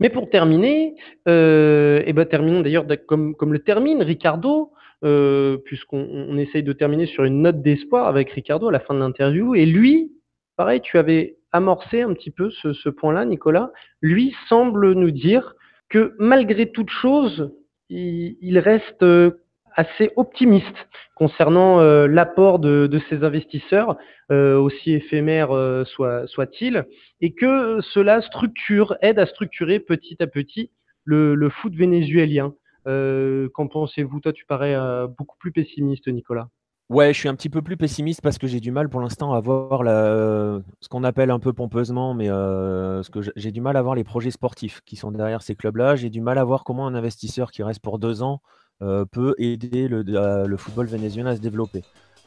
Mais 0.00 0.10
pour 0.10 0.28
terminer, 0.28 0.96
et 1.26 2.12
ben 2.12 2.26
terminons 2.28 2.60
d'ailleurs 2.60 2.84
comme, 3.06 3.36
comme 3.36 3.52
le 3.54 3.60
termine 3.60 4.02
Ricardo, 4.02 4.72
euh, 5.04 5.58
puisqu'on 5.58 6.38
essaye 6.38 6.62
de 6.62 6.72
terminer 6.72 7.04
sur 7.04 7.24
une 7.24 7.42
note 7.42 7.60
d'espoir 7.60 8.06
avec 8.06 8.30
Ricardo 8.30 8.68
à 8.68 8.72
la 8.72 8.80
fin 8.80 8.94
de 8.94 9.00
l'interview. 9.00 9.54
Et 9.54 9.66
lui, 9.66 10.12
pareil, 10.56 10.80
tu 10.80 10.96
avais 10.96 11.36
amorcé 11.52 12.00
un 12.00 12.14
petit 12.14 12.30
peu 12.30 12.50
ce, 12.50 12.88
point-là, 12.88 13.26
Nicolas. 13.26 13.70
Lui 14.00 14.34
semble 14.48 14.94
nous 14.94 15.10
dire 15.10 15.56
que 15.90 16.14
malgré 16.18 16.72
toute 16.72 16.88
chose, 16.88 17.52
il, 17.90 18.58
reste 18.58 19.02
euh, 19.02 19.42
assez 19.74 20.10
optimiste 20.16 20.88
concernant 21.16 21.80
euh, 21.80 22.06
l'apport 22.06 22.58
de, 22.58 22.86
de, 22.86 22.98
ces 23.10 23.24
investisseurs, 23.24 23.98
aussi 24.30 24.94
éphémères 24.94 25.84
soit-il, 25.84 26.86
et 27.20 27.34
que 27.34 27.80
cela 27.92 28.22
structure, 28.22 28.96
aide 29.02 29.18
à 29.18 29.26
structurer 29.26 29.80
petit 29.80 30.16
à 30.22 30.26
petit 30.26 30.70
le 31.04 31.48
foot 31.50 31.74
vénézuélien. 31.74 32.54
Euh, 32.86 33.48
qu'en 33.54 33.66
pensez-vous? 33.66 34.20
Toi, 34.20 34.32
tu 34.32 34.44
parais 34.44 34.74
euh, 34.74 35.06
beaucoup 35.06 35.36
plus 35.38 35.52
pessimiste, 35.52 36.08
Nicolas. 36.08 36.48
Ouais, 36.90 37.14
je 37.14 37.18
suis 37.18 37.28
un 37.28 37.34
petit 37.34 37.48
peu 37.48 37.62
plus 37.62 37.78
pessimiste 37.78 38.20
parce 38.20 38.36
que 38.36 38.46
j'ai 38.46 38.60
du 38.60 38.70
mal 38.70 38.90
pour 38.90 39.00
l'instant 39.00 39.32
à 39.32 39.40
voir 39.40 39.80
ce 39.80 40.88
qu'on 40.90 41.02
appelle 41.02 41.30
un 41.30 41.38
peu 41.38 41.54
pompeusement, 41.54 42.12
mais 42.12 42.28
euh, 42.28 43.02
ce 43.02 43.08
que 43.10 43.20
j'ai 43.36 43.52
du 43.52 43.62
mal 43.62 43.78
à 43.78 43.82
voir 43.82 43.94
les 43.94 44.04
projets 44.04 44.30
sportifs 44.30 44.82
qui 44.84 44.96
sont 44.96 45.10
derrière 45.10 45.40
ces 45.40 45.54
clubs-là. 45.54 45.96
J'ai 45.96 46.10
du 46.10 46.20
mal 46.20 46.36
à 46.36 46.44
voir 46.44 46.62
comment 46.62 46.86
un 46.86 46.94
investisseur 46.94 47.50
qui 47.52 47.62
reste 47.62 47.80
pour 47.80 47.98
deux 47.98 48.22
ans 48.22 48.42
peut 48.80 49.34
aider 49.38 49.88
le, 49.88 50.02
le, 50.02 50.56
football 50.58 50.84
vénézuélien 50.84 51.30
à 51.30 51.36
se 51.36 51.40
développer. 51.40 51.82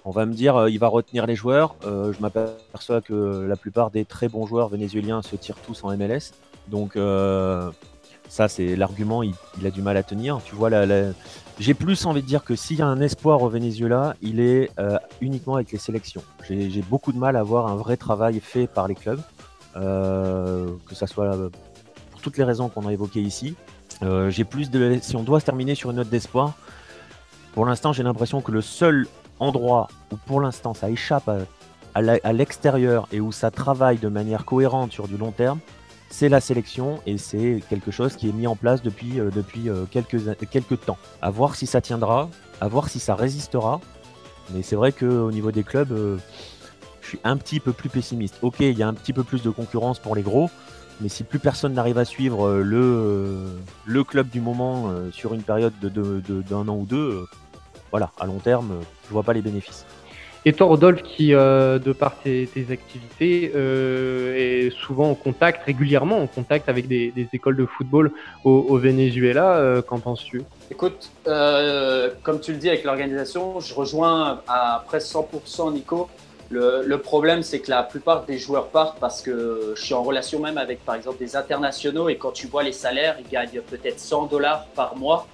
On 0.05 0.11
va 0.11 0.25
me 0.25 0.33
dire, 0.33 0.67
il 0.69 0.79
va 0.79 0.87
retenir 0.87 1.27
les 1.27 1.35
joueurs. 1.35 1.75
je 1.83 2.19
m'aperçois 2.19 3.01
que 3.01 3.45
la 3.47 3.57
plupart 3.57 3.91
des 3.91 4.05
très 4.05 4.27
bons 4.27 4.47
joueurs 4.47 4.69
vénézuéliens 4.69 5.21
se 5.21 5.35
tirent 5.35 5.59
tous 5.59 5.83
en 5.83 5.95
MLS. 5.95 6.33
Donc, 6.67 6.97
ça, 8.29 8.47
c'est 8.47 8.75
l'argument, 8.75 9.23
il, 9.23 9.33
a 9.65 9.71
du 9.71 9.81
mal 9.81 9.97
à 9.97 10.03
tenir. 10.03 10.39
Tu 10.43 10.55
vois, 10.55 10.69
j'ai 11.59 11.73
plus 11.73 12.05
envie 12.05 12.21
de 12.21 12.27
dire 12.27 12.43
que 12.43 12.55
s'il 12.55 12.77
y 12.77 12.81
a 12.81 12.87
un 12.87 13.01
espoir 13.01 13.41
au 13.41 13.49
Venezuela, 13.49 14.15
il 14.21 14.39
est 14.39 14.69
euh, 14.79 14.97
uniquement 15.21 15.55
avec 15.55 15.71
les 15.71 15.77
sélections. 15.77 16.21
J'ai 16.47 16.83
beaucoup 16.89 17.11
de 17.11 17.17
mal 17.17 17.35
à 17.35 17.43
voir 17.43 17.67
un 17.67 17.75
vrai 17.75 17.97
travail 17.97 18.39
fait 18.39 18.67
par 18.67 18.87
les 18.87 18.95
clubs, 18.95 19.21
euh, 19.75 20.69
que 20.87 20.95
ça 20.95 21.07
soit 21.07 21.35
pour 22.11 22.21
toutes 22.21 22.37
les 22.37 22.43
raisons 22.43 22.69
qu'on 22.69 22.87
a 22.87 22.93
évoquées 22.93 23.21
ici. 23.21 23.55
Euh, 24.03 24.29
j'ai 24.29 24.43
plus 24.43 24.69
de, 24.69 24.99
si 25.01 25.15
on 25.15 25.23
doit 25.23 25.39
se 25.39 25.45
terminer 25.45 25.73
sur 25.73 25.89
une 25.89 25.97
note 25.97 26.09
d'espoir, 26.09 26.53
pour 27.53 27.65
l'instant, 27.65 27.93
j'ai 27.93 28.03
l'impression 28.03 28.41
que 28.41 28.51
le 28.51 28.61
seul 28.61 29.07
endroit 29.39 29.87
où 30.11 30.15
pour 30.15 30.41
l'instant 30.41 30.73
ça 30.73 30.89
échappe 30.89 31.29
à 31.95 32.33
l'extérieur 32.33 33.07
et 33.11 33.19
où 33.19 33.31
ça 33.31 33.49
travaille 33.49 33.97
de 33.97 34.07
manière 34.07 34.45
cohérente 34.45 34.91
sur 34.91 35.07
du 35.07 35.17
long 35.17 35.31
terme, 35.31 35.59
c'est 36.09 36.29
la 36.29 36.39
sélection 36.39 36.99
et 37.05 37.17
c'est 37.17 37.61
quelque 37.69 37.91
chose 37.91 38.15
qui 38.15 38.29
est 38.29 38.33
mis 38.33 38.47
en 38.47 38.55
place 38.55 38.81
depuis, 38.81 39.19
euh, 39.19 39.29
euh, 39.35 39.85
quelques, 39.89 40.85
temps. 40.85 40.97
À 41.21 41.29
voir 41.29 41.55
si 41.55 41.67
ça 41.67 41.81
tiendra, 41.81 42.29
à 42.61 42.67
voir 42.67 42.89
si 42.89 42.99
ça 42.99 43.15
résistera. 43.15 43.81
Mais 44.53 44.61
c'est 44.61 44.75
vrai 44.75 44.91
qu'au 44.91 45.31
niveau 45.31 45.51
des 45.51 45.63
clubs, 45.63 45.91
euh, 45.91 46.17
je 47.01 47.09
suis 47.09 47.19
un 47.23 47.37
petit 47.37 47.59
peu 47.59 47.73
plus 47.73 47.89
pessimiste. 47.89 48.37
Ok, 48.41 48.59
il 48.61 48.77
y 48.77 48.83
a 48.83 48.87
un 48.87 48.93
petit 48.93 49.13
peu 49.13 49.23
plus 49.23 49.43
de 49.43 49.49
concurrence 49.49 49.99
pour 49.99 50.15
les 50.15 50.21
gros, 50.21 50.49
mais 51.01 51.09
si 51.09 51.23
plus 51.23 51.39
personne 51.39 51.73
n'arrive 51.73 51.97
à 51.97 52.05
suivre 52.05 52.59
le, 52.59 54.03
club 54.03 54.29
du 54.29 54.41
moment 54.41 54.93
sur 55.11 55.33
une 55.33 55.43
période 55.43 55.73
d'un 55.81 56.67
an 56.67 56.75
ou 56.75 56.85
deux, 56.85 57.25
voilà, 57.91 58.11
à 58.19 58.25
long 58.25 58.39
terme, 58.39 58.79
je 59.07 59.13
vois 59.13 59.23
pas 59.23 59.33
les 59.33 59.41
bénéfices. 59.41 59.85
Et 60.45 60.53
toi, 60.53 60.67
Rodolphe, 60.67 61.01
qui, 61.03 61.33
euh, 61.33 61.79
de 61.79 61.91
par 61.91 62.15
tes, 62.15 62.47
activités, 62.71 63.51
euh, 63.55 64.35
est 64.35 64.69
souvent 64.69 65.09
en 65.09 65.15
contact, 65.15 65.63
régulièrement 65.65 66.19
en 66.19 66.27
contact 66.27 66.69
avec 66.69 66.87
des, 66.87 67.13
écoles 67.33 67.57
de 67.57 67.65
football 67.65 68.11
au, 68.43 68.77
Venezuela, 68.77 69.57
euh, 69.57 69.81
qu'en 69.81 69.99
penses-tu? 69.99 70.43
Écoute, 70.71 71.09
comme 71.25 72.39
tu 72.39 72.53
le 72.53 72.57
dis 72.57 72.69
avec 72.69 72.83
l'organisation, 72.83 73.59
je 73.59 73.73
rejoins 73.73 74.41
à 74.47 74.83
presque 74.87 75.13
100% 75.13 75.73
Nico. 75.73 76.09
Le, 76.49 76.83
le 76.85 76.97
problème, 76.99 77.43
c'est 77.43 77.59
que 77.59 77.69
la 77.69 77.83
plupart 77.83 78.23
des 78.23 78.37
joueurs 78.37 78.67
partent 78.67 78.99
parce 79.01 79.21
que 79.21 79.73
je 79.75 79.81
suis 79.81 79.93
en 79.93 80.03
relation 80.03 80.39
même 80.39 80.57
avec, 80.57 80.85
par 80.85 80.95
exemple, 80.95 81.17
des 81.19 81.35
internationaux 81.35 82.07
et 82.07 82.15
quand 82.15 82.31
tu 82.31 82.47
vois 82.47 82.63
les 82.63 82.71
salaires, 82.71 83.17
ils 83.19 83.29
gagnent 83.29 83.61
peut-être 83.69 83.99
100 83.99 84.27
dollars 84.27 84.65
par 84.67 84.95
mois 84.95 85.27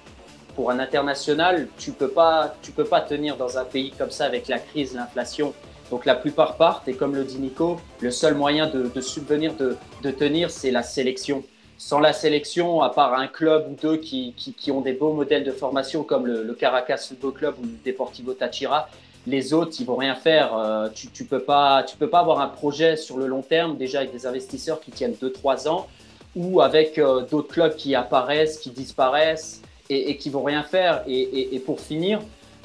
pour 0.54 0.70
un 0.70 0.78
international, 0.78 1.68
tu 1.78 1.92
peux 1.92 2.08
pas, 2.08 2.54
tu 2.62 2.72
peux 2.72 2.84
pas 2.84 3.00
tenir 3.00 3.36
dans 3.36 3.58
un 3.58 3.64
pays 3.64 3.92
comme 3.96 4.10
ça 4.10 4.24
avec 4.24 4.48
la 4.48 4.58
crise, 4.58 4.94
l'inflation. 4.94 5.52
Donc 5.90 6.06
la 6.06 6.14
plupart 6.14 6.56
partent 6.56 6.88
et 6.88 6.94
comme 6.94 7.14
le 7.14 7.24
dit 7.24 7.38
Nico, 7.38 7.78
le 8.00 8.10
seul 8.10 8.34
moyen 8.34 8.68
de, 8.68 8.88
de 8.88 9.00
subvenir, 9.00 9.54
de, 9.54 9.76
de 10.02 10.10
tenir, 10.10 10.50
c'est 10.50 10.70
la 10.70 10.82
sélection. 10.82 11.44
Sans 11.76 11.98
la 11.98 12.12
sélection, 12.12 12.82
à 12.82 12.90
part 12.90 13.14
un 13.14 13.26
club 13.26 13.66
ou 13.70 13.76
deux 13.80 13.96
qui, 13.96 14.32
qui, 14.36 14.54
qui 14.54 14.70
ont 14.70 14.80
des 14.80 14.92
beaux 14.92 15.12
modèles 15.12 15.44
de 15.44 15.50
formation 15.50 16.02
comme 16.04 16.26
le, 16.26 16.42
le, 16.42 16.54
Caracas 16.54 16.98
Football 17.08 17.32
Club 17.32 17.54
ou 17.60 17.64
le 17.64 17.76
Deportivo 17.84 18.32
Tachira, 18.32 18.88
les 19.26 19.52
autres, 19.52 19.76
ils 19.80 19.86
vont 19.86 19.96
rien 19.96 20.14
faire. 20.14 20.56
Euh, 20.56 20.88
tu, 20.94 21.08
tu 21.08 21.24
peux 21.24 21.40
pas, 21.40 21.82
tu 21.82 21.96
peux 21.96 22.08
pas 22.08 22.20
avoir 22.20 22.40
un 22.40 22.48
projet 22.48 22.96
sur 22.96 23.16
le 23.18 23.26
long 23.26 23.42
terme 23.42 23.76
déjà 23.76 23.98
avec 23.98 24.12
des 24.12 24.26
investisseurs 24.26 24.80
qui 24.80 24.92
tiennent 24.92 25.16
2-3 25.20 25.68
ans 25.68 25.88
ou 26.36 26.60
avec 26.60 26.98
euh, 26.98 27.22
d'autres 27.22 27.48
clubs 27.52 27.74
qui 27.74 27.94
apparaissent, 27.94 28.58
qui 28.58 28.70
disparaissent 28.70 29.62
et, 29.90 30.10
et 30.10 30.16
qui 30.16 30.30
vont 30.30 30.42
rien 30.42 30.62
faire. 30.62 31.02
Et, 31.06 31.54
et 31.54 31.58
pour 31.60 31.80
finir, 31.80 32.20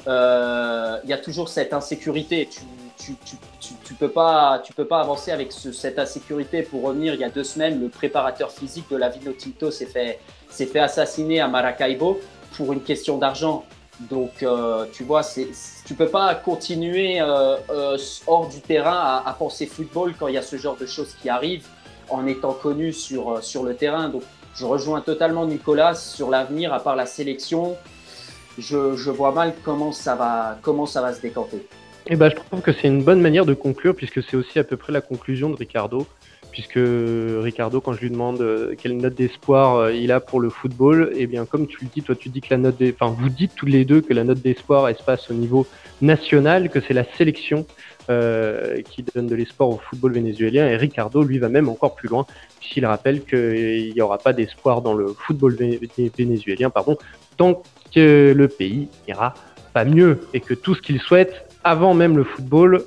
euh, 0.06 0.98
il 1.04 1.10
y 1.10 1.12
a 1.12 1.18
toujours 1.18 1.48
cette 1.48 1.72
insécurité. 1.72 2.48
Tu, 2.50 2.60
tu, 2.98 3.36
tu, 3.60 3.74
tu, 3.82 3.94
peux 3.94 4.10
pas, 4.10 4.60
tu 4.64 4.72
peux 4.72 4.84
pas 4.84 5.00
avancer 5.00 5.30
avec 5.30 5.52
cette 5.52 5.98
insécurité. 5.98 6.62
Pour 6.62 6.82
revenir, 6.82 7.14
il 7.14 7.20
y 7.20 7.24
a 7.24 7.30
deux 7.30 7.44
semaines, 7.44 7.80
le 7.80 7.88
préparateur 7.88 8.50
physique 8.50 8.86
de 8.90 8.96
la 8.96 9.08
Vino 9.08 9.32
Tinto 9.32 9.70
s'est 9.70 9.86
fait, 9.86 10.20
s'est 10.48 10.66
fait 10.66 10.80
assassiner 10.80 11.40
à 11.40 11.48
Maracaibo 11.48 12.20
pour 12.56 12.72
une 12.72 12.82
question 12.82 13.18
d'argent. 13.18 13.64
Donc, 14.08 14.42
euh, 14.42 14.86
tu 14.92 15.04
vois, 15.04 15.22
c'est, 15.22 15.48
tu 15.84 15.94
peux 15.94 16.08
pas 16.08 16.34
continuer 16.34 17.20
euh, 17.20 17.56
euh, 17.68 17.98
hors 18.26 18.48
du 18.48 18.60
terrain 18.60 18.96
à, 18.96 19.22
à, 19.26 19.32
penser 19.34 19.66
football 19.66 20.14
quand 20.18 20.28
il 20.28 20.34
y 20.34 20.38
a 20.38 20.42
ce 20.42 20.56
genre 20.56 20.76
de 20.76 20.86
choses 20.86 21.14
qui 21.20 21.28
arrivent 21.28 21.66
en 22.08 22.26
étant 22.26 22.54
connu 22.54 22.94
sur, 22.94 23.44
sur 23.44 23.62
le 23.62 23.76
terrain. 23.76 24.08
Donc, 24.08 24.22
je 24.54 24.64
rejoins 24.64 25.00
totalement 25.00 25.46
Nicolas 25.46 25.94
sur 25.94 26.30
l'avenir, 26.30 26.72
à 26.72 26.80
part 26.80 26.96
la 26.96 27.06
sélection. 27.06 27.76
Je, 28.58 29.10
vois 29.10 29.32
mal 29.32 29.54
comment 29.64 29.92
ça 29.92 30.14
va, 30.14 30.58
se 31.14 31.20
décanter. 31.20 31.66
Eh 32.06 32.16
ben, 32.16 32.30
je 32.30 32.36
trouve 32.36 32.60
que 32.60 32.72
c'est 32.72 32.88
une 32.88 33.02
bonne 33.02 33.20
manière 33.20 33.46
de 33.46 33.54
conclure, 33.54 33.94
puisque 33.94 34.22
c'est 34.22 34.36
aussi 34.36 34.58
à 34.58 34.64
peu 34.64 34.76
près 34.76 34.92
la 34.92 35.00
conclusion 35.00 35.50
de 35.50 35.56
Ricardo. 35.56 36.06
Puisque 36.52 36.78
Ricardo, 36.78 37.80
quand 37.80 37.92
je 37.92 38.00
lui 38.00 38.10
demande 38.10 38.40
euh, 38.40 38.74
quelle 38.76 38.96
note 38.96 39.14
d'espoir 39.14 39.76
euh, 39.76 39.92
il 39.92 40.10
a 40.10 40.20
pour 40.20 40.40
le 40.40 40.50
football, 40.50 41.12
eh 41.14 41.26
bien, 41.26 41.46
comme 41.46 41.66
tu 41.66 41.84
le 41.84 41.90
dis, 41.94 42.02
toi, 42.02 42.14
tu 42.16 42.28
dis 42.28 42.40
que 42.40 42.48
la 42.50 42.58
note, 42.58 42.82
enfin, 42.94 43.14
vous 43.16 43.28
dites 43.28 43.54
tous 43.54 43.66
les 43.66 43.84
deux 43.84 44.00
que 44.00 44.12
la 44.12 44.24
note 44.24 44.40
d'espoir, 44.40 44.88
elle 44.88 44.96
se 44.96 45.02
passe 45.02 45.30
au 45.30 45.34
niveau 45.34 45.66
national, 46.02 46.68
que 46.70 46.80
c'est 46.80 46.94
la 46.94 47.04
sélection 47.16 47.66
euh, 48.10 48.82
qui 48.82 49.04
donne 49.04 49.28
de 49.28 49.34
l'espoir 49.36 49.68
au 49.68 49.78
football 49.78 50.12
vénézuélien. 50.12 50.68
Et 50.68 50.76
Ricardo, 50.76 51.22
lui, 51.22 51.38
va 51.38 51.48
même 51.48 51.68
encore 51.68 51.94
plus 51.94 52.08
loin, 52.08 52.26
puisqu'il 52.58 52.84
rappelle 52.84 53.24
qu'il 53.24 53.92
n'y 53.94 54.00
aura 54.00 54.18
pas 54.18 54.32
d'espoir 54.32 54.82
dans 54.82 54.94
le 54.94 55.14
football 55.14 55.56
vénézuélien 56.18 56.70
pardon, 56.70 56.98
tant 57.36 57.62
que 57.94 58.34
le 58.36 58.48
pays 58.48 58.88
ira 59.06 59.34
pas 59.72 59.84
mieux 59.84 60.20
et 60.34 60.40
que 60.40 60.54
tout 60.54 60.74
ce 60.74 60.82
qu'il 60.82 61.00
souhaite, 61.00 61.46
avant 61.62 61.94
même 61.94 62.16
le 62.16 62.24
football, 62.24 62.84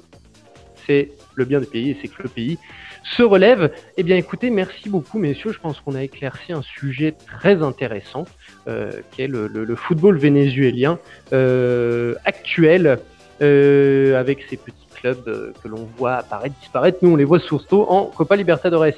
c'est 0.86 1.12
le 1.36 1.46
bien 1.46 1.60
du 1.60 1.68
pays 1.68 1.92
et 1.92 1.98
c'est 2.02 2.08
que 2.10 2.24
le 2.24 2.30
pays 2.30 2.58
se 3.04 3.22
relève. 3.24 3.72
Eh 3.98 4.04
bien, 4.04 4.16
écoutez, 4.18 4.50
merci 4.50 4.90
beaucoup, 4.90 5.20
messieurs. 5.20 5.52
Je 5.52 5.60
pense 5.60 5.80
qu'on 5.82 5.96
a 5.96 6.04
éclairci 6.04 6.54
un 6.54 6.62
sujet 6.62 7.14
très 7.28 7.62
intéressant, 7.62 8.26
euh, 8.68 8.92
qui 9.12 9.22
est 9.22 9.28
le, 9.28 9.48
le, 9.48 9.66
le 9.66 9.76
football 9.76 10.18
vénézuélien 10.18 11.00
euh, 11.34 12.16
actuel, 12.26 13.00
euh, 13.42 14.20
avec 14.20 14.44
ses 14.50 14.58
petits 14.58 14.88
clubs 14.96 15.28
euh, 15.28 15.52
que 15.62 15.68
l'on 15.68 15.88
voit 15.98 16.16
apparaître, 16.16 16.56
disparaître. 16.60 17.00
Nous, 17.02 17.12
on 17.12 17.16
les 17.16 17.26
voit 17.26 17.40
surtout 17.40 17.82
en 17.82 18.06
Copa 18.06 18.36
Libertadores. 18.36 18.94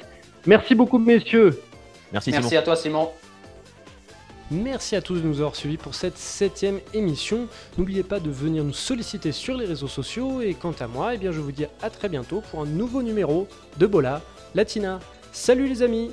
Merci 0.46 0.74
beaucoup, 0.74 0.98
messieurs. 0.98 1.60
Merci, 2.12 2.30
Merci 2.30 2.48
Simon. 2.48 2.60
à 2.60 2.62
toi, 2.62 2.76
Simon. 2.76 3.10
Merci 4.52 4.94
à 4.94 5.02
tous 5.02 5.16
de 5.16 5.26
nous 5.26 5.38
avoir 5.40 5.56
suivis 5.56 5.76
pour 5.76 5.96
cette 5.96 6.16
septième 6.16 6.78
émission. 6.94 7.48
N'oubliez 7.78 8.04
pas 8.04 8.20
de 8.20 8.30
venir 8.30 8.62
nous 8.62 8.72
solliciter 8.72 9.32
sur 9.32 9.56
les 9.56 9.66
réseaux 9.66 9.88
sociaux 9.88 10.40
et 10.40 10.54
quant 10.54 10.74
à 10.78 10.86
moi, 10.86 11.14
eh 11.16 11.18
je 11.20 11.40
vous 11.40 11.50
dis 11.50 11.66
à 11.82 11.90
très 11.90 12.08
bientôt 12.08 12.42
pour 12.48 12.60
un 12.60 12.66
nouveau 12.66 13.02
numéro 13.02 13.48
de 13.78 13.86
Bola 13.86 14.22
Latina. 14.54 15.00
Salut 15.32 15.66
les 15.66 15.82
amis 15.82 16.12